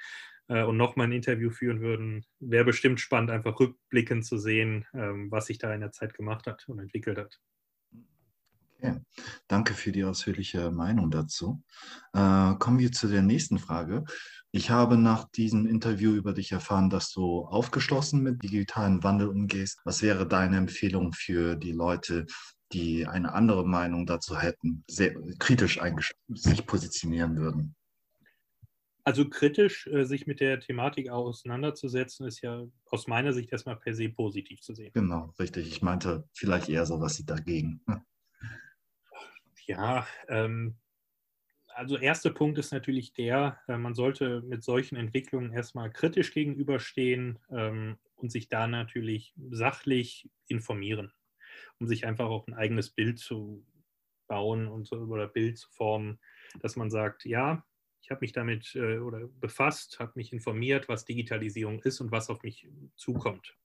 äh, 0.48 0.62
und 0.62 0.76
nochmal 0.76 1.06
ein 1.06 1.12
Interview 1.12 1.50
führen 1.50 1.80
würden, 1.80 2.26
wäre 2.40 2.64
bestimmt 2.64 3.00
spannend, 3.00 3.30
einfach 3.30 3.58
rückblickend 3.60 4.24
zu 4.24 4.38
sehen, 4.38 4.86
ähm, 4.94 5.30
was 5.30 5.46
sich 5.46 5.58
da 5.58 5.72
in 5.72 5.80
der 5.80 5.92
Zeit 5.92 6.14
gemacht 6.14 6.46
hat 6.46 6.68
und 6.68 6.80
entwickelt 6.80 7.18
hat. 7.18 7.40
Okay, 8.84 9.00
danke 9.48 9.72
für 9.72 9.92
die 9.92 10.04
ausführliche 10.04 10.70
Meinung 10.70 11.10
dazu. 11.10 11.62
Äh, 12.12 12.54
kommen 12.58 12.78
wir 12.78 12.92
zu 12.92 13.08
der 13.08 13.22
nächsten 13.22 13.58
Frage. 13.58 14.04
Ich 14.52 14.70
habe 14.70 14.98
nach 14.98 15.28
diesem 15.30 15.66
Interview 15.66 16.12
über 16.12 16.34
dich 16.34 16.52
erfahren, 16.52 16.90
dass 16.90 17.10
du 17.10 17.46
aufgeschlossen 17.46 18.22
mit 18.22 18.42
digitalen 18.42 19.02
Wandel 19.02 19.28
umgehst. 19.28 19.80
Was 19.84 20.02
wäre 20.02 20.28
deine 20.28 20.58
Empfehlung 20.58 21.14
für 21.14 21.56
die 21.56 21.72
Leute, 21.72 22.26
die 22.72 23.06
eine 23.06 23.32
andere 23.32 23.66
Meinung 23.66 24.04
dazu 24.04 24.38
hätten, 24.38 24.84
sehr 24.86 25.14
kritisch 25.38 25.80
sich 26.28 26.66
positionieren 26.66 27.38
würden? 27.38 27.74
Also 29.02 29.28
kritisch 29.28 29.86
äh, 29.86 30.04
sich 30.04 30.26
mit 30.26 30.40
der 30.40 30.60
Thematik 30.60 31.10
auseinanderzusetzen, 31.10 32.26
ist 32.26 32.42
ja 32.42 32.66
aus 32.90 33.06
meiner 33.06 33.32
Sicht 33.32 33.50
erstmal 33.50 33.76
per 33.76 33.94
se 33.94 34.08
positiv 34.08 34.60
zu 34.60 34.74
sehen. 34.74 34.92
Genau, 34.94 35.32
richtig. 35.38 35.68
Ich 35.68 35.82
meinte 35.82 36.28
vielleicht 36.32 36.68
eher 36.68 36.86
so 36.86 37.00
was 37.00 37.16
sie 37.16 37.24
dagegen. 37.24 37.80
Ja, 39.66 40.06
ähm, 40.28 40.76
also 41.68 41.98
erster 41.98 42.30
Punkt 42.30 42.58
ist 42.58 42.72
natürlich 42.72 43.12
der, 43.14 43.60
äh, 43.68 43.76
man 43.76 43.94
sollte 43.94 44.42
mit 44.42 44.62
solchen 44.62 44.96
Entwicklungen 44.96 45.52
erstmal 45.52 45.90
kritisch 45.90 46.32
gegenüberstehen 46.32 47.38
ähm, 47.50 47.98
und 48.16 48.30
sich 48.30 48.48
da 48.48 48.66
natürlich 48.66 49.34
sachlich 49.50 50.30
informieren 50.46 51.12
um 51.78 51.86
sich 51.86 52.06
einfach 52.06 52.26
auch 52.26 52.46
ein 52.46 52.54
eigenes 52.54 52.90
Bild 52.90 53.18
zu 53.18 53.66
bauen 54.26 54.68
und 54.68 54.90
oder 54.92 55.28
Bild 55.28 55.58
zu 55.58 55.68
formen, 55.70 56.18
dass 56.60 56.76
man 56.76 56.90
sagt, 56.90 57.24
ja, 57.24 57.64
ich 58.00 58.10
habe 58.10 58.20
mich 58.20 58.32
damit 58.32 58.74
äh, 58.74 58.98
oder 58.98 59.26
befasst, 59.40 59.98
habe 59.98 60.12
mich 60.16 60.32
informiert, 60.32 60.88
was 60.88 61.04
Digitalisierung 61.04 61.80
ist 61.82 62.00
und 62.00 62.10
was 62.10 62.30
auf 62.30 62.42
mich 62.42 62.68
zukommt. 62.96 63.56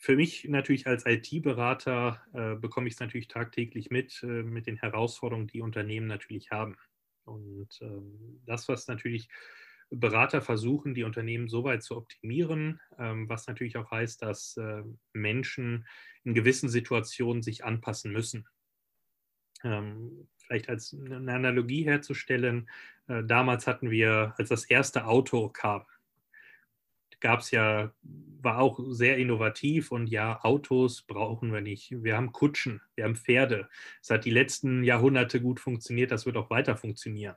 Für 0.00 0.14
mich 0.14 0.44
natürlich 0.48 0.86
als 0.86 1.04
IT-Berater 1.06 2.22
äh, 2.32 2.54
bekomme 2.54 2.86
ich 2.86 2.94
es 2.94 3.00
natürlich 3.00 3.26
tagtäglich 3.26 3.90
mit, 3.90 4.22
äh, 4.22 4.44
mit 4.44 4.68
den 4.68 4.76
Herausforderungen, 4.76 5.48
die 5.48 5.60
Unternehmen 5.60 6.06
natürlich 6.06 6.52
haben. 6.52 6.76
Und 7.24 7.68
ähm, 7.82 8.40
das, 8.46 8.68
was 8.68 8.86
natürlich 8.86 9.28
Berater 9.90 10.40
versuchen, 10.40 10.94
die 10.94 11.02
Unternehmen 11.02 11.48
so 11.48 11.64
weit 11.64 11.82
zu 11.82 11.96
optimieren, 11.96 12.80
ähm, 12.98 13.28
was 13.28 13.48
natürlich 13.48 13.76
auch 13.76 13.90
heißt, 13.90 14.22
dass 14.22 14.56
äh, 14.56 14.82
Menschen 15.12 15.86
in 16.22 16.34
gewissen 16.34 16.68
Situationen 16.68 17.42
sich 17.42 17.64
anpassen 17.64 18.12
müssen. 18.12 18.46
Ähm, 19.64 20.28
vielleicht 20.36 20.68
als 20.68 20.94
eine 20.94 21.32
Analogie 21.32 21.84
herzustellen, 21.84 22.68
äh, 23.08 23.24
damals 23.24 23.66
hatten 23.66 23.90
wir, 23.90 24.34
als 24.38 24.50
das 24.50 24.64
erste 24.64 25.06
Auto 25.06 25.48
kam, 25.48 25.84
gab 27.20 27.40
es 27.40 27.50
ja, 27.50 27.92
war 28.40 28.58
auch 28.58 28.80
sehr 28.88 29.18
innovativ 29.18 29.92
und 29.92 30.06
ja, 30.08 30.40
Autos 30.42 31.02
brauchen 31.02 31.52
wir 31.52 31.60
nicht. 31.60 32.02
Wir 32.02 32.16
haben 32.16 32.32
Kutschen, 32.32 32.80
wir 32.94 33.04
haben 33.04 33.16
Pferde. 33.16 33.68
Es 34.02 34.10
hat 34.10 34.24
die 34.24 34.30
letzten 34.30 34.84
Jahrhunderte 34.84 35.40
gut 35.40 35.60
funktioniert, 35.60 36.10
das 36.10 36.26
wird 36.26 36.36
auch 36.36 36.50
weiter 36.50 36.76
funktionieren. 36.76 37.36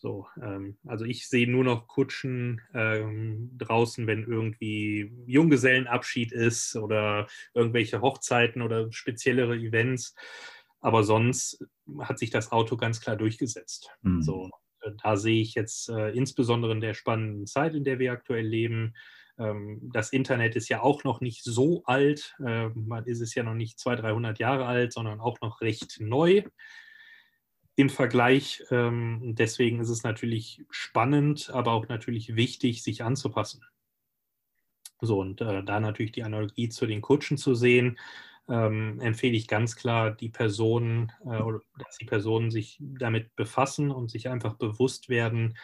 So, 0.00 0.28
ähm, 0.40 0.78
also 0.86 1.04
ich 1.04 1.28
sehe 1.28 1.50
nur 1.50 1.64
noch 1.64 1.88
Kutschen 1.88 2.60
ähm, 2.72 3.50
draußen, 3.58 4.06
wenn 4.06 4.22
irgendwie 4.22 5.12
Junggesellenabschied 5.26 6.30
ist 6.30 6.76
oder 6.76 7.26
irgendwelche 7.52 8.00
Hochzeiten 8.00 8.62
oder 8.62 8.92
speziellere 8.92 9.56
Events. 9.56 10.14
Aber 10.80 11.02
sonst 11.02 11.66
hat 11.98 12.20
sich 12.20 12.30
das 12.30 12.52
Auto 12.52 12.76
ganz 12.76 13.00
klar 13.00 13.16
durchgesetzt. 13.16 13.90
Mhm. 14.02 14.22
So, 14.22 14.50
äh, 14.82 14.92
da 15.02 15.16
sehe 15.16 15.42
ich 15.42 15.54
jetzt 15.54 15.88
äh, 15.88 16.10
insbesondere 16.10 16.72
in 16.72 16.80
der 16.80 16.94
spannenden 16.94 17.46
Zeit, 17.46 17.74
in 17.74 17.82
der 17.82 17.98
wir 17.98 18.12
aktuell 18.12 18.46
leben. 18.46 18.94
Ähm, 19.38 19.80
das 19.92 20.12
Internet 20.12 20.56
ist 20.56 20.68
ja 20.68 20.82
auch 20.82 21.04
noch 21.04 21.20
nicht 21.20 21.44
so 21.44 21.82
alt. 21.84 22.36
Äh, 22.44 22.68
man 22.68 23.04
ist 23.04 23.20
es 23.20 23.34
ja 23.34 23.42
noch 23.42 23.54
nicht 23.54 23.78
200, 23.78 24.04
300 24.04 24.38
Jahre 24.38 24.66
alt, 24.66 24.92
sondern 24.92 25.20
auch 25.20 25.40
noch 25.40 25.60
recht 25.60 25.98
neu 26.00 26.42
im 27.76 27.90
Vergleich. 27.90 28.64
Ähm, 28.70 29.34
deswegen 29.36 29.80
ist 29.80 29.90
es 29.90 30.02
natürlich 30.02 30.64
spannend, 30.70 31.50
aber 31.50 31.72
auch 31.72 31.88
natürlich 31.88 32.34
wichtig, 32.34 32.82
sich 32.82 33.04
anzupassen. 33.04 33.64
So, 35.00 35.20
und 35.20 35.40
äh, 35.40 35.62
da 35.62 35.78
natürlich 35.78 36.12
die 36.12 36.24
Analogie 36.24 36.68
zu 36.68 36.86
den 36.86 37.00
Kutschen 37.00 37.38
zu 37.38 37.54
sehen, 37.54 37.98
ähm, 38.48 38.98
empfehle 39.00 39.36
ich 39.36 39.46
ganz 39.46 39.76
klar, 39.76 40.10
die 40.10 40.30
Personen, 40.30 41.12
äh, 41.24 41.38
dass 41.78 41.98
die 41.98 42.06
Personen 42.06 42.50
sich 42.50 42.78
damit 42.80 43.36
befassen 43.36 43.90
und 43.90 44.10
sich 44.10 44.28
einfach 44.28 44.54
bewusst 44.54 45.08
werden, 45.08 45.56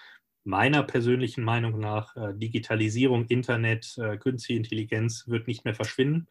meiner 0.44 0.82
persönlichen 0.82 1.42
Meinung 1.42 1.78
nach, 1.80 2.14
äh, 2.16 2.34
Digitalisierung, 2.34 3.26
Internet, 3.26 3.96
äh, 3.98 4.18
künstliche 4.18 4.58
Intelligenz 4.58 5.26
wird 5.26 5.46
nicht 5.46 5.64
mehr 5.64 5.74
verschwinden. 5.74 6.28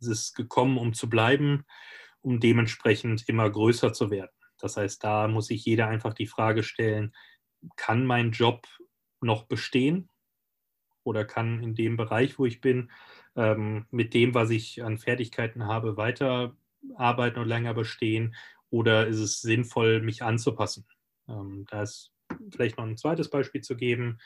Es 0.00 0.08
ist 0.08 0.34
gekommen, 0.34 0.78
um 0.78 0.94
zu 0.94 1.08
bleiben, 1.08 1.64
um 2.22 2.40
dementsprechend 2.40 3.28
immer 3.28 3.48
größer 3.48 3.92
zu 3.92 4.10
werden. 4.10 4.30
Das 4.58 4.76
heißt, 4.76 5.04
da 5.04 5.28
muss 5.28 5.48
sich 5.48 5.64
jeder 5.64 5.88
einfach 5.88 6.14
die 6.14 6.26
Frage 6.26 6.62
stellen, 6.62 7.14
kann 7.76 8.06
mein 8.06 8.32
Job 8.32 8.66
noch 9.20 9.44
bestehen 9.44 10.08
oder 11.04 11.24
kann 11.24 11.62
in 11.62 11.74
dem 11.74 11.96
Bereich, 11.96 12.38
wo 12.38 12.46
ich 12.46 12.60
bin, 12.60 12.90
ähm, 13.36 13.86
mit 13.90 14.14
dem, 14.14 14.34
was 14.34 14.50
ich 14.50 14.82
an 14.82 14.98
Fertigkeiten 14.98 15.66
habe, 15.66 15.96
weiterarbeiten 15.96 17.42
und 17.42 17.48
länger 17.48 17.74
bestehen 17.74 18.34
oder 18.70 19.06
ist 19.06 19.18
es 19.18 19.40
sinnvoll, 19.40 20.00
mich 20.00 20.22
anzupassen? 20.22 20.86
Ähm, 21.28 21.66
da 21.70 21.82
ist 21.82 22.12
vielleicht 22.50 22.78
noch 22.78 22.84
ein 22.84 22.96
zweites 22.96 23.30
Beispiel 23.30 23.60
zu 23.60 23.76
geben, 23.76 24.18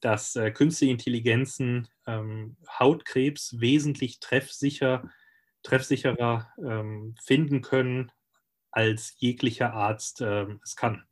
dass 0.00 0.36
äh, 0.36 0.50
künstliche 0.50 0.92
Intelligenzen 0.92 1.88
ähm, 2.06 2.56
Hautkrebs 2.68 3.58
wesentlich 3.60 4.20
treffsicher, 4.20 5.10
treffsicherer 5.62 6.52
ähm, 6.58 7.14
finden 7.22 7.62
können 7.62 8.12
als 8.70 9.14
jeglicher 9.18 9.72
Arzt 9.72 10.20
äh, 10.20 10.46
es 10.62 10.76
kann. 10.76 11.04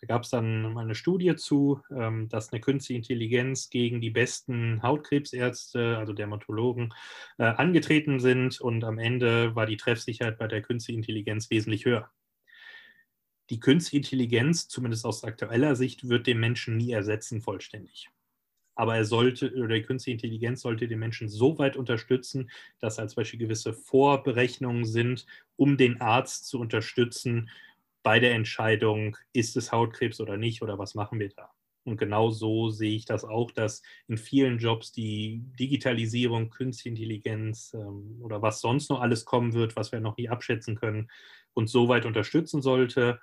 Da 0.00 0.06
gab 0.06 0.24
es 0.24 0.30
dann 0.30 0.76
eine 0.76 0.94
Studie 0.94 1.36
zu, 1.36 1.80
ähm, 1.90 2.28
dass 2.28 2.52
eine 2.52 2.60
künstliche 2.60 2.98
Intelligenz 2.98 3.70
gegen 3.70 4.00
die 4.00 4.10
besten 4.10 4.82
Hautkrebsärzte, 4.82 5.96
also 5.96 6.12
Dermatologen, 6.12 6.92
äh, 7.38 7.44
angetreten 7.44 8.20
sind 8.20 8.60
und 8.60 8.84
am 8.84 8.98
Ende 8.98 9.54
war 9.54 9.66
die 9.66 9.76
Treffsicherheit 9.76 10.38
bei 10.38 10.48
der 10.48 10.62
künstlichen 10.62 10.98
Intelligenz 10.98 11.50
wesentlich 11.50 11.84
höher. 11.84 12.10
Die 13.50 13.60
künstliche 13.60 13.98
Intelligenz, 13.98 14.68
zumindest 14.68 15.04
aus 15.06 15.24
aktueller 15.24 15.76
Sicht, 15.76 16.08
wird 16.08 16.26
den 16.26 16.40
Menschen 16.40 16.76
nie 16.76 16.92
ersetzen 16.92 17.40
vollständig. 17.40 18.08
aber 18.74 18.96
er 18.96 19.04
sollte, 19.04 19.52
oder 19.54 19.74
die 19.76 19.82
künstliche 19.82 20.14
Intelligenz 20.14 20.62
sollte 20.62 20.88
den 20.88 20.98
Menschen 20.98 21.28
so 21.28 21.58
weit 21.58 21.76
unterstützen, 21.76 22.50
dass 22.80 22.98
als 22.98 23.14
Beispiel 23.14 23.38
gewisse 23.38 23.72
Vorberechnungen 23.72 24.84
sind, 24.84 25.26
um 25.56 25.76
den 25.76 26.00
Arzt 26.00 26.46
zu 26.46 26.58
unterstützen 26.58 27.50
bei 28.02 28.18
der 28.18 28.34
Entscheidung, 28.34 29.16
ist 29.32 29.56
es 29.56 29.72
Hautkrebs 29.72 30.20
oder 30.20 30.36
nicht 30.36 30.62
oder 30.62 30.78
was 30.78 30.94
machen 30.94 31.20
wir 31.20 31.28
da. 31.30 31.50
Und 31.84 31.98
genau 31.98 32.30
so 32.30 32.70
sehe 32.70 32.96
ich 32.96 33.04
das 33.04 33.24
auch, 33.24 33.50
dass 33.50 33.82
in 34.08 34.16
vielen 34.16 34.58
Jobs 34.58 34.90
die 34.90 35.42
Digitalisierung, 35.58 36.48
Künstliche 36.50 36.88
Intelligenz 36.88 37.74
ähm, 37.74 38.18
oder 38.22 38.40
was 38.42 38.60
sonst 38.60 38.88
noch 38.90 39.00
alles 39.02 39.24
kommen 39.26 39.52
wird, 39.52 39.76
was 39.76 39.92
wir 39.92 40.00
noch 40.00 40.16
nie 40.16 40.28
abschätzen 40.30 40.76
können, 40.76 41.10
uns 41.54 41.72
so 41.72 41.88
weit 41.88 42.04
unterstützen 42.04 42.62
sollte. 42.62 43.20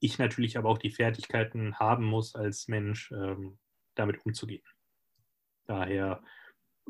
Ich 0.00 0.18
natürlich 0.18 0.56
aber 0.56 0.68
auch 0.68 0.78
die 0.78 0.90
Fertigkeiten 0.90 1.78
haben 1.78 2.04
muss 2.04 2.34
als 2.34 2.68
Mensch, 2.68 3.12
ähm, 3.12 3.58
damit 3.94 4.24
umzugehen. 4.24 4.64
Daher 5.66 6.22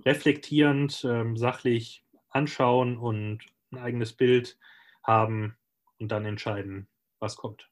reflektierend, 0.04 1.04
ähm, 1.04 1.36
sachlich 1.36 2.04
anschauen 2.30 2.96
und 2.96 3.44
ein 3.72 3.78
eigenes 3.78 4.12
Bild 4.12 4.58
haben 5.02 5.56
und 5.98 6.10
dann 6.10 6.24
entscheiden, 6.24 6.88
was 7.18 7.36
kommt. 7.36 7.70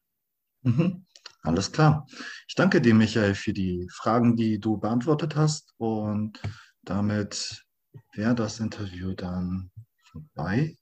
Mhm. 0.62 1.06
Alles 1.42 1.70
klar. 1.72 2.06
Ich 2.48 2.54
danke 2.56 2.80
dir, 2.80 2.94
Michael, 2.94 3.34
für 3.34 3.52
die 3.52 3.88
Fragen, 3.92 4.36
die 4.36 4.58
du 4.58 4.76
beantwortet 4.76 5.36
hast. 5.36 5.72
Und 5.78 6.40
damit 6.82 7.64
wäre 8.12 8.34
das 8.34 8.60
Interview 8.60 9.14
dann 9.14 9.70
vorbei. 10.02 10.76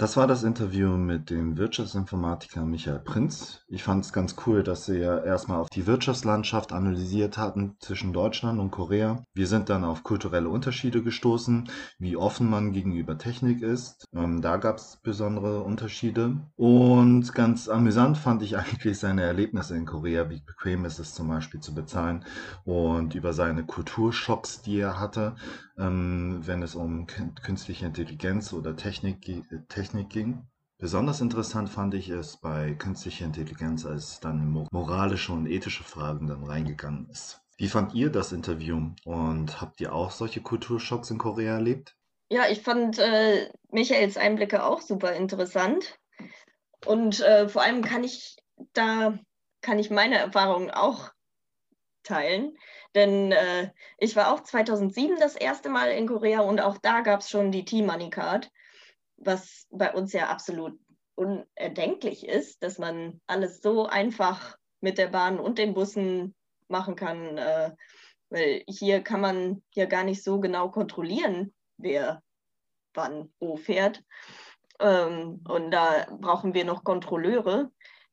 Das 0.00 0.16
war 0.16 0.26
das 0.26 0.44
Interview 0.44 0.96
mit 0.96 1.28
dem 1.28 1.58
Wirtschaftsinformatiker 1.58 2.64
Michael 2.64 3.00
Prinz. 3.00 3.60
Ich 3.68 3.82
fand 3.82 4.02
es 4.02 4.14
ganz 4.14 4.34
cool, 4.46 4.62
dass 4.62 4.86
sie 4.86 4.96
ja 4.96 5.18
erstmal 5.18 5.60
auf 5.60 5.68
die 5.68 5.86
Wirtschaftslandschaft 5.86 6.72
analysiert 6.72 7.36
hatten 7.36 7.76
zwischen 7.80 8.14
Deutschland 8.14 8.60
und 8.60 8.70
Korea. 8.70 9.22
Wir 9.34 9.46
sind 9.46 9.68
dann 9.68 9.84
auf 9.84 10.02
kulturelle 10.02 10.48
Unterschiede 10.48 11.02
gestoßen, 11.02 11.68
wie 11.98 12.16
offen 12.16 12.48
man 12.48 12.72
gegenüber 12.72 13.18
Technik 13.18 13.60
ist. 13.60 14.06
Ähm, 14.14 14.40
da 14.40 14.56
gab 14.56 14.78
es 14.78 14.96
besondere 15.02 15.60
Unterschiede. 15.60 16.38
Und 16.56 17.34
ganz 17.34 17.68
amüsant 17.68 18.16
fand 18.16 18.40
ich 18.40 18.56
eigentlich 18.56 18.98
seine 18.98 19.24
Erlebnisse 19.24 19.76
in 19.76 19.84
Korea, 19.84 20.30
wie 20.30 20.40
bequem 20.40 20.86
ist 20.86 20.98
es 20.98 21.12
zum 21.12 21.28
Beispiel 21.28 21.60
zu 21.60 21.74
bezahlen 21.74 22.24
und 22.64 23.14
über 23.14 23.34
seine 23.34 23.64
Kulturschocks, 23.64 24.62
die 24.62 24.78
er 24.78 24.98
hatte, 24.98 25.34
wenn 25.80 26.62
es 26.62 26.74
um 26.74 27.06
künstliche 27.06 27.86
Intelligenz 27.86 28.52
oder 28.52 28.76
Technik, 28.76 29.22
Technik 29.22 29.68
Technik 29.68 30.10
ging. 30.10 30.46
Besonders 30.78 31.20
interessant 31.20 31.68
fand 31.68 31.94
ich 31.94 32.08
es 32.08 32.38
bei 32.38 32.72
künstlicher 32.72 33.26
Intelligenz, 33.26 33.84
als 33.84 34.12
es 34.12 34.20
dann 34.20 34.40
in 34.40 34.66
moralische 34.70 35.32
und 35.32 35.46
ethische 35.46 35.84
Fragen 35.84 36.26
dann 36.26 36.44
reingegangen 36.44 37.08
ist. 37.10 37.40
Wie 37.58 37.68
fand 37.68 37.94
ihr 37.94 38.10
das 38.10 38.32
Interview 38.32 38.90
und 39.04 39.60
habt 39.60 39.80
ihr 39.82 39.94
auch 39.94 40.10
solche 40.10 40.40
Kulturschocks 40.40 41.10
in 41.10 41.18
Korea 41.18 41.54
erlebt? 41.54 41.94
Ja, 42.30 42.48
ich 42.48 42.62
fand 42.62 42.98
äh, 42.98 43.50
Michaels 43.70 44.16
Einblicke 44.16 44.64
auch 44.64 44.80
super 44.80 45.12
interessant. 45.12 45.98
Und 46.86 47.20
äh, 47.20 47.48
vor 47.48 47.62
allem 47.62 47.82
kann 47.82 48.04
ich 48.04 48.36
da, 48.72 49.18
kann 49.60 49.78
ich 49.78 49.90
meine 49.90 50.16
Erfahrungen 50.16 50.70
auch 50.70 51.10
teilen. 52.02 52.56
Denn 52.94 53.32
äh, 53.32 53.70
ich 53.98 54.16
war 54.16 54.32
auch 54.32 54.40
2007 54.40 55.18
das 55.20 55.36
erste 55.36 55.68
Mal 55.68 55.90
in 55.90 56.06
Korea 56.06 56.40
und 56.40 56.60
auch 56.60 56.78
da 56.78 57.00
gab 57.00 57.20
es 57.20 57.30
schon 57.30 57.52
die 57.52 57.64
T-Money 57.64 58.10
Card 58.10 58.50
was 59.20 59.66
bei 59.70 59.92
uns 59.92 60.12
ja 60.12 60.28
absolut 60.28 60.78
unerdenklich 61.14 62.26
ist, 62.26 62.62
dass 62.62 62.78
man 62.78 63.20
alles 63.26 63.60
so 63.60 63.86
einfach 63.86 64.56
mit 64.80 64.98
der 64.98 65.08
Bahn 65.08 65.38
und 65.38 65.58
den 65.58 65.74
Bussen 65.74 66.34
machen 66.68 66.96
kann, 66.96 67.36
äh, 67.36 67.72
weil 68.30 68.64
hier 68.66 69.02
kann 69.02 69.20
man 69.20 69.62
ja 69.74 69.84
gar 69.84 70.04
nicht 70.04 70.24
so 70.24 70.40
genau 70.40 70.70
kontrollieren, 70.70 71.52
wer 71.76 72.22
wann 72.94 73.30
wo 73.38 73.56
fährt. 73.56 74.02
Ähm, 74.78 75.44
und 75.46 75.70
da 75.70 76.06
brauchen 76.20 76.54
wir 76.54 76.64
noch 76.64 76.84
Kontrolleure, 76.84 77.70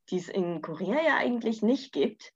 die 0.10 0.18
es 0.18 0.28
in 0.28 0.62
Korea 0.62 1.02
ja 1.02 1.16
eigentlich 1.16 1.62
nicht 1.62 1.94
gibt. 1.94 2.34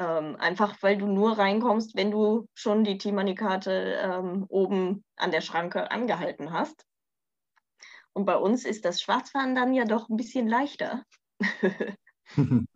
Ähm, 0.00 0.36
einfach 0.36 0.76
weil 0.80 0.96
du 0.96 1.06
nur 1.06 1.38
reinkommst, 1.38 1.96
wenn 1.96 2.12
du 2.12 2.48
schon 2.54 2.84
die 2.84 2.98
T-Money-Karte 2.98 3.98
ähm, 4.00 4.46
oben 4.48 5.04
an 5.16 5.32
der 5.32 5.40
Schranke 5.40 5.90
angehalten 5.90 6.52
hast. 6.52 6.86
Und 8.12 8.24
bei 8.24 8.36
uns 8.36 8.64
ist 8.64 8.84
das 8.84 9.00
Schwarzfahren 9.00 9.54
dann 9.54 9.74
ja 9.74 9.84
doch 9.84 10.08
ein 10.08 10.16
bisschen 10.16 10.46
leichter. 10.46 11.02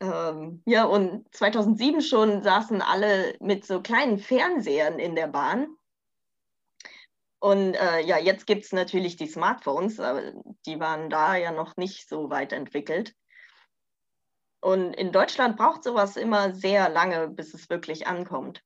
ähm, 0.00 0.62
ja, 0.66 0.84
und 0.84 1.34
2007 1.34 2.00
schon 2.02 2.42
saßen 2.42 2.82
alle 2.82 3.36
mit 3.40 3.64
so 3.64 3.80
kleinen 3.80 4.18
Fernsehern 4.18 4.98
in 4.98 5.14
der 5.14 5.28
Bahn. 5.28 5.76
Und 7.38 7.74
äh, 7.74 8.00
ja, 8.00 8.18
jetzt 8.18 8.46
gibt 8.46 8.64
es 8.64 8.72
natürlich 8.72 9.16
die 9.16 9.26
Smartphones, 9.26 9.98
aber 9.98 10.32
die 10.66 10.78
waren 10.78 11.08
da 11.08 11.36
ja 11.36 11.52
noch 11.52 11.76
nicht 11.76 12.06
so 12.08 12.28
weit 12.28 12.52
entwickelt. 12.52 13.14
Und 14.60 14.94
in 14.94 15.12
Deutschland 15.12 15.56
braucht 15.56 15.84
sowas 15.84 16.16
immer 16.16 16.54
sehr 16.54 16.88
lange, 16.88 17.28
bis 17.28 17.54
es 17.54 17.70
wirklich 17.70 18.06
ankommt. 18.06 18.62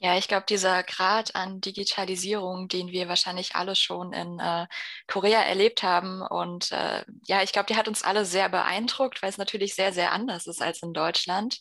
Ja, 0.00 0.16
ich 0.16 0.28
glaube, 0.28 0.46
dieser 0.48 0.84
Grad 0.84 1.34
an 1.34 1.60
Digitalisierung, 1.60 2.68
den 2.68 2.88
wir 2.88 3.08
wahrscheinlich 3.08 3.56
alle 3.56 3.74
schon 3.74 4.12
in 4.12 4.38
äh, 4.38 4.68
Korea 5.08 5.40
erlebt 5.40 5.82
haben. 5.82 6.22
Und 6.22 6.70
äh, 6.70 7.04
ja, 7.26 7.42
ich 7.42 7.52
glaube, 7.52 7.66
die 7.66 7.74
hat 7.76 7.88
uns 7.88 8.04
alle 8.04 8.24
sehr 8.24 8.48
beeindruckt, 8.48 9.22
weil 9.22 9.30
es 9.30 9.38
natürlich 9.38 9.74
sehr, 9.74 9.92
sehr 9.92 10.12
anders 10.12 10.46
ist 10.46 10.62
als 10.62 10.82
in 10.82 10.92
Deutschland. 10.92 11.58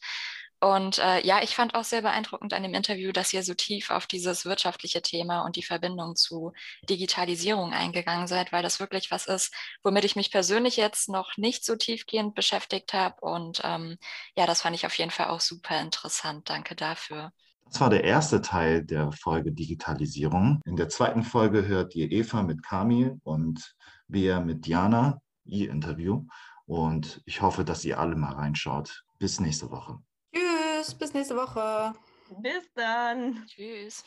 Und 0.60 0.98
äh, 0.98 1.26
ja, 1.26 1.44
ich 1.44 1.56
fand 1.56 1.76
auch 1.76 1.84
sehr 1.84 2.02
beeindruckend 2.02 2.54
an 2.54 2.64
dem 2.64 2.74
Interview, 2.74 3.12
dass 3.12 3.32
ihr 3.32 3.44
so 3.44 3.54
tief 3.54 3.92
auf 3.92 4.08
dieses 4.08 4.44
wirtschaftliche 4.46 5.04
Thema 5.04 5.42
und 5.46 5.56
die 5.56 5.64
Verbindung 5.64 6.16
zu 6.16 6.52
Digitalisierung 6.90 7.74
eingegangen 7.74 8.28
seid, 8.28 8.52
weil 8.52 8.64
das 8.64 8.80
wirklich 8.80 9.12
was 9.12 9.28
ist, 9.28 9.54
womit 9.84 10.04
ich 10.06 10.16
mich 10.16 10.32
persönlich 10.32 10.76
jetzt 10.76 11.10
noch 11.10 11.38
nicht 11.38 11.64
so 11.64 11.76
tiefgehend 11.76 12.34
beschäftigt 12.34 12.94
habe. 12.94 13.22
Und 13.22 13.62
ähm, 13.64 13.98
ja, 14.36 14.48
das 14.48 14.62
fand 14.62 14.76
ich 14.76 14.88
auf 14.88 14.98
jeden 14.98 15.12
Fall 15.12 15.28
auch 15.28 15.42
super 15.42 15.80
interessant. 15.80 16.50
Danke 16.50 16.76
dafür. 16.76 17.32
Das 17.66 17.80
war 17.82 17.90
der 17.90 18.04
erste 18.04 18.42
Teil 18.42 18.84
der 18.84 19.12
Folge 19.12 19.52
Digitalisierung. 19.52 20.62
In 20.66 20.76
der 20.76 20.90
zweiten 20.90 21.24
Folge 21.24 21.68
hört 21.68 21.96
ihr 21.96 22.12
Eva 22.12 22.42
mit 22.42 22.64
Kamil 22.64 23.20
und 23.24 23.76
Bea 24.08 24.40
mit 24.40 24.66
Diana, 24.66 25.22
ihr 25.46 25.70
Interview. 25.70 26.26
Und 26.66 27.22
ich 27.26 27.42
hoffe, 27.42 27.64
dass 27.64 27.86
ihr 27.86 28.00
alle 28.00 28.16
mal 28.16 28.34
reinschaut. 28.34 29.04
Bis 29.20 29.40
nächste 29.40 29.70
Woche. 29.70 30.00
Tschüss, 30.78 30.94
bis 30.94 31.14
nächste 31.14 31.36
Woche. 31.36 31.94
Bis 32.40 32.72
dann. 32.76 33.44
Tschüss. 33.48 34.04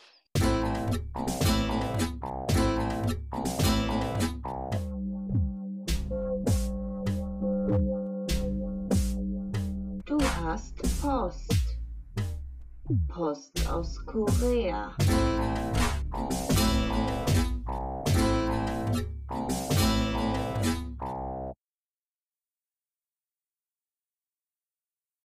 Du 10.05 10.17
hast 10.43 11.01
Post. 11.01 11.51
Post 13.09 13.67
aus 13.69 14.05
Korea. 14.05 14.95